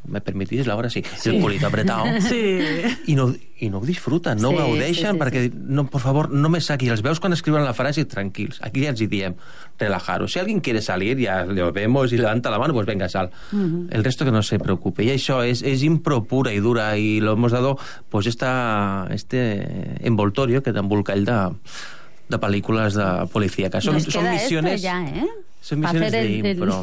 Me 0.09 0.21
permitís, 0.21 0.67
Laura? 0.67 0.91
Sí. 0.91 1.03
Sí. 1.17 1.31
El 1.31 1.43
culito 1.43 1.67
apretado. 1.67 2.05
Sí. 2.29 2.59
I 3.07 3.15
no, 3.15 3.29
i 3.61 3.69
no 3.71 3.79
ho 3.79 3.87
disfruten, 3.87 4.39
no 4.41 4.51
Sí, 4.51 4.55
ho 4.55 4.59
gaudeixen, 4.59 5.13
sí, 5.13 5.13
sí, 5.13 5.19
perquè, 5.21 5.43
no, 5.55 5.87
por 5.91 6.01
favor, 6.01 6.31
no 6.31 6.49
me 6.49 6.61
saquis. 6.61 6.91
Els 6.95 7.03
veus 7.03 7.21
quan 7.21 7.35
escriuen 7.37 7.65
la 7.67 7.75
frase 7.75 8.05
tranquils. 8.09 8.61
Aquí 8.65 8.85
ja 8.85 8.93
els 8.95 9.03
hi 9.03 9.09
diem, 9.11 9.35
relajaros. 9.79 10.33
Si 10.33 10.39
alguien 10.39 10.61
quiere 10.61 10.83
salir, 10.83 11.19
ya 11.19 11.45
lo 11.45 11.73
vemos 11.73 12.13
y 12.13 12.19
levanta 12.19 12.51
la 12.51 12.59
mano, 12.59 12.75
pues 12.75 12.87
venga, 12.87 13.09
sal. 13.09 13.31
Mhm. 13.53 13.89
El 13.91 14.05
resto 14.05 14.25
que 14.25 14.33
no 14.33 14.43
se 14.43 14.59
preocupe. 14.59 15.05
Y 15.05 15.11
això 15.11 15.43
és, 15.45 15.63
és 15.63 15.83
impro 15.83 16.25
pura 16.25 16.53
i 16.53 16.61
dura 16.61 16.97
y 16.99 17.21
lo 17.21 17.33
hemos 17.33 17.53
dado 17.53 17.79
pues 18.09 18.27
esta, 18.27 19.09
este 19.11 20.07
envoltorio 20.07 20.63
que 20.63 20.73
t'embolcall 20.73 21.25
de, 21.25 21.39
de 22.29 22.39
pel·lícules 22.39 22.95
de 22.95 23.27
policia. 23.33 23.71
Que 23.71 23.81
són, 23.81 24.01
són 24.01 24.31
missiones... 24.31 24.83
ya, 24.83 25.01
¿eh? 25.07 25.27
Misiones 25.61 25.91
hacer 26.09 26.11
de 26.13 26.21
el- 26.37 26.43
del- 26.43 26.57
impro. 26.57 26.83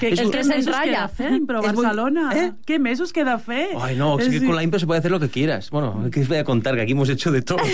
¿Qué, 0.00 0.08
El 0.08 0.18
qué 0.18 0.30
que 0.30 0.44
se 0.44 0.48
mesos 0.48 0.66
enraya. 0.68 0.84
queda 0.92 1.08
fer, 1.08 1.32
Impro 1.32 1.62
Barcelona? 1.62 2.30
¿Eh? 2.34 2.52
¿Qué 2.64 2.78
mesos 2.78 3.12
queda 3.12 3.38
fer? 3.38 3.68
Ay, 3.80 3.96
no, 3.96 4.18
es 4.18 4.28
que 4.28 4.44
con 4.44 4.54
la 4.56 4.62
impro 4.62 4.78
se 4.80 4.86
puede 4.86 5.00
hacer 5.00 5.10
lo 5.10 5.20
que 5.20 5.28
quieras. 5.28 5.70
Bueno, 5.70 6.08
¿qué 6.12 6.20
os 6.20 6.28
voy 6.28 6.38
a 6.38 6.44
contar? 6.44 6.74
Que 6.76 6.82
aquí 6.82 6.92
hemos 6.92 7.08
hecho 7.08 7.30
de 7.32 7.42
todo. 7.42 7.58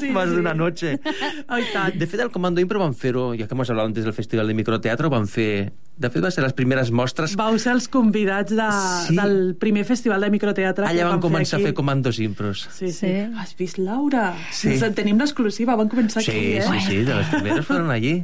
Sí, 0.00 0.08
Más 0.10 0.28
sí. 0.28 0.34
de 0.34 0.40
una 0.40 0.54
noche. 0.54 1.00
Ai, 1.48 1.64
tant. 1.72 1.94
De 1.94 2.06
fet, 2.06 2.20
el 2.20 2.30
Comando 2.30 2.60
Impro 2.60 2.78
van 2.80 2.94
fer-ho, 2.94 3.32
ja 3.36 3.46
que 3.46 3.54
hemos 3.54 3.68
hablado 3.70 3.86
antes 3.88 4.04
del 4.04 4.12
Festival 4.12 4.46
de 4.48 4.54
Microteatro, 4.54 5.10
van 5.10 5.26
fer... 5.28 5.72
De 6.00 6.08
fet, 6.08 6.22
va 6.24 6.30
ser 6.32 6.42
les 6.44 6.54
primeres 6.56 6.90
mostres. 6.90 7.34
Vau 7.36 7.58
ser 7.60 7.74
els 7.74 7.86
convidats 7.92 8.54
de, 8.56 8.68
Sí. 9.08 9.16
del 9.18 9.54
primer 9.60 9.84
festival 9.84 10.22
de 10.24 10.30
microteatre 10.32 10.86
que 10.86 10.90
Allà 10.94 11.04
van 11.04 11.18
vam 11.20 11.24
començar 11.26 11.58
fer 11.58 11.58
a 11.58 11.60
aquí. 11.60 11.64
fer 11.68 11.74
comandos 11.74 12.18
impros. 12.24 12.62
Sí, 12.72 12.88
sí. 12.88 13.06
Sí. 13.06 13.12
Has 13.36 13.52
vist, 13.58 13.76
Laura? 13.78 14.30
Sí. 14.50 14.70
Ens 14.72 14.82
en 14.86 14.94
tenim 14.96 15.18
l'exclusiva, 15.20 15.76
van 15.76 15.90
començar 15.92 16.22
Sí, 16.24 16.30
aquí, 16.30 16.46
eh? 16.56 16.62
sí, 16.62 16.80
sí, 16.86 16.96
de 17.04 17.14
les 17.14 17.26
primeres 17.34 17.66
fueron 17.66 17.90
allí. 17.90 18.22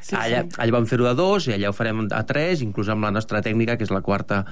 Sí, 0.00 0.14
allà, 0.16 0.42
sí. 0.48 0.56
allà 0.58 0.72
vam 0.72 0.86
fer-ho 0.86 1.06
a 1.06 1.14
dos 1.14 1.46
i 1.48 1.52
allà 1.56 1.68
ho 1.70 1.72
farem 1.76 2.06
a 2.10 2.22
tres, 2.26 2.62
inclús 2.62 2.88
amb 2.88 3.04
la 3.04 3.10
nostra 3.10 3.42
tècnica, 3.42 3.76
que 3.76 3.84
és 3.84 3.90
la 3.92 4.00
quarta 4.00 4.44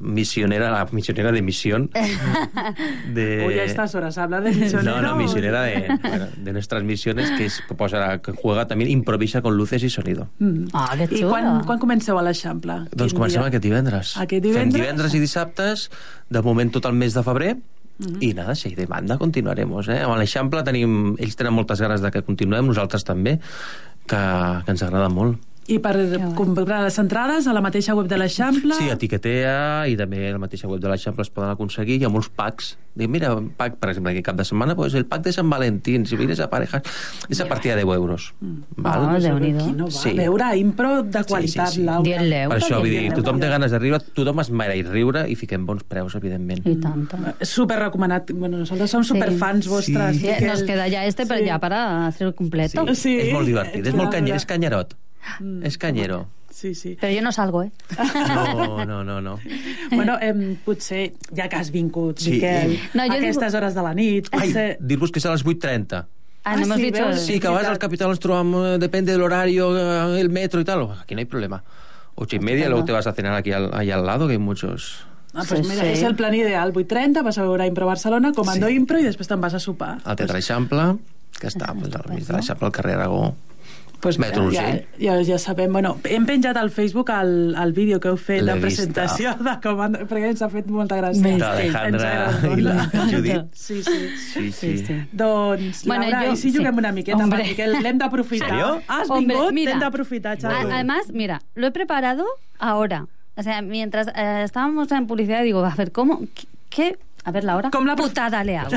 misionera, 0.00 0.70
la 0.70 0.86
misionera 0.90 1.30
de 1.32 1.42
misión. 1.42 1.90
De... 3.14 3.44
Uy, 3.46 3.58
a 3.58 3.64
estas 3.64 3.94
horas 3.94 4.16
habla 4.18 4.40
de 4.40 4.50
misionero. 4.52 5.00
No, 5.00 5.02
no, 5.02 5.16
misionera 5.16 5.62
de, 5.62 5.98
bueno, 6.02 6.26
de 6.36 6.52
nuestras 6.52 6.82
misiones, 6.82 7.30
que, 7.32 7.44
es, 7.46 7.60
que, 7.68 7.74
posa, 7.74 8.18
que 8.18 8.32
juega 8.32 8.66
también, 8.66 8.90
improvisa 8.90 9.42
con 9.42 9.56
luces 9.56 9.82
y 9.82 9.90
sonido. 9.90 10.28
Mm. 10.38 10.68
Ah, 10.72 10.94
que 10.96 11.04
I 11.14 11.18
xulo. 11.20 11.28
quan, 11.30 11.64
quan 11.68 11.78
comenceu 11.78 12.18
a 12.18 12.22
l'Eixample? 12.24 12.80
Doncs 12.90 13.12
Quin 13.12 13.18
comencem 13.20 13.42
dia? 13.42 13.48
aquest 13.52 13.62
divendres. 13.68 14.14
Aquest 14.16 14.42
Fem 14.42 14.50
divendres? 14.52 14.80
divendres 14.80 15.14
i 15.14 15.20
dissabtes, 15.20 15.86
de 16.30 16.42
moment 16.42 16.72
tot 16.72 16.88
el 16.88 16.96
mes 16.96 17.14
de 17.14 17.22
febrer, 17.22 17.56
Mhm. 18.02 18.16
i 18.24 18.32
nada, 18.34 18.54
si 18.56 18.70
hi 18.70 18.74
demanda 18.74 19.18
continuaremos. 19.20 19.86
Eh? 19.92 20.00
Amb 20.02 20.16
l'Eixample 20.16 20.62
tenim, 20.64 21.12
ells 21.20 21.36
tenen 21.36 21.52
moltes 21.52 21.78
ganes 21.84 22.00
de 22.00 22.10
que 22.10 22.22
continuem, 22.24 22.64
nosaltres 22.66 23.04
també, 23.04 23.36
que, 24.08 24.20
que 24.64 24.74
ens 24.74 24.82
agrada 24.86 25.10
molt. 25.12 25.40
I 25.70 25.76
per 25.78 25.94
comprar 26.34 26.80
les 26.82 26.96
entrades 26.98 27.46
a 27.46 27.52
la 27.54 27.60
mateixa 27.62 27.94
web 27.94 28.08
de 28.10 28.16
l'Eixample? 28.18 28.74
Sí, 28.74 28.88
a 28.90 28.96
Tiquetea 28.98 29.86
i 29.86 29.94
també 29.96 30.24
a 30.28 30.32
la 30.34 30.40
mateixa 30.42 30.66
web 30.66 30.80
de 30.82 30.88
l'Eixample 30.90 31.22
es 31.22 31.30
poden 31.30 31.52
aconseguir. 31.52 32.00
Hi 32.00 32.04
ha 32.08 32.10
molts 32.10 32.28
packs. 32.34 32.72
Dic, 32.98 33.08
mira, 33.08 33.30
un 33.34 33.46
pack, 33.56 33.78
per 33.80 33.88
exemple, 33.88 34.10
aquest 34.12 34.26
cap 34.26 34.36
de 34.36 34.44
setmana, 34.44 34.74
pues 34.76 34.92
el 34.98 35.06
pack 35.06 35.22
de 35.24 35.32
Sant 35.32 35.48
Valentín, 35.48 36.04
si 36.04 36.16
vienes 36.18 36.40
a 36.44 36.50
parejas, 36.50 36.82
és 37.30 37.40
a 37.40 37.46
partir 37.48 37.70
de 37.70 37.78
10 37.84 37.94
euros. 37.94 38.34
Val? 38.76 39.06
Ah, 39.08 39.18
Déu-n'hi-do. 39.22 39.64
Qui 39.64 39.72
no 39.78 39.86
va 39.86 39.90
Sí. 39.92 40.10
a 40.10 40.14
veure 40.18 40.56
impro 40.58 41.02
de 41.02 41.22
qualitat, 41.24 41.68
Sí, 41.68 41.74
sí, 41.74 41.80
sí. 41.80 41.86
Laura? 41.86 42.02
Dient 42.02 42.26
l'euro. 42.28 42.50
Per 42.50 42.58
això, 42.60 42.80
vull 42.80 42.90
dir, 42.90 43.12
tothom 43.14 43.40
té 43.40 43.48
ganes 43.48 43.70
de 43.70 43.78
riure, 43.78 44.00
tothom 44.12 44.40
es 44.40 44.50
mereix 44.50 44.90
riure 44.90 45.24
i 45.30 45.36
fiquem 45.36 45.64
bons 45.64 45.84
preus, 45.84 46.14
evidentment. 46.16 46.66
I 46.66 46.76
tant. 46.76 47.06
És 47.40 47.48
super 47.48 47.78
recomanat. 47.78 48.30
Bueno, 48.34 48.58
nosaltres 48.58 48.90
som 48.90 49.04
superfans 49.04 49.68
vostres. 49.68 50.16
Sí, 50.18 50.26
Miquel. 50.26 50.48
nos 50.48 50.62
queda 50.64 50.88
ya 50.88 51.06
este, 51.06 51.24
pero 51.24 51.38
Sí. 51.40 51.46
ya 51.46 51.58
para 51.60 52.06
hacer 52.08 52.26
el 52.26 52.34
completo. 52.34 52.84
Sí. 52.88 52.94
Sí. 53.02 53.18
És 53.28 53.32
molt 53.32 53.46
divertit, 53.46 53.86
és 53.86 53.94
molt 53.94 54.12
és 54.14 54.44
canyerot. 54.44 54.94
Mm. 55.40 55.64
És 55.66 55.78
canyero. 55.78 56.26
Sí, 56.52 56.74
sí. 56.74 56.96
Pero 57.00 57.12
yo 57.14 57.22
no 57.22 57.32
salgo, 57.32 57.62
¿eh? 57.62 57.70
No, 58.28 58.84
no, 58.84 59.02
no, 59.04 59.20
no. 59.20 59.38
Bueno, 59.90 60.18
em, 60.20 60.56
potser, 60.64 61.14
ja 61.34 61.48
que 61.48 61.56
has 61.56 61.70
vingut, 61.70 62.18
Sí. 62.18 62.32
Miquel, 62.32 62.78
No, 62.94 63.06
jo 63.06 63.12
a 63.12 63.16
aquestes 63.16 63.54
hores 63.54 63.74
de 63.74 63.82
la 63.82 63.94
nit, 63.94 64.28
Ai, 64.32 64.48
potser... 64.48 64.76
dir-vos 64.80 65.10
que 65.12 65.18
és 65.22 65.26
a 65.26 65.32
les 65.32 65.44
8.30. 65.44 66.04
Ah, 66.44 66.56
no 66.56 66.64
hemos 66.64 66.76
sí, 66.76 66.90
dicho... 66.90 67.12
Sí, 67.16 67.38
que 67.40 67.46
a 67.46 67.50
vegades 67.50 67.70
al 67.70 67.78
capital 67.78 68.10
ens 68.10 68.20
trobam, 68.20 68.52
eh, 68.58 68.78
depende 68.82 69.12
del 69.12 69.22
horario, 69.22 69.70
eh, 69.78 70.20
el 70.20 70.28
metro 70.28 70.60
y 70.60 70.64
tal. 70.64 70.88
Aquí 71.00 71.14
no 71.14 71.20
hay 71.20 71.24
problema. 71.24 71.62
Ocho 72.16 72.36
y 72.36 72.40
media, 72.40 72.68
luego 72.68 72.84
te 72.84 72.92
vas 72.92 73.06
a 73.06 73.12
cenar 73.14 73.34
aquí 73.34 73.52
al, 73.52 73.70
ahí 73.72 73.90
al 73.90 74.04
lado, 74.04 74.26
que 74.26 74.32
hay 74.32 74.38
muchos... 74.38 75.06
Ah, 75.34 75.44
pues 75.48 75.60
Sí, 75.64 75.66
mira, 75.70 75.82
sí. 75.84 75.92
és 75.94 76.02
el 76.02 76.14
plan 76.14 76.34
ideal. 76.34 76.74
8.30, 76.74 77.22
vas 77.24 77.38
a 77.38 77.42
veure 77.46 77.64
Impro 77.66 77.86
Barcelona, 77.86 78.32
comando 78.36 78.66
Sí. 78.68 78.74
Impro 78.76 78.98
i 79.00 79.06
després 79.06 79.26
te'n 79.30 79.40
vas 79.40 79.54
a 79.54 79.60
sopar. 79.62 79.94
Al 80.04 80.16
Teatre 80.18 80.36
Eixample, 80.42 80.98
que 81.40 81.48
està 81.48 81.72
pues, 81.72 81.94
al 81.96 82.10
mig 82.12 82.26
de 82.26 82.34
l'Eixample, 82.34 82.66
al 82.68 82.72
carrer 82.76 82.98
Aragó. 82.98 83.30
Pues 84.02 84.18
mira, 84.18 84.30
Metro 84.30 84.50
ja, 84.50 84.62
Urgell. 84.64 84.86
ja, 84.98 85.14
ja 85.22 85.36
sabem. 85.38 85.70
Bueno, 85.72 85.92
hem 86.10 86.24
penjat 86.26 86.56
al 86.58 86.70
Facebook 86.74 87.08
el, 87.14 87.54
el 87.54 87.72
vídeo 87.72 88.00
que 88.02 88.08
heu 88.10 88.16
fet 88.18 88.42
L'he 88.42 88.56
de 88.56 88.60
presentació 88.64 89.36
de 89.38 89.52
comando, 89.62 90.00
perquè 90.10 90.32
ens 90.32 90.42
ha 90.42 90.48
fet 90.50 90.66
molta 90.66 90.96
gràcia. 90.98 91.22
Ha 91.22 92.50
i 92.56 92.64
la. 92.66 92.88
Judit. 93.12 93.46
Sí, 93.54 93.78
sí. 93.86 94.00
Sí, 94.32 94.50
sí. 94.50 94.72
sí. 94.84 94.96
Doncs, 95.12 95.84
Bueno, 95.86 96.08
Laura, 96.08 96.26
jo- 96.26 96.32
i 96.32 96.36
si 96.36 96.50
sí. 96.50 96.56
juguem 96.58 96.78
una 96.82 96.90
miqueta, 96.92 97.22
Hombre. 97.22 97.44
Miquel, 97.44 97.78
l'hem 97.80 97.98
d'aprofitar. 98.02 98.82
Has 98.88 99.08
Hombre, 99.08 99.36
vingut, 99.36 99.52
mira. 99.54 99.70
l'hem 99.70 99.80
d'aprofitar, 99.86 100.36
xato. 100.40 100.68
Además, 100.72 101.12
mira, 101.12 101.40
lo 101.54 101.68
he 101.68 101.70
preparado 101.70 102.24
ahora. 102.58 103.06
O 103.36 103.42
sea, 103.44 103.62
mientras 103.62 104.08
eh, 104.16 104.42
estábamos 104.44 104.90
en 104.92 105.06
publicidad, 105.06 105.44
digo, 105.44 105.64
a 105.64 105.74
ver, 105.76 105.92
¿cómo? 105.92 106.22
¿Qué? 106.68 106.98
A 107.24 107.30
ver, 107.30 107.44
Laura, 107.44 107.70
Com 107.70 107.86
la- 107.86 107.94
putada 107.94 108.42
le 108.42 108.56
hago. 108.56 108.70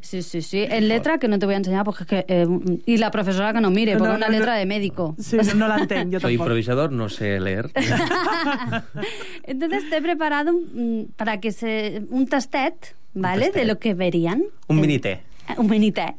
Sí, 0.00 0.22
sí, 0.22 0.42
sí. 0.42 0.64
En 0.68 0.88
letra 0.88 1.18
que 1.18 1.28
no 1.28 1.38
te 1.38 1.46
voy 1.46 1.54
a 1.54 1.58
enseñar 1.58 1.84
porque 1.84 2.02
es 2.02 2.08
que... 2.08 2.24
eh, 2.26 2.46
y 2.84 2.96
la 2.96 3.10
profesora 3.12 3.52
que 3.52 3.60
no 3.60 3.70
mire, 3.70 3.92
porque 3.96 4.08
no, 4.10 4.16
una 4.16 4.26
no, 4.26 4.32
letra 4.32 4.54
no. 4.54 4.58
de 4.58 4.66
médico. 4.66 5.14
Sí, 5.20 5.36
no, 5.36 5.54
no 5.54 5.68
l'entenc, 5.76 6.12
jo 6.12 6.18
Soy 6.24 6.34
improvisador, 6.34 6.90
no 6.90 7.08
sé 7.08 7.38
leer. 7.38 7.70
Entonces 9.44 9.88
te 9.90 9.96
he 9.98 10.02
preparado 10.02 10.52
mm, 10.52 11.02
para 11.16 11.38
que 11.40 11.52
se... 11.52 12.02
un 12.10 12.26
testet, 12.26 12.94
¿vale? 13.14 13.50
De 13.50 13.64
lo 13.64 13.78
que 13.78 13.94
verían. 13.94 14.42
Un 14.68 14.80
mini 14.80 14.98
té. 14.98 15.20
Un 15.58 15.68
mini 15.68 15.92
té. 15.92 16.14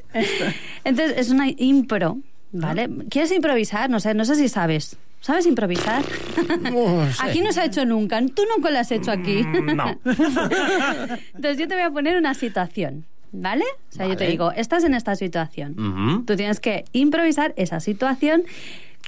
Entonces 0.83 1.17
es 1.17 1.31
una 1.31 1.47
impro, 1.57 2.19
¿vale? 2.51 2.87
¿Quieres 3.09 3.31
improvisar? 3.31 3.89
No 3.89 3.99
sé, 3.99 4.13
no 4.13 4.23
sé 4.23 4.35
si 4.35 4.47
sabes. 4.49 4.97
¿Sabes 5.25 5.47
improvisar? 5.47 6.05
No 6.71 7.11
sé. 7.11 7.17
Aquí 7.23 7.41
no 7.41 7.51
se 7.51 7.61
ha 7.61 7.65
hecho 7.65 7.83
nunca. 7.83 8.21
Tú 8.27 8.43
nunca 8.55 8.69
lo 8.69 8.77
has 8.77 8.91
hecho 8.91 9.09
aquí. 9.09 9.41
Mm, 9.41 9.75
no. 9.75 9.99
Entonces 10.05 11.57
yo 11.57 11.67
te 11.67 11.73
voy 11.73 11.81
a 11.81 11.89
poner 11.89 12.15
una 12.15 12.35
situación, 12.35 13.05
¿vale? 13.31 13.65
O 13.91 13.95
sea, 13.95 14.07
yo 14.07 14.15
te 14.15 14.27
digo, 14.27 14.51
estás 14.51 14.83
en 14.83 14.93
esta 14.93 15.15
situación. 15.15 16.23
Tú 16.27 16.35
tienes 16.35 16.59
que 16.59 16.85
improvisar 16.91 17.55
esa 17.57 17.79
situación 17.79 18.43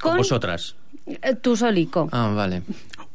Con 0.01 0.13
con 0.13 0.18
vosotras. 0.18 0.76
eh, 1.05 1.36
tú 1.39 1.55
solico. 1.55 2.09
Ah, 2.11 2.32
vale. 2.36 2.63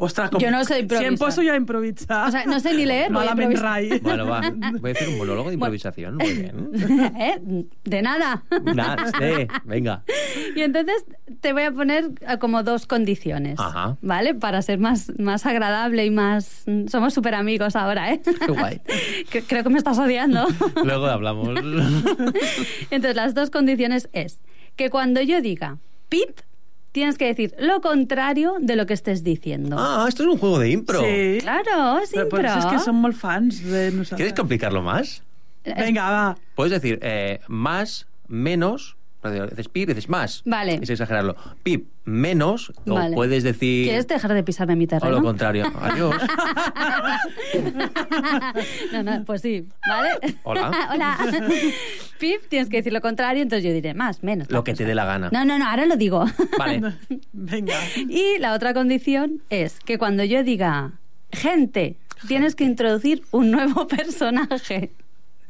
Ostres, 0.03 0.31
com... 0.31 0.41
Jo 0.43 0.51
no 0.51 0.65
sé 0.65 0.75
Si 0.75 0.81
improvisar. 0.83 1.13
em 1.13 1.17
poso 1.17 1.43
jo 1.47 1.53
a 1.53 1.57
improvisar... 1.57 2.27
O 2.27 2.31
sea, 2.33 2.45
no 2.45 2.59
sé 2.59 2.75
ni 2.75 2.85
leer, 2.87 3.13
voy 3.13 3.23
a 3.23 3.35
Malament 3.35 3.53
improvisar. 3.53 3.91
rai. 3.91 4.01
Bueno, 4.03 4.27
va. 4.27 4.41
Voy 4.81 4.91
a 4.91 4.95
hacer 4.95 5.09
un 5.09 5.19
monólogo 5.19 5.49
de 5.51 5.55
improvisación. 5.55 6.17
Muy 6.17 6.33
bien. 6.35 6.71
¿Eh? 7.21 7.41
De 7.85 8.03
nada. 8.03 8.43
Nada, 8.75 9.13
sí, 9.19 9.47
venga. 9.65 10.03
Y 10.57 10.63
entonces 10.63 11.05
te 11.41 11.53
voy 11.53 11.63
a 11.63 11.71
poner 11.73 12.11
eh, 12.21 12.39
como 12.41 12.65
dos 12.65 12.87
condiciones, 12.87 13.61
Ajá. 13.61 13.97
¿vale? 14.03 14.35
Para 14.35 14.61
ser 14.63 14.79
más, 14.81 15.13
más 15.19 15.47
agradable 15.47 16.05
y 16.05 16.11
más... 16.11 16.65
Somos 16.91 17.15
súper 17.15 17.35
amigos 17.37 17.77
ahora, 17.77 18.13
¿eh? 18.13 18.21
Qué 18.25 18.51
guay. 18.53 18.81
Que- 19.31 19.43
Creo 19.43 19.63
que 19.63 19.71
me 19.71 19.79
estás 19.79 19.99
odiando. 19.99 20.47
Luego 20.85 21.07
hablamos. 21.07 21.49
Entonces, 22.91 23.17
las 23.17 23.35
dos 23.35 23.51
condiciones 23.51 24.09
es 24.13 24.41
que 24.77 24.91
cuando 24.91 25.21
yo 25.23 25.41
diga 25.41 25.79
pip, 26.09 26.31
tienes 26.93 27.19
que 27.19 27.27
decir 27.27 27.55
lo 27.59 27.81
contrario 27.81 28.55
de 28.61 28.77
lo 28.77 28.87
que 28.87 28.95
estés 28.95 29.25
diciendo. 29.25 29.77
Ah, 29.79 30.07
esto 30.09 30.23
es 30.23 30.29
un 30.29 30.39
juego 30.39 30.59
de 30.59 30.71
impro. 30.71 31.01
Sí. 31.01 31.39
Claro, 31.41 31.99
es 31.99 32.13
Però, 32.13 32.23
impro. 32.25 32.39
però 32.39 32.59
és 32.59 32.67
que 32.67 32.79
som 32.79 33.01
molt 33.01 33.17
fans 33.17 33.63
de 33.65 33.91
nosaltres. 33.91 34.17
¿Quieres 34.17 34.35
complicarlo 34.35 34.83
más? 34.83 35.23
Venga, 35.65 36.11
va. 36.11 36.37
Puedes 36.55 36.73
decir 36.73 36.99
eh, 37.03 37.41
más, 37.49 38.07
menos. 38.29 38.97
Dices 39.23 39.69
pip, 39.69 39.89
dices 39.89 40.09
más. 40.09 40.43
Vale. 40.45 40.81
Es 40.83 40.91
exagerarlo. 40.91 41.37
Pip, 41.63 41.89
menos. 42.05 42.73
Vale. 42.85 43.13
O 43.13 43.15
puedes 43.15 43.45
decir. 43.45 43.87
¿Quieres 43.87 44.09
dejar 44.09 44.35
de 44.35 44.43
pisarme 44.43 44.75
mi 44.75 44.85
O 44.85 44.89
terreno? 44.89 45.17
lo 45.17 45.23
contrario. 45.23 45.73
Adiós. 45.81 46.17
no, 48.93 49.03
no, 49.03 49.25
pues 49.25 49.43
sí, 49.43 49.67
¿vale? 49.87 50.11
Hola. 50.43 50.89
Hola. 50.93 51.19
Pip, 52.19 52.43
tienes 52.49 52.69
que 52.69 52.79
decir 52.79 52.93
lo 52.93 53.01
contrario, 53.01 53.43
entonces 53.43 53.65
yo 53.65 53.73
diré 53.73 53.95
más, 53.95 54.23
menos. 54.23 54.51
Lo 54.51 54.65
que 54.65 54.75
te 54.75 54.85
dé 54.85 54.95
la 54.95 55.05
gana. 55.05 55.31
No, 55.33 55.45
no, 55.45 55.59
no, 55.59 55.69
ahora 55.69 55.87
lo 55.87 55.97
digo. 55.97 56.25
Vale. 56.59 56.95
Venga. 57.33 57.75
Y 57.97 58.39
la 58.39 58.55
otra 58.55 58.75
condición 58.75 59.43
es 59.51 59.79
que 59.81 59.99
cuando 59.99 60.25
yo 60.25 60.43
diga 60.43 60.93
gente, 61.31 61.97
tienes 62.27 62.55
que 62.55 62.65
introducir 62.65 63.23
un 63.31 63.51
nuevo 63.51 63.87
personaje. 63.87 64.93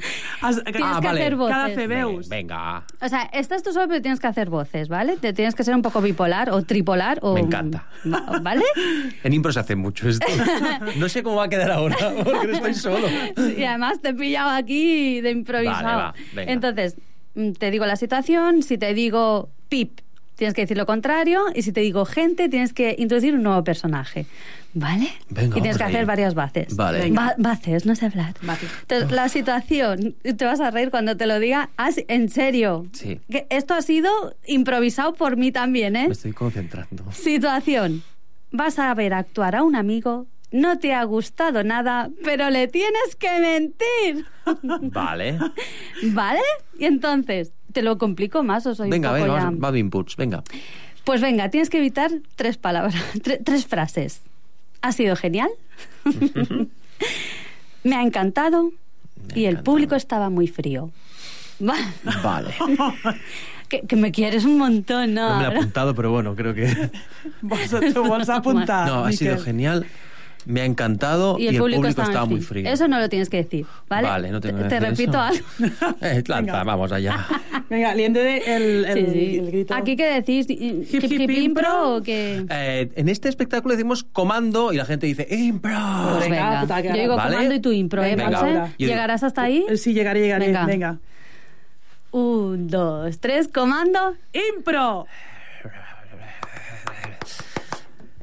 Has, 0.41 0.63
Tienes 0.65 0.83
Ah, 0.85 0.99
que 1.01 1.07
vale. 1.07 1.21
hacer 1.21 1.37
voces. 1.37 1.55
Cada. 1.57 2.29
Venga. 2.29 2.85
O 3.01 3.09
sea, 3.09 3.23
estás 3.33 3.63
tú 3.63 3.73
solo, 3.73 3.89
pero 3.89 4.03
tienes 4.03 4.21
que 4.21 4.27
hacer 4.27 4.51
voces, 4.51 4.89
¿vale? 4.89 5.17
Te 5.17 5.33
tienes 5.33 5.55
que 5.55 5.65
ser 5.65 5.75
un 5.75 5.83
poco 5.83 6.01
bipolar 6.01 6.51
o 6.51 6.63
tripolar 6.63 7.19
o... 7.23 7.35
Me 7.35 7.41
encanta. 7.41 7.87
Va- 8.07 8.39
¿Vale? 8.41 8.65
En 9.25 9.33
impro 9.33 9.53
se 9.53 9.61
hace 9.61 9.77
mucho 9.77 10.09
esto. 10.09 10.27
No 10.97 11.09
sé 11.09 11.23
cómo 11.23 11.37
va 11.37 11.45
a 11.45 11.49
quedar 11.49 11.71
ahora, 11.71 11.97
porque 12.25 12.47
no 12.49 12.53
estoy 12.55 12.75
solo. 12.75 13.07
Y 13.57 13.65
además 13.65 14.01
te 14.01 14.09
he 14.11 14.15
pillado 14.15 14.51
aquí 14.51 15.21
de 15.21 15.31
improvisado. 15.31 15.83
Vale, 15.85 15.97
va, 15.97 16.15
venga. 16.35 16.53
Entonces, 16.53 16.97
mm, 17.35 17.53
te 17.53 17.71
digo 17.71 17.87
la 17.87 17.97
situación, 17.97 18.63
si 18.63 18.79
te 18.79 18.93
digo 18.95 19.51
pip, 19.69 20.01
tienes 20.37 20.55
que 20.55 20.63
decir 20.63 20.77
lo 20.77 20.87
contrario, 20.87 21.45
y 21.55 21.63
si 21.63 21.73
te 21.73 21.81
digo 21.81 22.05
gente, 22.05 22.49
tienes 22.49 22.73
que 22.73 22.95
introducir 22.99 23.35
un 23.35 23.43
nuevo 23.43 23.63
personaje. 23.65 24.27
¿Vale? 24.75 25.09
Venga, 25.29 25.59
y 25.59 25.61
tienes 25.61 25.77
que 25.77 25.85
ahí. 25.85 25.93
hacer 25.95 26.07
varias 26.07 26.35
bases. 26.35 26.75
Vale. 26.77 27.11
Va- 27.11 27.35
bases, 27.37 27.85
no 27.85 27.95
sé 27.95 28.07
hablar. 28.07 28.35
Entonces, 28.81 29.11
la 29.13 29.29
situación, 29.29 30.15
te 30.23 30.45
vas 30.47 30.61
a 30.61 30.71
reír 30.71 30.91
cuando 30.91 31.15
te 31.17 31.27
lo 31.27 31.39
diga, 31.39 31.69
ah, 31.77 31.91
en 32.09 32.31
serio. 32.31 32.87
Sí. 32.93 33.21
Que 33.31 33.47
esto 33.51 33.75
ha 33.75 33.83
sido 33.83 34.11
improvisado 34.47 35.13
por 35.13 35.37
mí 35.37 35.53
también, 35.53 35.95
¿eh? 35.97 36.07
Me 36.07 36.13
estoy 36.15 36.33
concentrando. 36.33 37.05
Situación. 37.13 38.03
Vas 38.51 38.79
a 38.79 38.93
ver 38.95 39.13
actuar 39.13 39.57
a 39.57 39.63
un 39.63 39.77
amigo, 39.77 40.27
no 40.51 40.79
te 40.79 40.95
ha 40.95 41.05
gustado 41.05 41.65
nada, 41.65 42.11
pero 42.25 42.49
le 42.51 42.67
tienes 42.69 43.15
que 43.19 43.41
mentir. 43.41 44.25
Vale. 44.91 45.39
¿Vale? 46.13 46.41
Y 46.79 46.85
entonces, 46.87 47.53
¿te 47.73 47.83
lo 47.83 47.99
complico 47.99 48.43
más 48.43 48.67
o 48.67 48.75
soy 48.75 48.91
Venga, 48.91 49.11
un 49.11 49.17
poco 49.17 49.25
venga, 49.27 49.39
ya? 49.39 49.45
vamos, 49.47 49.65
va 49.65 49.73
de 49.73 49.79
inputs, 49.79 50.17
venga. 50.17 50.43
Pues 51.05 51.21
venga, 51.21 51.49
tienes 51.51 51.69
que 51.71 51.79
evitar 51.79 52.11
tres 52.37 52.57
palabras, 52.57 52.95
tre- 53.23 53.41
tres 53.45 53.67
frases. 53.67 54.21
Ha 54.83 54.93
sido 54.93 55.17
genial. 55.17 55.49
Me 57.85 57.97
ha 57.97 58.03
encantado. 58.03 58.71
y 59.35 59.45
el 59.47 59.59
público 59.63 59.95
estaba 59.97 60.31
muy 60.31 60.47
frío. 60.49 60.91
Va- 61.61 61.77
Vale. 62.23 62.55
que, 63.69 63.83
que 63.83 63.97
me 63.97 64.11
quieres 64.13 64.45
un 64.45 64.59
montón, 64.59 65.15
¿no? 65.15 65.31
No 65.31 65.37
me 65.39 65.45
lo 65.45 65.53
he 65.53 65.57
apuntado, 65.57 65.95
pero 65.95 66.11
bueno, 66.11 66.35
creo 66.35 66.55
que... 66.55 66.91
Vols 67.41 68.29
apuntar, 68.29 68.89
No, 68.89 69.05
ha 69.05 69.13
sido 69.13 69.39
genial. 69.39 69.87
Me 70.47 70.61
ha 70.61 70.65
encantado 70.65 71.39
y 71.39 71.47
el, 71.49 71.59
público, 71.59 71.87
estaba 71.87 72.25
muy 72.27 72.41
frío. 72.41 72.69
Eso 72.69 72.89
no 72.89 72.99
lo 72.99 73.09
tienes 73.09 73.29
que 73.29 73.39
decir, 73.39 73.67
¿vale? 73.89 74.09
Vale, 74.09 74.31
no 74.31 74.41
tengo 74.41 74.59
te, 74.59 74.63
que 74.65 74.69
te 74.69 74.81
decir 74.81 75.07
repito 75.09 75.25
eso. 75.31 75.45
algo. 75.79 75.97
Eh, 76.03 76.23
lanza, 76.27 76.65
vamos 76.65 76.91
allá. 76.93 77.27
Venga, 77.71 77.95
liende 77.95 78.21
de 78.23 78.39
el, 78.57 78.85
el, 78.85 79.07
Sí, 79.07 79.13
sí. 79.13 79.37
el 79.39 79.47
grito. 79.47 79.75
¿Aquí 79.75 79.97
qué 79.97 80.07
decís? 80.21 80.47
¿Hip 80.49 81.05
hip, 81.05 81.13
hip, 81.21 81.31
impro 81.31 81.97
o 81.97 82.03
qué? 82.03 82.45
Eh, 82.51 82.91
en 82.97 83.09
este 83.09 83.29
espectáculo 83.29 83.75
decimos 83.75 84.05
comando 84.05 84.73
y 84.73 84.77
la 84.77 84.85
gente 84.85 85.07
dice 85.07 85.27
impro. 85.31 85.71
Pues 86.19 86.29
venga, 86.31 86.61
puta, 86.63 86.81
yo 86.81 86.93
digo 86.93 87.17
¿Vale? 87.17 87.35
comando 87.37 87.55
y 87.55 87.61
tú 87.61 87.73
impro, 87.73 88.03
¿eh, 88.03 88.17
Venga, 88.17 88.45
digo- 88.45 88.69
¿Llegarás 88.79 89.23
hasta 89.23 89.43
ahí? 89.43 89.65
Sí, 89.77 89.95
llegaré, 89.95 90.21
llegaré. 90.21 90.47
Venga. 90.47 90.67
Venga. 90.67 90.99
Un, 92.11 92.69
dos, 92.69 93.19
tres, 93.21 93.49
comando. 93.49 94.15
¡Impro! 94.57 95.07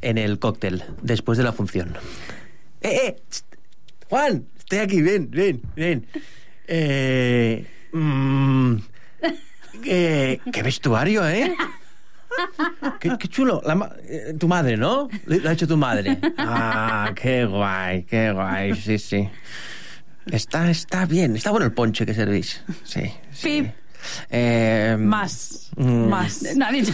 En 0.02 0.18
el 0.18 0.40
cóctel, 0.40 0.84
después 1.02 1.38
de 1.38 1.44
la 1.44 1.52
función. 1.54 1.96
¡Eh, 2.82 2.90
eh! 3.08 3.16
Juan, 4.10 4.46
estoy 4.58 4.80
aquí, 4.80 5.02
ven, 5.02 5.30
ven, 5.30 5.62
ven. 5.76 6.08
Eh, 6.68 7.66
mm, 7.92 8.76
eh, 9.86 10.40
¡Qué 10.52 10.64
vestuario, 10.64 11.28
eh! 11.28 11.54
Qué, 13.00 13.18
qué 13.20 13.28
chulo. 13.28 13.62
La 13.66 13.76
ma- 13.76 13.92
eh, 14.08 14.34
tu 14.40 14.48
madre, 14.48 14.78
¿no? 14.78 15.10
Lo 15.26 15.50
ha 15.50 15.54
hecho 15.54 15.68
tu 15.68 15.76
madre. 15.78 16.18
Ah, 16.38 17.12
qué 17.16 17.46
guay, 17.46 18.04
qué 18.04 18.32
guay, 18.32 18.76
sí, 18.76 18.98
sí. 18.98 19.28
Está, 20.32 20.70
está 20.70 21.06
bien. 21.06 21.36
Está 21.36 21.52
bueno 21.52 21.66
el 21.66 21.74
ponche 21.74 22.06
que 22.06 22.14
servís. 22.14 22.64
Sí. 22.84 23.02
sí. 23.32 23.62
Pip. 23.64 23.72
Eh, 24.30 24.96
Más. 24.98 25.72
mm, 25.76 26.08
Más. 26.08 26.42
Dicho. 26.72 26.94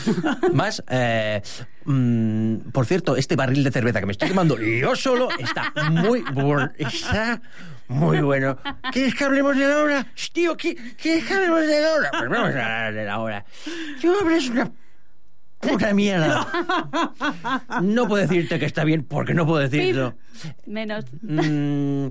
Más, 0.53 0.81
eh, 0.89 1.41
mm, 1.85 2.71
por 2.71 2.85
cierto, 2.85 3.15
este 3.15 3.35
barril 3.35 3.63
de 3.63 3.71
cerveza 3.71 3.99
que 3.99 4.05
me 4.05 4.11
estoy 4.11 4.29
tomando 4.29 4.59
yo 4.59 4.95
solo 4.95 5.29
está 5.39 5.71
muy 5.91 6.21
bueno. 6.33 6.69
Está 6.77 7.41
muy 7.87 8.19
bueno. 8.21 8.57
¿Quieres 8.91 9.13
que 9.15 9.23
hablemos 9.23 9.55
de 9.57 9.67
la 9.67 9.77
hora? 9.77 10.07
Tío, 10.33 10.57
¿qui- 10.57 10.77
¿quieres 11.01 11.23
que 11.25 11.33
hablemos 11.33 11.61
de 11.61 11.81
la 11.81 11.93
hora? 11.93 12.09
Pues 12.11 12.29
vamos 12.29 12.45
a 12.47 12.47
hablar 12.49 12.93
de 12.93 13.05
la 13.05 13.19
hora. 13.19 13.45
Yo 14.01 14.17
hombre, 14.19 14.37
es 14.37 14.49
una 14.49 14.71
puta 15.59 15.93
mierda. 15.93 16.47
No 17.81 18.07
puedo 18.07 18.21
decirte 18.27 18.59
que 18.59 18.65
está 18.65 18.83
bien 18.83 19.03
porque 19.03 19.33
no 19.33 19.45
puedo 19.45 19.59
decirlo. 19.67 20.15
Menos. 20.65 21.05
Mm, 21.21 22.07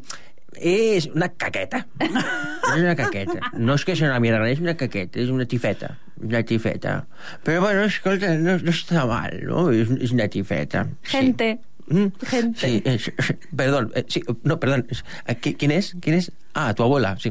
es 0.61 1.07
una 1.07 1.29
caqueta. 1.31 1.87
Es 1.99 2.81
una 2.81 2.97
caqueta. 2.97 3.41
No 3.57 3.75
es 3.75 3.85
que 3.85 3.95
sea 3.97 4.09
una 4.09 4.21
mierda, 4.21 4.49
es 4.49 4.61
una 4.61 4.77
caqueta, 4.77 5.19
es 5.21 5.29
una 5.29 5.47
tifeta. 5.47 5.99
Una 6.21 6.43
tifeta. 6.43 7.07
Pero 7.43 7.61
bueno, 7.61 7.85
escolta, 7.85 8.35
no, 8.37 8.59
no 8.59 8.71
está 8.71 9.05
mal, 9.07 9.41
¿no? 9.45 9.71
Es, 9.71 9.91
es 9.91 10.11
una 10.13 10.29
tifeta. 10.29 10.89
Sí. 11.03 11.17
Gente. 11.19 11.61
Mm, 11.87 12.07
Gente. 12.27 12.59
Sí, 12.67 12.83
es- 12.85 13.13
perdón, 13.55 13.93
eh, 13.95 14.05
sí, 14.09 14.23
no, 14.43 14.59
perdón. 14.59 14.87
eh, 15.27 15.37
¿qui- 15.41 15.57
¿Quién 15.59 15.71
es? 15.71 15.95
¿Quién 16.01 16.17
es? 16.17 16.33
Ah, 16.55 16.73
tu 16.75 16.83
abuela, 16.83 17.17
sí. 17.21 17.31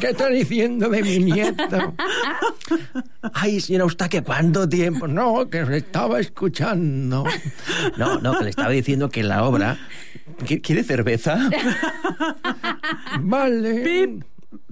¿Qué 0.00 0.10
está 0.10 0.28
diciendo 0.28 0.88
de 0.88 1.02
mi 1.02 1.18
nieto? 1.20 1.94
Ay, 3.32 3.60
señora 3.60 3.84
Eustaquia, 3.84 4.22
¿cuánto 4.22 4.68
tiempo? 4.68 5.06
No, 5.08 5.48
que 5.48 5.64
se 5.64 5.76
estaba 5.78 6.20
escuchando. 6.20 7.24
No, 7.96 8.18
no, 8.20 8.36
que 8.38 8.44
le 8.44 8.50
estaba 8.50 8.70
diciendo 8.70 9.08
que 9.08 9.22
la 9.22 9.44
obra... 9.44 9.78
¿Qui- 10.46 10.60
¿Quiere 10.62 10.82
cerveza? 10.82 11.38
Vale. 13.20 13.80
Pip. 13.82 14.24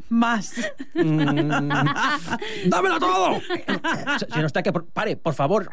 Más. 0.08 0.52
Mm, 0.94 1.70
¡Dámelo 2.66 2.98
todo! 2.98 3.40
Eustaquia, 4.36 4.72
por- 4.72 4.86
pare, 4.86 5.16
por 5.16 5.32
favor. 5.34 5.70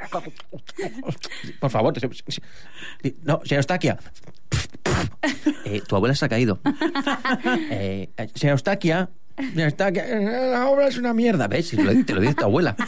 Por 1.60 1.70
favor. 1.70 1.94
No, 3.24 3.42
señor 3.44 3.58
Eustaquia. 3.60 3.98
Eh, 5.66 5.82
tu 5.86 5.96
abuela 5.96 6.16
se 6.16 6.24
ha 6.26 6.30
caído. 6.30 6.60
Eh, 7.70 8.10
eh, 8.16 8.28
señor 8.36 8.54
Eustaquia. 8.54 9.10
Señor 9.40 9.70
Eustaquia, 9.70 10.06
eh, 10.08 10.52
la 10.52 10.68
obra 10.70 10.88
es 10.88 10.98
una 10.98 11.14
mierda. 11.14 11.48
¿Ves? 11.48 11.70
Te 11.70 11.82
lo 12.14 12.22
dice 12.22 12.36
tu 12.36 12.44
abuela. 12.46 12.76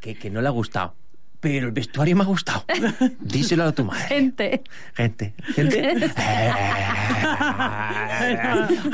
Que, 0.00 0.14
que 0.14 0.30
no 0.30 0.40
le 0.40 0.48
ha 0.48 0.52
gustado. 0.52 0.94
Pero 1.40 1.66
el 1.66 1.72
vestuario 1.72 2.16
me 2.16 2.22
ha 2.22 2.26
gustado. 2.26 2.64
Díselo 3.20 3.64
a 3.64 3.72
tu 3.72 3.84
madre. 3.84 4.06
Gente. 4.08 4.62
Gente. 4.94 5.34
Gente. 5.54 5.96
Eh, 8.20 8.36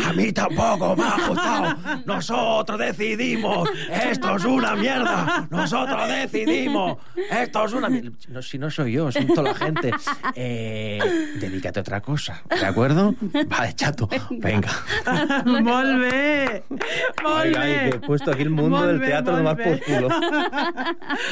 a 0.06 0.12
mí 0.12 0.32
tampoco 0.32 0.94
me 0.96 1.04
ha 1.04 1.28
gustado. 1.28 1.76
Nosotros 2.04 2.78
decidimos. 2.78 3.68
Esto 3.90 4.36
es 4.36 4.44
una 4.44 4.76
mierda. 4.76 5.46
Nosotros 5.50 6.08
decidimos. 6.08 6.98
Esto 7.30 7.64
es 7.64 7.72
una 7.72 7.88
mierda. 7.88 8.10
No, 8.28 8.42
si 8.42 8.58
no 8.58 8.70
soy 8.70 8.92
yo, 8.92 9.10
son 9.10 9.26
toda 9.28 9.52
la 9.52 9.54
gente. 9.54 9.92
Eh, 10.34 10.98
dedícate 11.40 11.80
a 11.80 11.82
otra 11.82 12.00
cosa. 12.00 12.42
¿De 12.50 12.66
acuerdo? 12.66 13.14
Vale, 13.46 13.74
chato. 13.74 14.08
Venga. 14.30 14.70
Bé. 16.00 16.64
que 17.52 17.88
he 17.88 17.98
puesto 18.00 18.30
aquí 18.30 18.42
el 18.42 18.50
mundo 18.50 18.86
del 18.86 19.00
teatro 19.00 19.36
nomás 19.36 19.56
por 19.56 19.80
culo. 19.80 20.08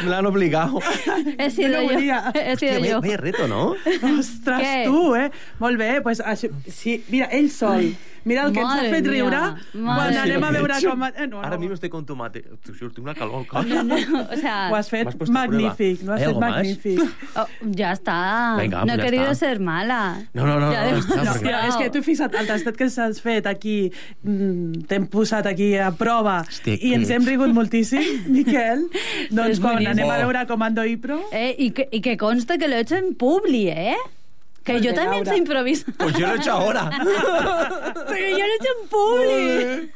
Me 0.02 0.10
lo 0.10 0.16
han 0.16 0.26
obligado. 0.26 0.78
He 1.38 1.50
sido 1.50 1.68
No 1.68 1.82
yo. 1.82 1.88
volia. 1.92 2.32
He 2.34 2.56
sido 2.56 2.72
Hòstia, 2.72 2.80
vaya, 2.80 2.92
yo. 2.92 3.00
vaya 3.00 3.16
reto, 3.16 3.48
¿no? 3.48 3.74
Ostres, 4.18 4.60
Què? 4.62 4.84
tu, 4.86 5.14
eh? 5.16 5.30
Molt 5.58 5.78
bé, 5.78 6.00
pues, 6.02 6.20
això, 6.20 6.50
sí, 6.68 7.02
mira, 7.08 7.26
ell 7.32 7.50
sol. 7.50 7.92
Mira 8.24 8.44
el 8.46 8.52
que 8.52 8.60
ens 8.60 8.70
ha 8.70 8.76
Madre 8.76 8.90
fet 8.90 9.02
mía, 9.04 9.12
riure 9.12 9.40
madre 9.40 10.14
quan 10.14 10.16
anem 10.22 10.44
a 10.44 10.50
veure 10.54 10.74
com... 10.86 11.02
Eh, 11.04 11.26
no, 11.26 11.36
Ahora 11.42 11.56
no. 11.56 11.58
mismo 11.60 11.74
estoy 11.74 11.88
con 11.90 12.06
tomate. 12.06 12.42
Te 12.64 12.72
juro, 12.72 12.90
tengo 12.92 13.10
una 13.10 13.14
calor. 13.14 13.46
No, 13.66 13.82
no, 13.82 13.96
o 14.30 14.36
sea, 14.36 14.68
Ho 14.70 14.76
has 14.76 14.88
fet 14.88 15.08
puesto 15.16 15.32
a 15.36 15.46
magnífic, 15.46 16.06
ho 16.08 16.12
has 16.12 16.20
¿Hay 16.20 16.26
fet 16.26 16.28
algo 16.28 16.40
más? 16.40 16.50
magnífic. 16.56 17.00
oh, 17.36 17.46
ya 17.62 17.92
está. 17.92 18.54
Venga, 18.58 18.84
no 18.84 18.92
he 18.92 18.96
pues 18.96 18.98
ya 18.98 19.04
querido 19.04 19.30
está. 19.32 19.46
ser 19.46 19.60
mala. 19.60 20.22
No, 20.34 20.46
no, 20.46 20.60
no, 20.60 20.70
Ya 20.72 20.90
no, 20.92 20.98
està, 20.98 21.16
No, 21.24 21.32
perquè- 21.32 21.42
mira, 21.42 21.66
és 21.68 21.76
que 21.76 21.90
tu 21.90 22.02
fixa't, 22.02 22.34
el 22.38 22.46
tastet 22.46 22.76
que 22.76 22.88
s'has 22.90 23.20
fet 23.20 23.46
aquí, 23.46 23.90
mm, 24.22 24.84
t'hem 24.88 25.06
posat 25.10 25.46
aquí 25.46 25.74
a 25.76 25.90
prova 25.90 26.42
Estic- 26.48 26.78
i 26.82 26.94
ens 26.94 27.10
hem 27.10 27.26
rigut 27.26 27.52
moltíssim, 27.52 28.22
Miquel. 28.36 28.86
Doncs 29.30 29.56
És 29.58 29.60
quan 29.60 29.74
boníssim. 29.80 29.92
anem 29.96 30.10
a 30.10 30.18
veure 30.22 30.46
Comando 30.46 30.84
Ipro... 30.84 31.20
Eh, 31.32 31.54
y, 31.58 31.70
que, 31.72 31.88
y 31.90 32.00
que 32.00 32.16
conste 32.16 32.58
que 32.58 32.68
lo 32.68 32.76
he 32.76 32.80
hecho 32.80 32.96
en 32.96 33.14
publi, 33.14 33.68
¿eh? 33.68 33.96
Que 34.64 34.74
Muy 34.74 34.82
yo 34.82 34.94
también 34.94 35.24
Laura. 35.24 35.32
sé 35.32 35.38
improvisar. 35.38 35.94
Pues 35.96 36.14
yo 36.16 36.26
lo 36.26 36.34
he 36.34 36.36
hecho 36.36 36.52
ahora. 36.52 36.90
Pero 38.08 38.28
yo 38.38 38.46
lo 38.46 38.52
he 38.52 38.56
hecho 38.56 38.72
en 38.82 38.88
publi. 38.88 39.90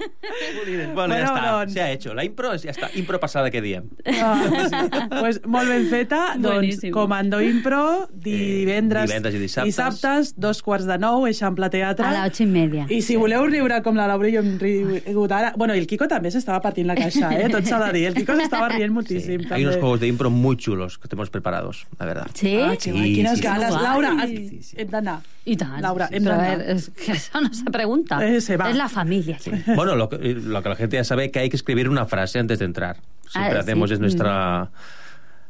Bueno, 0.76 0.94
Bueno, 0.94 1.14
ya 1.14 1.24
está. 1.24 1.50
doncs. 1.52 1.72
Se 1.72 1.80
ha 1.82 1.90
hecho. 1.92 2.14
La 2.14 2.24
impro 2.24 2.54
ya 2.56 2.70
está. 2.70 2.90
Impro 2.94 3.20
pasada 3.20 3.50
que 3.50 3.60
día. 3.62 3.82
Ah, 4.06 4.42
sí. 4.70 4.88
pues 5.20 5.40
molt 5.46 5.68
ben 5.68 5.86
feta. 5.88 6.34
Doncs. 6.38 6.80
Comando 6.92 7.40
Impro, 7.40 8.08
divendres, 8.12 9.04
Eh, 9.04 9.06
divendres 9.06 9.34
i 9.34 9.38
dissabtes. 9.38 9.66
dissabtes, 9.76 10.34
dos 10.36 10.62
quarts 10.62 10.86
de 10.86 10.98
nou, 10.98 11.26
Eixample 11.26 11.68
Teatre. 11.70 12.06
A 12.06 12.12
las 12.12 12.26
ocho 12.32 12.42
y 12.42 12.46
media. 12.46 12.86
I 12.88 13.02
si 13.02 13.16
voleu 13.16 13.46
riure 13.46 13.82
com 13.82 13.94
la 13.96 14.06
Laura 14.06 14.28
i 14.28 14.32
jo 14.34 14.40
hem 14.42 14.58
rigut 14.58 15.32
ara... 15.32 15.52
Bueno, 15.56 15.74
i 15.74 15.78
el 15.78 15.86
Quico 15.86 16.08
també 16.08 16.30
s'estava 16.30 16.60
partint 16.60 16.86
la 16.88 16.94
caixa, 16.98 17.30
eh? 17.38 17.48
Tot 17.52 17.64
s'ha 17.66 17.78
de 17.86 17.92
dir. 17.98 18.06
El 18.08 18.14
Quico 18.14 18.34
s'estava 18.36 18.68
rient 18.68 18.92
moltíssim. 18.92 19.46
Hay 19.50 19.64
unos 19.64 19.76
juegos 19.76 20.00
de 20.00 20.08
impro 20.08 20.30
muy 20.30 20.56
chulos 20.56 20.98
que 20.98 21.08
tenemos 21.08 21.30
preparados, 21.30 21.86
la 21.98 22.06
verdad. 22.06 22.26
¿Sí? 22.34 22.56
Ah, 22.60 22.74
que 22.76 22.92
guai, 22.92 23.12
quines 23.14 23.38
sí, 23.38 23.44
ganes. 23.44 23.74
sí. 23.74 23.80
Laura, 23.82 24.12
Guai. 24.14 24.55
Has- 24.60 24.74
hem 24.76 24.88
d'anar. 24.88 25.20
Y 25.44 25.56
tal. 25.56 25.80
Laura, 25.82 26.08
hem 26.10 26.22
Pero 26.24 26.34
a 26.34 26.38
d'anar. 26.38 26.58
ver, 26.58 26.70
es 26.76 26.90
que 26.90 27.12
eso 27.12 27.40
no 27.40 27.52
se 27.52 27.64
pregunta. 27.70 28.26
Eh, 28.26 28.40
se 28.40 28.56
va. 28.56 28.70
Es 28.70 28.76
la 28.76 28.88
familia. 28.88 29.38
Bueno, 29.74 29.94
lo 29.96 30.08
que, 30.08 30.16
lo 30.34 30.62
que 30.62 30.68
la 30.68 30.76
gente 30.76 30.96
ya 30.96 31.04
sabe 31.04 31.26
es 31.26 31.32
que 31.32 31.38
hay 31.40 31.48
que 31.50 31.56
escribir 31.56 31.88
una 31.88 32.06
frase 32.06 32.38
antes 32.38 32.58
de 32.58 32.64
entrar. 32.64 32.96
Siempre 33.28 33.56
Ah, 33.58 33.60
hacemos, 33.60 33.90
sí. 33.90 33.94
es 33.94 34.00
nuestra... 34.00 34.70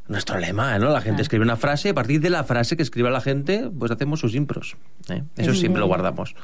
Nuestro 0.09 0.39
lema, 0.39 0.79
¿no? 0.79 0.91
La 0.91 1.01
gente 1.01 1.21
Ah. 1.21 1.23
escribe 1.23 1.43
una 1.45 1.57
frase 1.57 1.89
y 1.89 1.91
a 1.91 1.95
partir 1.95 2.21
de 2.21 2.31
la 2.31 2.45
frase 2.45 2.77
que 2.77 2.83
escriba 2.85 3.11
la 3.11 3.21
gente, 3.21 3.69
pues 3.77 3.91
hacemos 3.91 4.21
sus 4.21 4.35
impros. 4.37 4.77
¿eh? 5.09 5.25
Eso 5.37 5.53
siempre 5.53 5.81
lo 5.81 5.89
guardamos. 5.89 6.35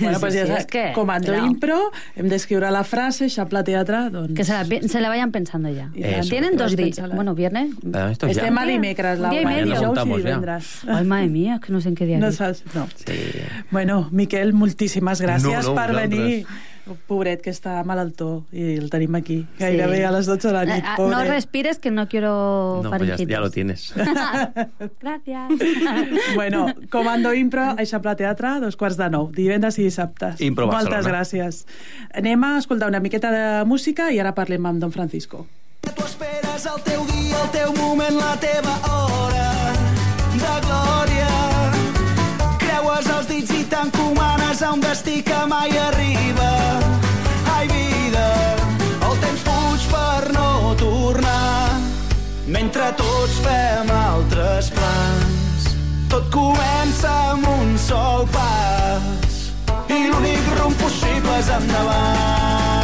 Bueno, 0.00 0.20
pues 0.20 0.34
Sí, 0.34 0.40
ja 0.40 0.46
sí, 0.46 0.52
és 0.52 0.66
que- 0.66 0.92
Comando 0.94 1.32
cuidao. 1.32 1.46
Impro, 1.46 1.90
hem 2.14 2.28
d'escriure 2.28 2.70
la 2.70 2.84
frase, 2.84 3.24
Eixample 3.24 3.62
Teatre, 3.64 4.10
doncs... 4.10 4.34
Que 4.34 4.44
se 4.44 4.52
la, 4.52 4.64
se 4.64 5.00
la 5.00 5.08
vayan 5.08 5.32
pensando 5.32 5.68
ya. 5.68 5.90
Eso. 5.96 6.30
Tienen 6.30 6.56
dos 6.56 6.76
días. 6.76 7.00
Bueno, 7.14 7.34
viernes. 7.34 7.70
Ah, 7.92 8.08
esto 8.12 8.26
ya. 8.26 8.32
Estem 8.32 8.56
a 8.58 8.64
dimecres, 8.66 9.18
Laura. 9.18 9.42
medio. 9.44 9.76
Apuntamos 9.76 10.18
ja. 10.22 10.24
divendres. 10.28 10.80
Ay, 10.86 11.04
madre 11.04 11.26
mía, 11.28 11.54
es 11.56 11.60
que 11.60 11.72
no 11.72 11.80
sé 11.80 11.88
en 11.88 11.94
qué 11.96 12.06
día. 12.06 12.18
No 12.18 12.30
saps? 12.30 12.62
No. 12.74 12.86
Sí. 13.04 13.14
Bueno, 13.72 14.08
Miquel, 14.12 14.52
moltíssimes 14.52 15.20
gràcies 15.20 15.42
No, 15.42 15.50
no, 15.70 15.74
per 15.74 15.90
vosaltres. 15.92 16.08
venir. 16.10 16.46
Pobret, 17.06 17.40
que 17.42 17.50
està 17.50 17.82
malaltó, 17.84 18.44
i 18.52 18.76
el 18.78 18.88
tenim 18.90 19.14
aquí, 19.14 19.46
gairebé 19.58 19.98
Sí. 19.98 20.02
a 20.04 20.10
les 20.12 20.26
12 20.26 20.48
de 20.48 20.54
la 20.54 20.64
nit. 20.64 20.84
ah, 20.84 20.96
no 20.98 21.04
pobre. 21.10 21.28
respires 21.28 21.78
que 21.78 21.90
no 21.90 22.08
quiero 22.08 22.80
No, 22.82 22.90
pues 22.90 23.00
ya, 23.02 23.16
faringitis. 23.16 23.28
ya 23.28 23.40
lo 23.40 23.50
tienes. 23.50 23.92
Gracias. 25.00 25.52
Bueno, 26.34 26.66
Comando 26.90 27.32
Impro, 27.34 27.74
Eixample 27.78 28.14
Teatre, 28.16 28.60
dos 28.60 28.76
quarts 28.76 28.96
de 28.96 29.08
nou, 29.10 29.30
divendres 29.32 29.78
i 29.78 29.82
dissabtes. 29.84 30.40
Impro 30.40 30.66
Moltes 30.66 30.88
Barcelona. 30.88 31.18
gràcies. 31.22 31.64
Anem 32.14 32.44
a 32.44 32.58
escoltar 32.58 32.88
una 32.88 33.00
miqueta 33.00 33.30
de 33.32 33.64
música 33.64 34.10
i 34.12 34.18
ara 34.20 34.34
parlem 34.34 34.64
amb 34.66 34.80
Don 34.80 34.92
Francisco. 34.92 35.46
Tu 35.82 36.04
esperes 36.04 36.66
el 36.66 36.82
teu 36.84 37.04
dia, 37.06 37.42
el 37.42 37.50
teu 37.50 37.72
moment, 37.80 38.14
la 38.18 38.36
teva 38.40 38.76
hora 38.92 39.47
Dits 43.48 43.60
i 43.60 43.64
t'encomanes 43.64 44.60
a 44.62 44.72
un 44.72 44.80
destí 44.80 45.22
que 45.22 45.38
mai 45.48 45.70
arriba. 45.70 46.50
Ai, 47.56 47.68
vida, 47.68 48.26
el 49.08 49.16
temps 49.22 49.44
fuig 49.46 49.86
per 49.92 50.32
no 50.36 50.74
tornar 50.76 51.78
mentre 52.46 52.90
tots 53.00 53.38
fem 53.44 53.92
altres 53.94 54.70
plans. 54.76 55.68
Tot 56.12 56.28
comença 56.34 57.12
amb 57.32 57.48
un 57.54 57.78
sol 57.78 58.26
pas 58.34 59.38
i 59.88 60.02
l'únic 60.10 60.52
rumb 60.58 60.76
possible 60.82 61.38
és 61.38 61.54
endavant. 61.60 62.77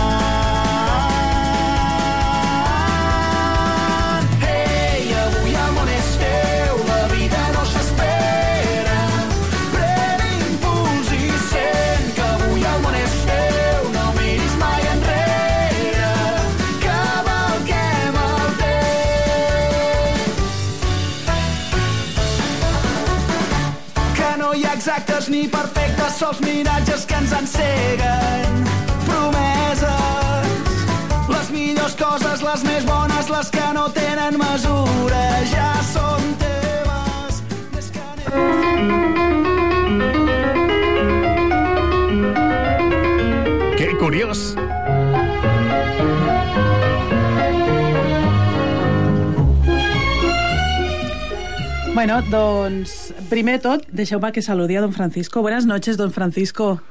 Bueno, 52.05 52.21
doncs, 52.29 53.15
primer 53.31 53.63
tot, 53.65 53.87
deixeu-me 53.89 54.29
que 54.29 54.43
saludi 54.45 54.77
a 54.77 54.83
don 54.85 54.93
Francisco. 54.93 55.41
Buenas 55.41 55.65
noches, 55.65 55.97
don 55.97 56.11
Francisco. 56.13 56.83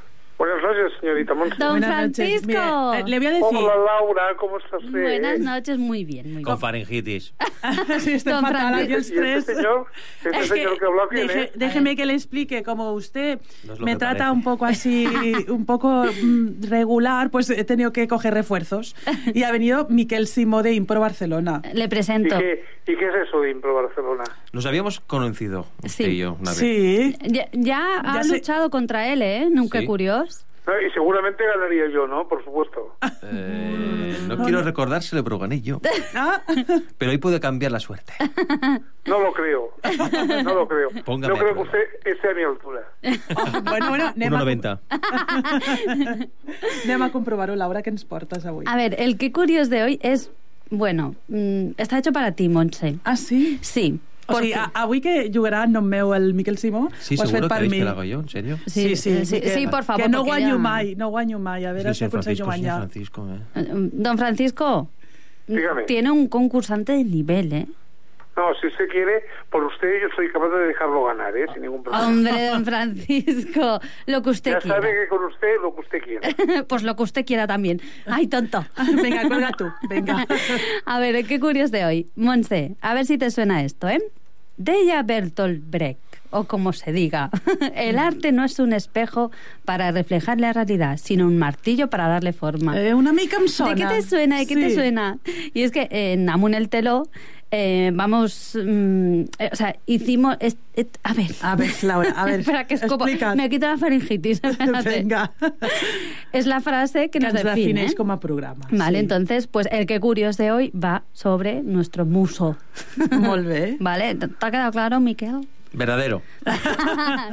Noches, 1.14 1.28
señorita 1.28 1.34
Monse. 1.34 1.56
Don 1.58 1.70
Buenas 1.72 2.02
noches. 2.08 2.16
Francisco. 2.42 2.92
Mire, 2.92 3.02
eh, 3.02 3.04
le 3.08 3.18
voy 3.20 3.28
a 3.28 3.32
decir... 3.32 3.46
Hola, 3.58 3.76
Laura, 3.76 4.24
¿cómo 4.38 4.58
estás? 4.58 4.92
Buenas 4.92 5.40
noches, 5.40 5.78
muy 5.78 6.04
bien, 6.06 6.26
muy 6.26 6.32
bien. 6.34 6.44
Con 6.44 6.60
faringitis. 6.60 7.34
sí, 8.00 8.12
estoy 8.14 8.34
Don 8.34 8.42
fatal 8.44 8.74
aquí 8.76 8.88
Francisco. 8.88 9.20
el 9.22 9.26
¿Y 9.28 9.30
este 9.32 9.38
estrés. 9.52 9.58
señor? 9.58 9.86
¿Este 10.24 10.40
Es 10.40 10.48
señor 10.48 10.80
que 10.80 10.86
habló 10.86 11.08
quién 11.10 11.28
deje- 11.28 11.44
es? 11.46 11.52
déjeme 11.60 11.96
que 11.96 12.06
le 12.06 12.14
explique, 12.14 12.64
como 12.64 12.92
usted 12.94 13.40
No 13.66 13.76
me 13.78 13.92
que 13.94 13.98
trata 13.98 14.18
parece. 14.18 14.32
un 14.32 14.44
poco 14.44 14.66
así, 14.66 15.08
un 15.48 15.66
poco 15.66 16.06
mm, 16.06 16.64
regular, 16.70 17.30
pues 17.30 17.50
he 17.50 17.64
tenido 17.64 17.94
que 17.94 18.08
coger 18.08 18.34
refuerzos. 18.34 18.96
Y 19.34 19.44
ha 19.44 19.52
venido 19.52 19.88
Miquel 19.90 20.28
Simó 20.28 20.64
de 20.64 20.74
Impro 20.74 21.00
Barcelona. 21.00 21.62
Le 21.74 21.86
¿Y 21.86 21.88
presento. 21.88 22.38
qué, 22.38 22.64
¿Y 22.86 22.96
qué 22.98 23.08
es 23.08 23.28
eso 23.28 23.40
de 23.42 23.52
Impro 23.52 23.74
Barcelona? 23.76 24.24
Nos 24.52 24.66
habíamos 24.66 25.00
conocido, 25.00 25.66
usted 25.84 26.06
Sí. 26.06 26.12
y 26.12 26.18
yo, 26.18 26.34
una 26.40 26.52
vez. 26.52 26.58
Sí. 26.60 27.16
Ya, 27.28 27.48
ya 27.54 28.00
ha 28.04 28.16
Ya 28.16 28.24
sé- 28.24 28.34
luchado 28.36 28.70
contra 28.70 29.08
él, 29.12 29.22
¿eh? 29.22 29.48
Nunca 29.50 29.80
Sí. 29.80 29.86
curiós. 29.86 30.46
No, 30.66 30.82
y 30.82 30.90
seguramente 30.92 31.44
ganaría 31.46 31.90
yo, 31.90 32.08
¿no? 32.08 32.28
Por 32.28 32.44
supuesto. 32.44 32.96
Eh, 33.24 34.18
no 34.28 34.38
quiero 34.44 34.62
recordárselo, 34.62 35.24
pero 35.24 35.38
gané 35.40 35.62
yo. 35.62 35.82
Pero 36.98 37.12
hoy 37.12 37.18
puede 37.18 37.40
cambiar 37.40 37.72
la 37.72 37.80
suerte. 37.80 38.14
No 39.06 39.20
lo 39.20 39.34
creo. 39.34 39.72
No 40.44 40.54
lo 40.54 40.68
creo. 40.68 40.90
Póngame 41.04 41.34
no 41.34 41.40
creo 41.40 41.54
que 41.54 41.62
usted 41.62 41.80
esté 42.06 42.30
a 42.30 42.34
mi 42.34 42.44
altura. 42.44 42.82
bueno, 43.64 43.90
bueno, 43.90 44.08
anem 44.08 44.34
a, 44.34 44.44
1,90. 44.44 44.80
anem 46.86 47.02
a 47.02 47.12
comprovar-ho, 47.12 47.56
Laura, 47.56 47.82
que 47.82 47.90
ens 47.90 48.06
portes 48.06 48.46
avui. 48.46 48.64
A 48.68 48.76
ver, 48.78 48.96
el 49.00 49.18
que 49.18 49.32
curiós 49.32 49.70
de 49.70 49.84
hoy 49.84 50.00
es, 50.02 50.32
bueno, 50.70 51.16
mm, 51.28 51.72
está 51.78 51.98
hecho 51.98 52.14
para 52.14 52.32
ti, 52.32 52.48
Montse. 52.48 53.00
Ah, 53.04 53.18
sí? 53.18 53.60
Sí. 53.62 54.00
O 54.34 54.40
sigui, 54.40 54.54
porque- 54.54 54.70
a- 54.74 54.82
avui 54.82 55.02
que 55.02 55.32
jugarà 55.34 55.64
en 55.66 55.72
nom 55.74 55.86
meu 55.86 56.14
el 56.14 56.34
Miquel 56.34 56.58
Simó, 56.58 56.90
Sí, 57.00 57.16
ho 57.18 57.24
has 57.24 57.32
fet 57.32 57.48
per 57.48 57.62
mi. 57.70 57.78
que 57.78 57.84
lo 57.84 57.92
haga 57.92 58.06
yo, 58.06 58.20
¿en 58.20 58.30
serio? 58.30 58.58
Sí, 58.66 58.96
sí, 58.96 59.26
sí, 59.26 59.40
que- 59.42 59.50
sí, 59.50 59.68
por 59.68 59.84
favor, 59.84 60.04
Que 60.04 60.10
no 60.10 60.24
guanyo 60.24 60.56
ya- 60.56 60.58
mai, 60.58 60.96
no 60.96 61.10
guanyo 61.10 61.40
mai. 61.40 61.66
A 61.66 61.72
veure 61.74 61.94
Sí, 61.94 62.00
si 62.00 62.06
aconsegueixo 62.06 62.46
guanyar. 62.46 62.78
Francisco, 62.80 63.28
¿eh? 63.30 63.40
Eh, 63.56 63.66
Don 63.94 64.18
Francisco, 64.18 64.90
Dígame. 65.48 65.84
tiene 65.84 66.12
un 66.12 66.28
concursante 66.28 66.94
de 66.94 67.04
nivel, 67.04 67.54
¿eh? 67.54 67.68
No, 68.36 68.52
si 68.60 68.66
usted 68.66 68.88
quiere, 68.90 69.22
por 69.52 69.64
usted 69.64 70.02
yo 70.02 70.08
soy 70.16 70.28
capaz 70.32 70.50
de 70.50 70.66
dejarlo 70.66 71.04
ganar, 71.06 71.38
¿eh? 71.38 71.46
Sin 71.54 71.62
ningún 71.62 71.84
problema. 71.84 72.08
Hombre, 72.08 72.32
don 72.52 72.66
Francisco, 72.66 73.80
lo 74.08 74.22
que 74.24 74.30
usted 74.32 74.52
ya 74.54 74.60
quiera. 74.60 74.76
sabe 74.82 74.92
que 74.92 75.08
con 75.08 75.24
usted 75.26 75.48
lo 75.62 75.76
que 75.76 75.82
usted 75.82 76.02
quiera. 76.02 76.28
pues 76.68 76.82
lo 76.82 76.96
que 76.96 77.04
usted 77.04 77.26
quiera 77.28 77.46
también. 77.46 77.80
Ay, 78.08 78.26
tonto. 78.26 78.66
Venga, 79.04 79.28
cuelga 79.28 79.52
tú, 79.52 79.68
venga. 79.88 80.26
A 80.86 81.00
ver, 81.00 81.24
qué 81.28 81.40
curioso 81.40 81.72
de 81.74 81.86
hoy. 81.86 82.08
Monse, 82.16 82.76
a 82.82 82.96
ver 82.96 83.06
si 83.06 83.20
te 83.20 83.30
suena 83.30 83.64
esto, 83.64 83.88
¿eh? 83.88 84.02
Deja 84.64 85.04
Bertolt 85.04 85.62
Brecht, 85.70 86.00
o 86.32 86.46
como 86.46 86.72
se 86.72 86.92
diga, 86.94 87.30
el 87.76 88.00
arte 88.00 88.32
no 88.32 88.46
es 88.46 88.60
un 88.60 88.72
espejo 88.72 89.30
para 89.66 89.92
reflejar 89.92 90.40
la 90.40 90.54
realidad, 90.54 90.98
sino 91.02 91.26
un 91.28 91.38
martillo 91.38 91.90
para 91.90 92.08
darle 92.08 92.32
forma. 92.32 92.80
Eh, 92.80 92.94
una 92.94 93.12
mica 93.12 93.38
em 93.38 93.48
sona. 93.48 93.76
¿De 93.76 93.82
qué 93.82 93.88
te 93.88 94.02
suena? 94.02 94.38
¿De 94.40 94.46
qué 94.46 94.56
te 94.56 94.70
Sí. 94.70 94.76
suena? 94.76 95.18
Y 95.54 95.64
es 95.64 95.72
que 95.72 95.88
en 95.92 96.30
Amun 96.30 96.54
el 96.54 96.70
Teló 96.70 97.10
eh, 97.56 97.92
vamos, 97.94 98.58
mm, 98.58 99.22
eh, 99.38 99.50
o 99.52 99.56
sea, 99.56 99.76
hicimos, 99.86 100.38
es- 100.40 100.58
et- 100.74 100.98
a 101.04 101.14
ver, 101.14 101.30
A 101.42 101.56
ver, 101.56 101.72
Laura, 101.84 102.10
a 102.18 102.26
ver, 102.26 102.40
Espera, 102.42 102.66
que 102.66 102.74
escopo. 102.74 103.06
explica't. 103.06 103.36
Me 103.38 103.48
quito 103.50 103.68
la 103.68 103.78
faringitis. 103.78 104.42
espérate. 104.44 104.90
Venga. 104.90 105.32
Es 106.32 106.48
la 106.48 106.62
frase 106.62 107.10
que, 107.12 107.20
Que 107.20 107.26
nos 107.26 107.36
ens 107.36 107.44
define. 107.44 107.74
defineix 107.82 107.96
com 107.96 108.10
a 108.12 108.20
programa. 108.20 108.66
Vale, 108.72 108.98
sí. 108.98 109.04
entonces, 109.04 109.46
pues 109.48 109.68
el 109.72 109.86
que 109.86 110.00
curios 110.00 110.36
de 110.38 110.52
hoy 110.52 110.72
va 110.72 111.04
sobre 111.14 111.62
nuestro 111.62 112.06
muso. 112.06 112.58
Molt 113.12 113.46
bé. 113.48 113.78
Vale, 113.80 114.16
¿te 114.16 114.28
te 114.28 114.46
ha 114.46 114.50
quedado 114.52 114.72
claro, 114.72 115.00
Miquel? 115.00 115.48
Verdadero. 115.74 116.22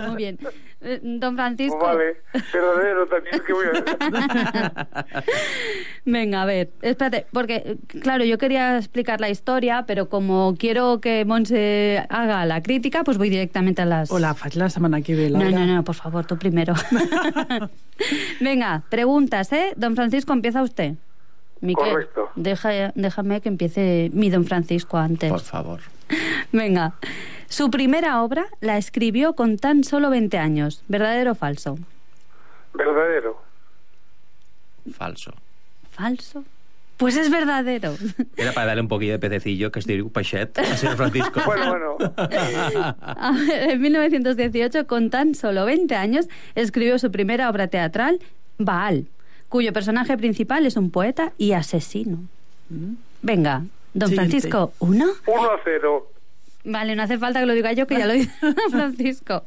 Muy 0.06 0.16
bien. 0.16 0.38
Eh, 0.82 0.98
Don 1.02 1.36
Francisco. 1.36 1.78
Pues 1.78 1.96
vale, 1.96 2.16
verdadero 2.52 3.06
también, 3.06 3.40
que 3.46 3.52
voy 3.52 3.66
a 3.66 4.86
Venga, 6.06 6.42
a 6.42 6.44
ver, 6.46 6.70
espérate, 6.80 7.26
porque, 7.32 7.76
claro, 8.00 8.24
yo 8.24 8.38
quería 8.38 8.78
explicar 8.78 9.20
la 9.20 9.28
historia, 9.28 9.84
pero 9.86 10.08
como 10.08 10.54
quiero 10.58 11.00
que 11.00 11.24
Monse 11.26 12.02
haga 12.08 12.46
la 12.46 12.62
crítica, 12.62 13.04
pues 13.04 13.18
voy 13.18 13.28
directamente 13.28 13.82
a 13.82 13.84
las... 13.84 14.10
O 14.10 14.18
la 14.18 14.34
la 14.54 14.70
setmana 14.70 15.02
que 15.02 15.14
ve, 15.14 15.30
No, 15.30 15.50
no, 15.50 15.66
no, 15.66 15.84
por 15.84 15.94
favor, 15.96 16.24
tú 16.24 16.38
primero. 16.38 16.72
Venga, 18.40 18.82
preguntas, 18.88 19.52
¿eh? 19.52 19.74
Don 19.76 19.94
Francisco, 19.94 20.32
empieza 20.32 20.62
usted. 20.62 20.94
Miquel, 21.60 21.90
Correcto. 21.90 22.30
deja- 22.36 22.92
déjame 22.94 23.42
que 23.42 23.50
empiece 23.50 24.10
mi 24.14 24.30
don 24.30 24.46
Francisco 24.46 24.96
antes. 24.96 25.30
Por 25.30 25.40
favor. 25.40 25.80
Venga. 26.52 26.94
Su 27.50 27.68
primera 27.68 28.22
obra 28.22 28.46
la 28.60 28.78
escribió 28.78 29.34
con 29.34 29.58
tan 29.58 29.82
solo 29.82 30.08
20 30.08 30.38
años. 30.38 30.84
¿Verdadero 30.86 31.32
o 31.32 31.34
falso? 31.34 31.80
Verdadero. 32.72 33.42
Falso. 34.92 35.32
¿Falso? 35.90 36.44
Pues 36.96 37.16
es 37.16 37.28
verdadero. 37.28 37.96
Era 38.36 38.52
para 38.52 38.68
darle 38.68 38.82
un 38.82 38.88
poquillo 38.88 39.12
de 39.12 39.18
pececillo, 39.18 39.72
que 39.72 39.80
estic 39.80 40.12
peixet, 40.12 40.56
al 40.60 40.76
señor 40.76 40.96
Francisco. 40.96 41.40
Bueno, 41.44 41.96
bueno. 41.98 42.14
A 43.00 43.32
ver, 43.32 43.70
en 43.70 43.80
1918, 43.80 44.86
con 44.86 45.10
tan 45.10 45.34
solo 45.34 45.64
20 45.64 45.92
años, 45.96 46.28
escribió 46.54 47.00
su 47.00 47.10
primera 47.10 47.50
obra 47.50 47.66
teatral, 47.66 48.20
Baal, 48.58 49.08
cuyo 49.48 49.72
personaje 49.72 50.16
principal 50.16 50.66
es 50.66 50.76
un 50.76 50.92
poeta 50.92 51.32
y 51.36 51.52
asesino. 51.52 52.20
Venga, 53.22 53.64
don 53.92 54.08
Siguiente. 54.08 54.30
Francisco, 54.30 54.72
¿uno? 54.78 55.06
Uno 55.26 55.50
a 55.50 55.58
cero. 55.64 56.06
Vale, 56.64 56.94
no 56.94 57.02
hace 57.02 57.18
falta 57.18 57.40
que 57.40 57.46
lo 57.46 57.54
diga 57.54 57.72
yo, 57.72 57.86
que 57.86 57.98
ya 57.98 58.06
lo 58.06 58.12
dice 58.12 58.30
don 58.42 58.54
Francisco. 58.70 59.44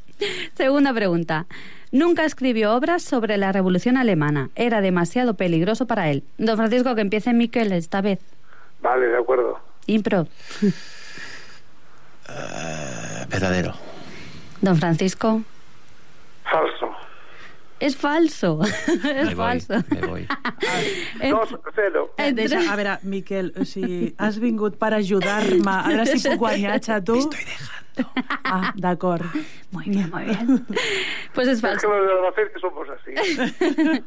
Segunda 0.55 0.93
pregunta. 0.93 1.45
Nunca 1.91 2.25
escribió 2.25 2.73
obras 2.73 3.03
sobre 3.03 3.37
la 3.37 3.51
Revolución 3.51 3.97
Alemana. 3.97 4.49
Era 4.55 4.81
demasiado 4.81 5.35
peligroso 5.35 5.85
para 5.85 6.09
él. 6.09 6.23
Don 6.39 6.57
Francisco, 6.57 6.95
que 6.95 7.01
empiece 7.01 7.33
Miquel 7.33 7.71
esta 7.71 8.01
vez. 8.01 8.19
Vale, 8.81 9.05
de 9.07 9.17
acuerdo. 9.17 9.59
Impro. 9.85 10.27
Eh, 12.29 13.25
verdadero. 13.29 13.73
Don 14.61 14.77
Francisco. 14.77 15.41
Falso. 16.45 16.92
Es 17.83 17.97
falso. 17.97 18.61
es 18.87 19.03
Me 19.03 19.23
voy, 19.25 19.35
falso. 19.35 19.73
me 19.89 20.07
voy. 20.07 20.27
Dos 21.29 21.53
a 21.53 21.71
cero. 21.75 22.13
Eh, 22.17 22.31
deixa, 22.31 22.61
a 22.71 22.75
veure, 22.79 22.97
Miquel, 23.03 23.51
o 23.59 23.65
sigui, 23.67 24.13
has 24.17 24.39
vingut 24.39 24.77
per 24.79 24.93
ajudar-me 25.01 25.73
a 25.73 25.81
veure 25.89 26.05
si 26.07 26.21
puc 26.23 26.39
guanyar 26.45 26.79
a 26.79 27.01
tu? 27.03 27.19
Estoy 27.19 27.43
dejando. 27.43 27.82
Ah, 28.45 28.73
d'acord. 28.75 29.23
Muy 29.71 29.85
bien, 29.85 30.09
muy 30.11 30.25
bien. 30.25 30.65
Pues 31.33 31.47
es 31.47 31.55
Es 31.55 31.61
que 31.61 31.67
falso. 31.69 31.87
los 31.87 32.05
de 32.05 32.13
Albacete 32.13 32.59
somos 32.59 32.87
así. 32.89 34.03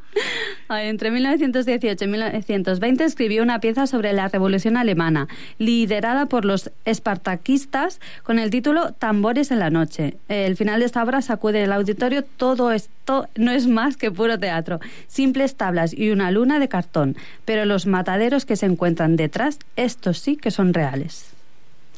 Entre 0.69 1.11
1918 1.11 2.05
y 2.05 2.09
1920 2.09 3.05
escribió 3.05 3.43
una 3.43 3.59
pieza 3.59 3.87
sobre 3.89 4.13
la 4.13 4.29
Revolución 4.29 4.77
Alemana, 4.77 5.27
liderada 5.59 6.27
por 6.27 6.45
los 6.45 6.71
espartaquistas 6.85 8.01
con 8.23 8.39
el 8.39 8.51
título 8.51 8.93
Tambores 8.93 9.51
en 9.51 9.59
la 9.59 9.71
noche. 9.71 10.17
El 10.29 10.57
final 10.57 10.79
de 10.81 10.87
esta 10.87 11.03
obra 11.03 11.21
sacude 11.23 11.65
el 11.65 11.73
auditorio. 11.73 12.23
Todo 12.23 12.71
esto 12.71 13.29
no 13.37 13.51
es 13.51 13.67
más 13.67 13.97
que 13.97 14.11
puro 14.13 14.39
teatro. 14.39 14.79
Simples 15.09 15.57
tablas 15.57 15.93
y 15.93 16.11
una 16.11 16.31
luna 16.31 16.61
de 16.61 16.69
cartón. 16.69 17.17
Pero 17.45 17.65
los 17.65 17.87
mataderos 17.87 18.45
que 18.47 18.55
se 18.57 18.67
encuentran 18.67 19.17
detrás, 19.17 19.59
estos 19.75 20.19
sí 20.21 20.37
que 20.37 20.51
son 20.53 20.75
reales. 20.75 21.33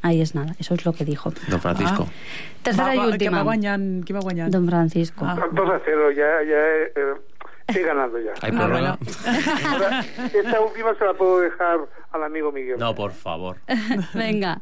Ahí 0.02 0.20
es 0.20 0.34
nada, 0.34 0.54
eso 0.58 0.74
es 0.74 0.84
lo 0.84 0.92
que 0.92 1.04
dijo. 1.04 1.32
Don 1.48 1.60
Francisco. 1.60 2.06
Tercera 2.62 2.86
Va- 2.88 2.94
y 2.94 2.98
va- 2.98 3.04
Que 3.04 3.10
última. 3.10 3.38
va 3.38 3.42
guanyant, 3.44 4.04
qui 4.04 4.12
va 4.12 4.20
guanyant? 4.20 4.52
Don 4.52 4.66
Francisco. 4.66 5.24
2 5.24 5.70
a 5.70 5.80
0, 5.84 6.10
ya, 6.12 6.42
ya 6.46 6.56
eh, 6.94 7.14
he 7.68 7.82
ganado 7.82 8.18
ya. 8.18 8.32
Hay 8.40 8.52
prórroga. 8.52 8.98
Ahora, 9.68 10.00
esta 10.34 10.60
última 10.60 10.94
se 10.96 11.04
la 11.04 11.14
puedo 11.14 11.40
dejar 11.40 11.80
al 12.12 12.22
amigo 12.22 12.52
Miguel. 12.52 12.78
No, 12.78 12.94
por 12.94 13.10
favor. 13.12 13.56
Venga. 14.14 14.60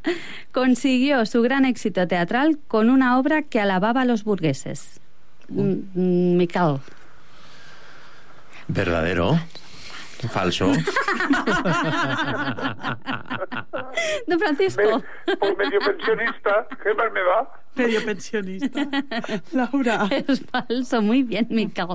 Consiguió 0.52 1.26
su 1.26 1.42
gran 1.42 1.64
éxito 1.66 2.08
teatral 2.08 2.58
con 2.66 2.88
una 2.90 3.18
obra 3.18 3.42
que 3.42 3.60
alababa 3.60 4.00
a 4.00 4.04
los 4.06 4.24
burgueses. 4.24 5.00
Mm, 5.48 5.74
mm, 5.94 6.36
Miquel. 6.38 6.78
¿Verdadero? 8.68 9.38
¿Falso? 10.30 10.72
Don 14.26 14.38
Francisco. 14.38 15.02
Medio 15.58 15.80
pensionista, 15.80 16.66
¿qué 16.82 16.94
mal 16.94 17.10
me 17.12 17.22
va? 17.22 17.50
Medio 17.74 18.04
pensionista. 18.04 18.88
Laura. 19.52 20.08
Es 20.10 20.42
falso, 20.50 21.02
muy 21.02 21.22
bien, 21.22 21.46
Miquel. 21.50 21.86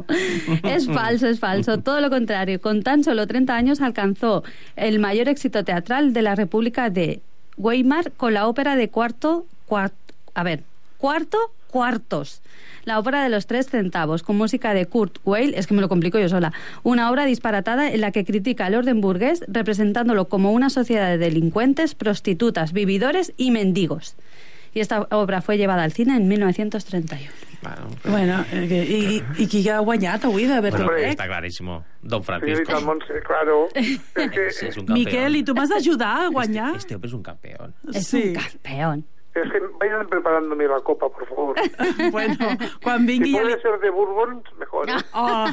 Es 0.63 0.87
falso, 0.93 1.27
es 1.27 1.39
falso. 1.39 1.79
Todo 1.79 1.99
lo 2.01 2.09
contrario. 2.09 2.61
Con 2.61 2.83
tan 2.83 3.03
solo 3.03 3.25
30 3.27 3.55
años 3.55 3.81
alcanzó 3.81 4.43
el 4.75 4.99
mayor 4.99 5.27
éxito 5.27 5.63
teatral 5.63 6.13
de 6.13 6.21
la 6.21 6.35
República 6.35 6.89
de 6.89 7.21
Weimar 7.57 8.11
con 8.13 8.33
la 8.33 8.47
ópera 8.47 8.75
de 8.75 8.89
cuarto, 8.89 9.45
cuart- 9.67 9.91
a 10.33 10.43
ver, 10.43 10.63
cuarto, 10.97 11.37
cuartos. 11.71 12.41
La 12.85 12.99
ópera 12.99 13.23
de 13.23 13.29
los 13.29 13.47
tres 13.47 13.67
centavos, 13.69 14.21
con 14.23 14.37
música 14.37 14.73
de 14.73 14.85
Kurt 14.87 15.17
Weill, 15.23 15.53
es 15.55 15.65
que 15.67 15.73
me 15.73 15.81
lo 15.81 15.89
complico 15.89 16.19
yo 16.19 16.29
sola. 16.29 16.51
Una 16.83 17.09
obra 17.11 17.25
disparatada 17.25 17.89
en 17.91 18.01
la 18.01 18.11
que 18.11 18.25
critica 18.25 18.67
el 18.67 18.75
orden 18.75 19.01
burgués, 19.01 19.43
representándolo 19.47 20.27
como 20.29 20.51
una 20.51 20.69
sociedad 20.69 21.07
de 21.09 21.17
delincuentes, 21.17 21.95
prostitutas, 21.95 22.73
vividores 22.73 23.33
y 23.37 23.51
mendigos. 23.51 24.15
Y 24.73 24.79
esta 24.79 25.01
obra 25.11 25.41
fue 25.41 25.57
llevada 25.57 25.83
al 25.83 25.91
cine 25.91 26.15
en 26.15 26.27
1931. 26.27 27.29
Bueno, 28.05 28.43
eh, 28.51 28.67
que- 28.67 28.85
i, 29.37 29.43
i 29.43 29.47
qui 29.47 29.61
ha 29.69 29.77
guanyat 29.79 30.23
avui 30.25 30.45
de 30.49 30.59
Bertolt 30.61 30.85
Bueno, 30.89 30.97
Brecht? 30.97 31.21
clarísimo. 31.21 31.83
Don 32.01 32.23
Francisco. 32.23 32.81
Monse, 32.81 33.21
claro. 33.23 33.67
Es 33.75 33.99
que, 34.33 34.49
Sí, 34.49 34.65
es 34.67 34.77
un 34.77 34.85
campeón. 34.87 34.97
Miquel, 35.05 35.35
i 35.35 35.43
tu 35.43 35.53
m'has 35.53 35.69
d'ajudar 35.69 36.23
a 36.25 36.27
guanyar? 36.29 36.75
Este 36.75 36.95
hombre 36.95 37.09
es 37.09 37.13
un 37.13 37.21
campeón. 37.21 37.75
Es 37.93 38.07
Sí. 38.07 38.29
un 38.29 38.33
campeón. 38.33 39.05
Es 39.33 39.51
que 39.51 39.59
vayan 39.79 40.07
preparándome 40.07 40.67
la 40.67 40.79
copa, 40.81 41.07
por 41.09 41.25
favor. 41.27 41.55
bueno, 42.11 42.35
quan 42.83 43.05
vingui 43.05 43.31
Si 43.31 43.39
puede 43.39 43.61
ser 43.61 43.79
de 43.79 43.89
Bourbon, 43.89 44.43
mejor. 44.59 44.87
Oh, 45.13 45.47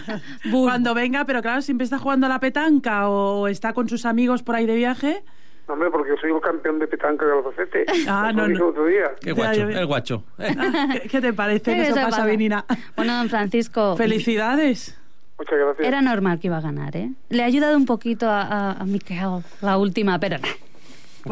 cuando 0.50 0.94
venga, 0.94 1.24
pero 1.24 1.42
claro, 1.42 1.62
siempre 1.62 1.84
está 1.84 1.98
jugando 1.98 2.26
a 2.26 2.28
la 2.28 2.40
petanca 2.40 3.08
o 3.08 3.46
está 3.48 3.72
con 3.72 3.88
sus 3.88 4.06
amigos 4.06 4.42
por 4.42 4.56
ahí 4.56 4.66
de 4.66 4.74
viaje. 4.74 5.22
No, 5.66 5.74
hombre, 5.74 5.90
porque 5.90 6.16
soy 6.20 6.32
el 6.32 6.40
campeón 6.40 6.78
de 6.78 6.86
petanca 6.86 7.26
de 7.26 7.32
Albacete. 7.32 7.84
Ah, 8.08 8.32
no, 8.34 8.48
no. 8.48 8.68
otro 8.68 8.86
día. 8.86 9.12
Qué 9.20 9.32
guacho, 9.32 9.68
el 9.68 9.86
guacho. 9.86 10.24
¿Qué, 10.38 11.08
qué 11.08 11.20
te 11.20 11.32
parece 11.32 11.72
que 11.72 11.76
¿Qué 11.76 11.82
eso 11.82 11.94
se 11.94 12.00
pasa, 12.00 12.10
pasa? 12.10 12.24
Benina? 12.26 12.64
Bueno, 12.96 13.16
don 13.18 13.28
Francisco. 13.28 13.96
Felicidades. 13.96 14.98
Muchas 15.38 15.58
gracias. 15.58 15.86
Era 15.86 16.00
normal 16.00 16.40
que 16.40 16.46
iba 16.48 16.56
a 16.56 16.62
ganar, 16.62 16.96
¿eh? 16.96 17.10
Le 17.28 17.42
ha 17.42 17.46
ayudado 17.46 17.76
un 17.76 17.86
poquito 17.86 18.28
a, 18.28 18.42
a, 18.42 18.72
a 18.72 18.84
Miquel, 18.86 19.44
la 19.60 19.78
última, 19.78 20.18
pero 20.18 20.38
no. 20.38 20.48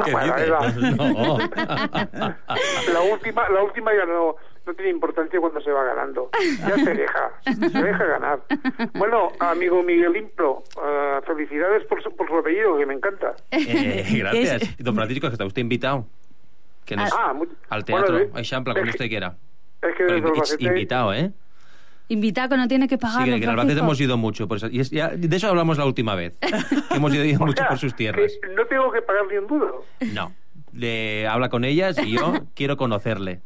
¿Qué 0.04 0.12
Bueno, 0.12 0.34
dices? 0.34 0.48
era- 0.48 0.60
No. 0.96 1.38
La 2.92 3.00
última, 3.12 3.48
la 3.48 3.62
última 3.62 3.92
ya 3.94 4.04
no, 4.06 4.36
no 4.66 4.74
tiene 4.74 4.90
importancia 4.90 5.40
cuando 5.40 5.60
se 5.60 5.70
va 5.70 5.84
ganando. 5.84 6.30
Ya 6.60 6.74
se 6.76 6.94
deja, 6.94 7.30
se 7.44 7.82
deja 7.82 8.04
ganar. 8.04 8.40
Bueno, 8.94 9.28
amigo 9.40 9.82
Miguel 9.82 10.16
Impro, 10.16 10.62
eh, 10.84 11.20
felicidades 11.26 11.84
por 11.86 12.02
su, 12.02 12.14
por 12.14 12.28
su 12.28 12.36
apellido, 12.36 12.76
que 12.78 12.86
me 12.86 12.94
encanta. 12.94 13.34
Eh, 13.50 14.04
gracias. 14.18 14.76
Don 14.78 14.94
Francisco, 14.94 15.26
que 15.28 15.32
está 15.32 15.44
usted 15.44 15.62
invitado. 15.62 16.06
Que 16.84 16.96
nos- 16.96 17.12
Ah, 17.12 17.32
muy- 17.32 17.48
al 17.68 17.84
teatro, 17.84 18.12
bueno, 18.16 18.30
a 18.34 18.38
Eixample, 18.38 18.74
cuando 18.74 18.90
usted 18.90 19.08
quiera. 19.08 19.36
Es 19.82 19.94
que 19.96 20.04
Pero 20.04 20.32
invitado, 20.60 21.12
¿eh? 21.14 21.32
Invita 22.08 22.48
que 22.48 22.56
no 22.56 22.68
tiene 22.68 22.86
que 22.86 22.98
pagar. 22.98 23.24
Sí, 23.24 23.30
que, 23.30 23.44
en 23.44 23.50
Albacete 23.50 23.80
hemos 23.80 24.00
ido 24.00 24.16
mucho. 24.16 24.46
Por 24.46 24.58
eso, 24.58 24.68
y 24.70 24.80
es- 24.80 24.90
ya- 24.90 25.08
de 25.08 25.36
eso 25.36 25.48
hablamos 25.48 25.76
la 25.78 25.84
última 25.86 26.14
vez. 26.14 26.38
Que 26.38 26.96
hemos 26.96 27.12
ido 27.14 27.38
mucho 27.44 27.56
sea, 27.62 27.68
por 27.68 27.78
sus 27.78 27.94
tierras. 27.96 28.32
que 28.40 28.48
no 28.54 28.64
tengo 28.66 28.92
que 28.92 29.02
pagar 29.02 29.22
ni 29.30 29.38
un 29.38 29.46
duro. 29.48 29.84
No. 30.12 30.32
Le 30.72 31.26
habla 31.26 31.48
con 31.48 31.64
ellas 31.64 31.96
y 31.98 32.12
yo 32.12 32.32
quiero 32.54 32.76
conocerle. 32.76 33.40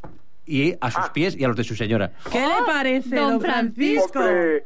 Y 0.47 0.75
a 0.81 0.91
sus 0.91 1.09
pies 1.11 1.37
y 1.39 1.45
a 1.45 1.49
los 1.49 1.57
de 1.57 1.65
su 1.65 1.75
señora. 1.77 2.11
¿Qué 2.31 2.41
le 2.41 2.67
parece, 2.67 3.15
don 3.17 3.33
don 3.35 3.41
Francisco? 3.41 4.19
Hombre, 4.19 4.65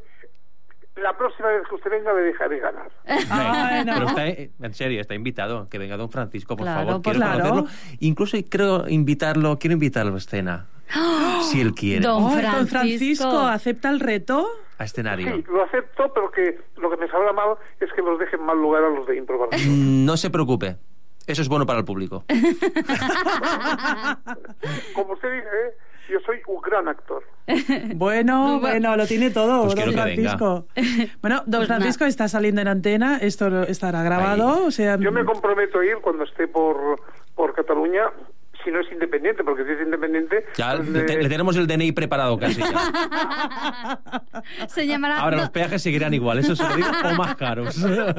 la 0.96 1.16
próxima 1.16 1.48
vez 1.48 1.62
que 1.68 1.74
usted 1.74 1.90
venga 1.90 2.12
le 2.14 2.22
dejaré 2.22 2.58
ganar. 2.60 2.90
Bueno. 3.04 3.92
Pero 3.94 4.08
está, 4.08 4.26
en 4.66 4.74
serio, 4.74 5.00
está 5.00 5.14
invitado. 5.14 5.68
Que 5.68 5.78
venga 5.78 5.96
don 5.96 6.08
Francisco, 6.08 6.56
por 6.56 6.64
Claro, 6.66 6.86
favor. 6.86 7.02
pues 7.02 7.16
Quiero 7.18 7.30
claro. 7.32 7.50
conocerlo. 7.50 7.96
Incluso 8.00 8.38
creo 8.48 8.88
invitarlo, 8.88 9.58
quiero 9.58 9.74
invitarlo 9.74 10.14
a 10.14 10.18
escena. 10.18 10.66
Si 11.50 11.60
él 11.60 11.74
quiere. 11.74 12.00
Don 12.06 12.24
Ay, 12.24 12.30
Francisco. 12.40 12.56
don 12.58 12.68
Francisco, 12.68 13.38
¿acepta 13.40 13.90
el 13.90 14.00
reto? 14.00 14.46
A 14.78 14.84
escenario. 14.84 15.36
Sí, 15.36 15.44
lo 15.48 15.62
acepto, 15.64 16.12
pero 16.12 16.30
que 16.30 16.58
lo 16.76 16.90
que 16.90 16.96
me 16.96 17.08
sabrá 17.08 17.32
mal 17.32 17.56
es 17.80 17.92
que 17.92 18.02
los 18.02 18.18
dejen 18.18 18.42
mal 18.44 18.60
lugar 18.60 18.84
a 18.84 18.90
los 18.90 19.06
de 19.06 19.16
improbar. 19.16 19.48
Mm, 19.52 20.04
No 20.04 20.16
se 20.16 20.30
preocupe. 20.30 20.76
Eso 21.26 21.40
es 21.42 21.48
bueno 21.48 21.64
para 21.64 21.78
el 21.78 21.84
público. 21.84 22.24
Como 24.94 25.12
usted 25.14 25.32
dice, 25.32 25.46
¿eh? 25.46 25.74
yo 26.10 26.20
soy 26.20 26.38
un 26.46 26.60
gran 26.60 26.86
actor. 26.88 27.22
Bueno, 27.94 28.60
bueno, 28.60 28.96
lo 28.96 29.06
tiene 29.06 29.30
todo, 29.30 29.64
Pues 29.64 29.74
don. 29.76 29.92
Francisco. 29.94 30.66
Bueno, 31.22 31.42
don 31.46 31.60
Pues 31.60 31.68
Francisco 31.68 32.04
está 32.04 32.28
saliendo 32.28 32.60
en 32.60 32.68
antena, 32.68 33.16
esto 33.18 33.48
lo- 33.50 33.62
estará 33.62 34.02
grabado, 34.02 34.66
o 34.66 34.70
sea... 34.70 34.96
Yo 34.98 35.12
me 35.12 35.24
comprometo 35.24 35.78
a 35.80 35.86
ir 35.86 35.96
cuando 36.02 36.24
esté 36.24 36.46
por, 36.48 37.00
por 37.34 37.54
Cataluña, 37.54 38.02
si 38.64 38.70
no 38.70 38.80
es 38.80 38.90
independiente, 38.90 39.44
porque 39.44 39.64
si 39.64 39.72
es 39.72 39.82
independiente... 39.82 40.44
Ya 40.56 40.76
pues, 40.76 40.88
le, 40.88 41.02
te- 41.02 41.22
le 41.22 41.28
tenemos 41.28 41.56
el 41.56 41.66
DNI 41.66 41.92
preparado 41.92 42.38
casi. 42.38 42.60
ya. 42.60 44.00
Se 44.68 44.86
llamará 44.86 45.20
Ahora 45.20 45.36
los 45.36 45.50
peajes 45.50 45.82
seguirán 45.82 46.14
igual, 46.14 46.38
eso 46.38 46.56
se 46.56 46.62
lo 46.62 46.76
digo, 46.76 46.88
o 47.04 47.14
más 47.14 47.34
caros. 47.36 47.80
don 47.80 48.14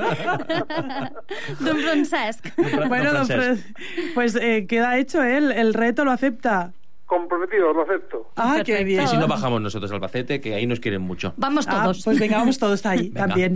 Francesc. 1.77 2.47
Bueno, 2.87 3.13
don 3.13 3.25
Francesc. 3.27 3.67
Fran- 3.67 4.13
pues 4.13 4.35
eh, 4.35 4.65
queda 4.67 4.97
hecho, 4.97 5.23
¿eh? 5.23 5.37
El, 5.37 5.51
el 5.51 5.73
reto 5.73 6.05
lo 6.05 6.11
acepta. 6.11 6.71
Comprometido, 7.05 7.71
lo 7.71 7.83
acepto. 7.83 8.31
Ah, 8.35 8.61
qué 8.65 8.83
bien. 8.83 9.03
Y 9.03 9.07
si 9.07 9.17
no 9.17 9.27
bajamos 9.27 9.61
nosotros 9.61 9.91
al 9.91 9.95
Albacete, 9.95 10.41
que 10.41 10.55
ahí 10.55 10.65
nos 10.65 10.79
quieren 10.79 11.01
mucho. 11.01 11.33
Vamos 11.37 11.67
Ah, 11.69 11.83
todos. 11.83 12.01
pues 12.03 12.19
venga, 12.19 12.37
vamos 12.37 12.57
todos 12.57 12.83
ahí 12.85 13.09
también. 13.11 13.53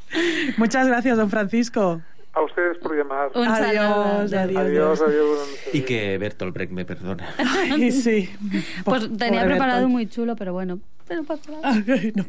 Muchas 0.58 0.86
gracias, 0.86 1.16
don 1.16 1.30
Francisco. 1.30 2.02
A 2.34 2.40
ustedes 2.42 2.78
por 2.78 2.96
llamar. 2.96 3.30
Un. 3.34 3.46
Adiós, 3.46 4.32
adiós. 4.32 4.56
Adiós, 4.56 5.02
adiós. 5.02 5.38
Y 5.74 5.82
que 5.82 6.16
Bertolt 6.18 6.54
Brecht 6.54 6.72
me 6.72 6.84
perdone. 6.86 7.22
Ay, 7.70 7.92
sí. 7.92 8.30
Pues 8.84 9.08
tenía 9.18 9.44
preparado 9.44 9.80
Bertolt. 9.80 9.92
muy 9.92 10.06
chulo, 10.08 10.34
pero 10.36 10.52
bueno. 10.54 10.80
Pero 11.06 11.24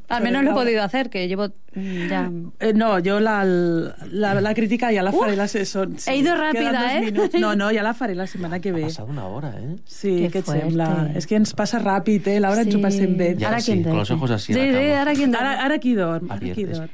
Al 0.10 0.24
menos 0.24 0.44
lo 0.44 0.52
he 0.52 0.54
podido 0.54 0.84
hacer, 0.84 1.10
que 1.10 1.28
llevo 1.28 1.48
mm, 1.74 2.08
ya... 2.10 2.30
Eh, 2.60 2.74
no, 2.74 3.00
yo 3.00 3.20
la, 3.22 3.46
la, 3.46 4.42
la 4.42 4.54
crítica 4.54 4.92
ya 4.92 5.04
la 5.04 5.14
faré 5.14 5.36
la 5.38 5.48
son, 5.48 5.96
he 6.08 6.18
ido 6.18 6.36
rápida, 6.36 6.98
eh? 6.98 7.14
No, 7.40 7.56
no, 7.56 7.70
ja 7.74 7.84
la 7.84 7.94
faré 7.94 8.14
la 8.16 8.28
setmana 8.28 8.60
que 8.60 8.70
Ha 8.70 8.74
ve. 8.74 8.82
pasado 8.82 9.08
una 9.08 9.26
hora, 9.28 9.54
¿eh? 9.58 9.76
Sí, 9.86 10.28
Que 10.32 10.42
sembla? 10.42 11.12
És 11.16 11.28
que 11.28 11.36
ens 11.38 11.54
passa 11.54 11.80
ràpid, 11.80 12.28
eh? 12.28 12.40
Laura, 12.42 12.62
ens 12.66 12.74
ho 12.76 12.80
Sí. 12.80 12.84
passem 12.84 13.16
bé. 13.16 13.36
Ya 13.38 13.48
Ahora 13.50 13.62
sí, 13.62 13.72
quién 13.72 13.84
con 13.84 13.96
los 13.96 14.08
duerme. 14.10 14.20
ojos 14.26 14.32
así 14.32 14.54
Sí, 14.54 14.60
sí, 14.60 14.74
cama. 14.74 15.00
ahora 15.00 15.14
quién 15.14 15.32
duerme. 15.32 15.48
Ara, 15.48 15.64
ara 15.64 15.78
qui 15.80 15.94
dorm? 15.94 16.32
Ara 16.32 16.40
qui 16.54 16.64
dorm? 16.66 16.90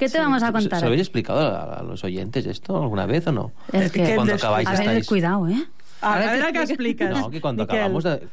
¿Qué 0.00 0.08
te 0.08 0.18
vamos 0.18 0.42
a 0.42 0.46
¿Se, 0.46 0.52
contar? 0.52 0.78
se 0.80 0.84
lo 0.86 0.88
habéis 0.88 1.02
explicado 1.02 1.40
a, 1.40 1.74
a 1.74 1.82
los 1.82 2.02
oyentes 2.04 2.46
esto 2.46 2.82
alguna 2.82 3.04
vez 3.04 3.26
o 3.26 3.32
no? 3.32 3.52
Es 3.72 3.92
que, 3.92 4.02
que 4.02 4.14
cuando 4.16 4.32
acabáis 4.34 4.66
a 4.66 4.72
ver, 4.72 4.80
estáis... 4.80 5.06
cuidado, 5.06 5.46
¿eh? 5.48 5.62
A, 6.02 6.14
a, 6.14 6.18
ver, 6.18 6.30
veure 6.40 6.52
què 6.56 6.62
expliques. 6.64 7.10
No, 7.12 7.28
que 7.28 7.42
cuando 7.44 7.64
Miquel. 7.64 7.76
acabamos 7.76 8.04
de... 8.04 8.24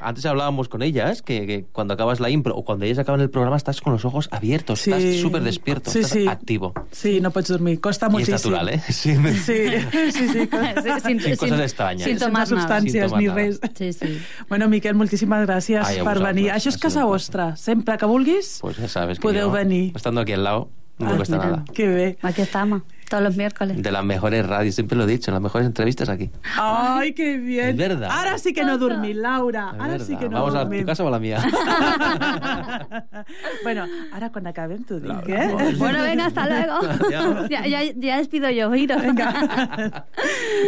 Antes 0.00 0.24
hablábamos 0.24 0.68
con 0.68 0.82
ellas 0.86 1.20
que, 1.20 1.48
que 1.48 1.64
cuando 1.72 1.94
acabas 1.94 2.20
la 2.20 2.30
impro 2.30 2.54
o 2.54 2.64
cuando 2.64 2.84
ellas 2.84 3.00
acaban 3.00 3.20
el 3.20 3.28
programa 3.28 3.56
estás 3.56 3.80
con 3.80 3.92
los 3.92 4.04
ojos 4.04 4.28
abiertos, 4.30 4.78
Sí. 4.82 4.92
estás 4.92 5.20
súper 5.20 5.42
despierto, 5.42 5.90
Sí, 5.90 5.98
estás 5.98 6.12
sí. 6.12 6.28
activo. 6.28 6.72
Sí, 6.92 7.20
no 7.20 7.32
pots 7.32 7.48
dormir. 7.48 7.80
Costa 7.80 8.06
Y 8.16 8.22
es 8.22 8.28
natural, 8.28 8.68
¿eh? 8.68 8.78
Sí, 8.88 9.16
Sí, 9.16 9.72
sí, 10.12 10.28
sí. 10.28 10.48
sin, 11.04 11.20
Sin 11.20 11.36
cosas 11.36 11.60
extrañas. 11.60 12.04
Sin 12.06 12.18
tomar 12.20 12.46
substàncies 12.46 13.08
Sin 13.10 13.18
ni 13.18 13.26
res. 13.28 13.58
Sí, 13.74 13.92
sí. 13.92 14.20
Bueno, 14.48 14.68
Miquel, 14.68 14.94
moltíssimes 14.94 15.42
gràcies 15.48 15.82
Ai, 15.82 15.98
per 16.06 16.20
venir. 16.22 16.52
Això 16.54 16.70
és 16.70 16.78
casa 16.78 17.02
vostra. 17.04 17.56
Sempre 17.56 17.98
que 17.98 18.06
vulguis, 18.06 18.58
Pues 18.62 18.76
ya 18.78 18.86
sabes 18.86 19.18
que 19.18 19.26
podeu 19.26 19.50
venir. 19.50 19.90
estando 19.96 20.20
aquí 20.20 20.34
al 20.34 20.44
lado, 20.44 20.70
no 20.98 21.06
Ah, 21.06 21.10
me 21.10 21.16
cuesta 21.16 21.36
mira. 21.36 21.50
nada. 21.50 21.64
Que 21.72 21.88
bé. 21.88 22.18
Aquí 22.22 22.42
estamos, 22.42 22.82
todos 23.08 23.22
los 23.22 23.36
miércoles. 23.36 23.82
De 23.82 23.90
las 23.90 24.04
mejores 24.04 24.46
radios, 24.46 24.74
siempre 24.74 24.96
lo 24.96 25.04
he 25.04 25.06
dicho, 25.06 25.30
las 25.30 25.40
mejores 25.40 25.66
entrevistas 25.66 26.08
aquí. 26.08 26.30
Ai, 26.58 27.12
que 27.14 27.38
bien. 27.38 27.70
Es 27.70 27.76
verdad. 27.76 28.10
Ara 28.12 28.38
sí 28.38 28.52
que 28.52 28.64
no 28.64 28.78
dormir, 28.78 29.16
Laura. 29.16 29.72
Es 29.74 29.80
Ara 29.80 29.88
verdad. 29.92 30.06
sí 30.06 30.16
que 30.16 30.28
no 30.28 30.40
Vamos 30.40 30.54
a 30.54 30.58
dormim. 30.60 30.80
tu 30.80 30.86
casa 30.86 31.04
o 31.04 31.08
a 31.08 31.10
la 31.10 31.18
mía. 31.18 31.38
bueno, 33.64 33.86
ara 34.12 34.30
quan 34.30 34.46
acabem 34.46 34.84
t'ho 34.84 35.00
dic, 35.00 35.08
Laura, 35.08 35.44
eh? 35.44 35.74
Bueno, 35.78 36.02
venga, 36.02 36.26
hasta 36.26 36.46
luego. 36.48 37.48
Ya, 37.48 37.66
ya, 37.66 37.80
ya 37.96 38.18
despido 38.18 38.50
yo, 38.50 38.70
Giro. 38.72 38.98
Vinga. 39.00 39.32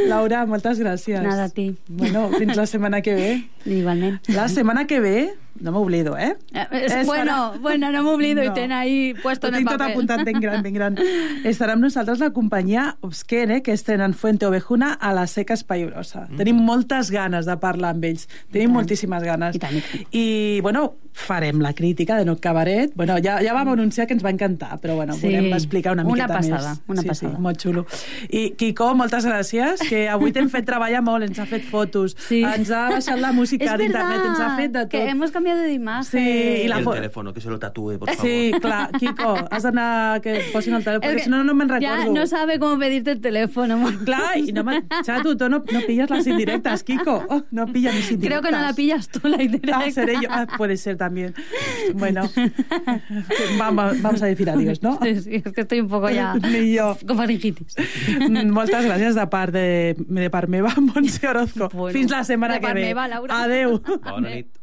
Laura, 0.09 0.47
moltes 0.47 0.78
gràcies. 0.80 1.20
Nada, 1.22 1.45
a 1.45 1.49
ti. 1.49 1.76
Bueno, 1.88 2.30
fins 2.38 2.57
la 2.57 2.66
setmana 2.66 3.03
que 3.03 3.14
ve. 3.14 3.49
Igualmente. 3.66 4.32
La 4.32 4.49
setmana 4.49 4.86
que 4.86 5.01
ve, 5.01 5.34
no 5.61 5.72
m'oblido, 5.72 6.16
eh? 6.16 6.36
Eh, 6.55 6.66
es- 6.72 6.93
Estarà- 6.93 7.07
bueno, 7.07 7.53
bueno, 7.61 7.91
no 7.93 8.20
y 8.20 8.34
No. 8.34 8.53
ten 8.55 8.72
ahí 8.72 9.14
puesto 9.22 9.47
Ho 9.47 9.51
en 9.51 9.55
el 9.57 9.61
tinc 9.61 9.70
tot 9.70 9.80
apuntat 9.82 10.24
ben 10.24 10.41
gran, 10.41 10.62
ben 10.62 10.74
gran. 10.74 10.97
Estarà 11.45 11.72
amb 11.72 11.82
nosaltres 11.82 12.18
la 12.18 12.30
la 12.31 12.35
companyia 12.35 12.97
Obsquene, 13.01 13.62
que 13.62 13.72
estrenen 13.72 14.14
Fuente 14.14 14.47
Ovejuna 14.47 14.93
a 14.95 15.12
la 15.12 15.26
Seca 15.26 15.55
Espairosa. 15.55 16.28
Mm. 16.31 16.37
Tenim 16.39 16.57
moltes 16.62 17.11
ganes 17.11 17.47
de 17.47 17.57
parlar 17.59 17.91
amb 17.97 18.05
ells. 18.07 18.28
Tenim 18.55 18.70
moltíssimes 18.70 19.22
ganes. 19.26 19.57
I, 19.57 19.59
tant, 19.59 19.74
i, 19.76 19.81
tant. 19.83 20.05
I, 20.14 20.24
bueno, 20.62 20.95
farem 21.12 21.59
la 21.61 21.72
crítica 21.74 22.16
de 22.16 22.24
Noc 22.24 22.39
Cabaret. 22.41 22.93
Bueno, 22.95 23.16
ja, 23.22 23.41
ja 23.43 23.53
vam 23.57 23.68
anunciar 23.72 24.07
que 24.07 24.14
ens 24.14 24.22
va 24.24 24.31
encantar, 24.31 24.78
però 24.81 24.95
bueno, 24.95 25.14
Sí. 25.18 25.26
volem 25.26 25.53
explicar 25.57 25.93
una 25.97 26.05
Una 26.05 26.12
miqueta 26.14 26.35
passada, 26.39 26.70
més. 26.76 26.83
una 26.87 27.03
sí, 27.03 27.09
passada. 27.09 27.35
Sí, 27.35 27.43
molt 27.43 27.59
xulo. 27.61 27.85
I, 28.31 28.51
Quico, 28.57 28.95
moltes 28.95 29.26
gràcies, 29.26 29.83
que 29.89 30.05
avui 30.09 30.31
t'hem 30.33 30.49
fet 30.49 30.64
treballar 30.68 31.03
molt, 31.03 31.26
ens 31.26 31.39
ha 31.43 31.47
fet 31.51 31.64
fotos, 31.66 32.14
Sí. 32.28 32.45
ens 32.45 32.70
ha 32.70 32.89
baixat 32.95 33.18
la 33.18 33.33
música 33.33 33.76
d'internet, 33.76 34.22
ens 34.31 34.39
ha 34.41 34.55
fet 34.57 34.70
de 34.72 34.81
tot. 34.87 34.91
que 34.91 35.09
hemos 35.11 35.33
cambiado 35.33 35.61
de 35.62 35.72
imagen. 35.72 36.05
Sí, 36.20 36.62
i 36.64 36.68
la 36.68 36.78
el 36.78 36.85
fo- 36.87 36.95
teléfono, 36.95 37.35
que 37.35 37.41
se 37.41 37.51
lo 37.51 37.59
tatúe, 37.59 37.99
por 37.99 38.09
favor. 38.09 38.22
Sí, 38.24 38.53
clar, 38.61 38.93
Quico, 39.01 39.35
has 39.51 39.62
d'anar 39.64 40.20
que 40.20 40.41
posin 40.53 40.74
el 40.74 40.85
telèfon, 40.85 41.03
perquè 41.11 41.24
si 41.24 41.31
no, 41.31 41.43
no 41.43 41.55
me'n 41.55 41.68
recordo. 41.68 42.12
no 42.12 42.20
sabe 42.27 42.59
cómo 42.59 42.79
pedirte 42.79 43.12
el 43.12 43.21
teléfono. 43.21 43.79
Clar, 44.05 44.39
i 44.39 44.53
no 44.53 44.64
me... 44.64 44.83
Xato, 45.05 45.37
tu 45.37 45.49
no, 45.49 45.62
no 45.71 45.81
pillas 45.87 46.11
las 46.11 46.27
indirectas, 46.27 46.83
Kiko. 46.85 47.25
Oh, 47.29 47.43
no 47.51 47.66
pillas 47.66 47.95
mis 47.95 48.11
indirectas. 48.11 48.41
Creo 48.41 48.43
que 48.43 48.57
no 48.57 48.62
la 48.62 48.73
pillas 48.75 49.09
tú 49.09 49.21
la 49.29 49.43
indirecta. 49.43 49.79
Ah, 49.85 49.91
seré 49.91 50.14
yo. 50.21 50.29
Ah, 50.31 50.47
puede 50.57 50.77
ser 50.77 50.97
también. 50.97 51.35
Bueno, 51.95 52.23
vamos, 53.59 54.01
vamos 54.03 54.23
a 54.23 54.27
decir 54.27 54.49
adiós, 54.51 54.83
¿no? 54.83 54.99
Sí, 55.03 55.21
sí, 55.21 55.43
es 55.45 55.53
que 55.53 55.61
estoy 55.62 55.81
un 55.81 55.89
poco 55.89 56.11
ya... 56.11 56.35
Ni 56.51 56.77
jo. 56.77 56.97
Con 57.07 57.16
faringitis. 57.16 57.75
Mm, 58.29 58.51
Moltes 58.53 58.85
gràcies 58.87 59.14
de 59.14 59.27
part, 59.31 59.53
de, 59.55 59.97
de 59.99 60.31
part 60.31 60.49
meva, 60.49 60.73
Montse 60.79 61.27
Orozco. 61.29 61.68
Bueno, 61.73 61.93
Fins 61.99 62.11
la 62.11 62.25
setmana 62.25 62.55
de 62.55 62.61
que 62.61 62.75
ve. 62.75 62.81
meva, 62.91 63.09
Laura. 63.09 63.43
Adeu. 63.43 63.81
Bona 64.05 64.29
nit. 64.31 64.60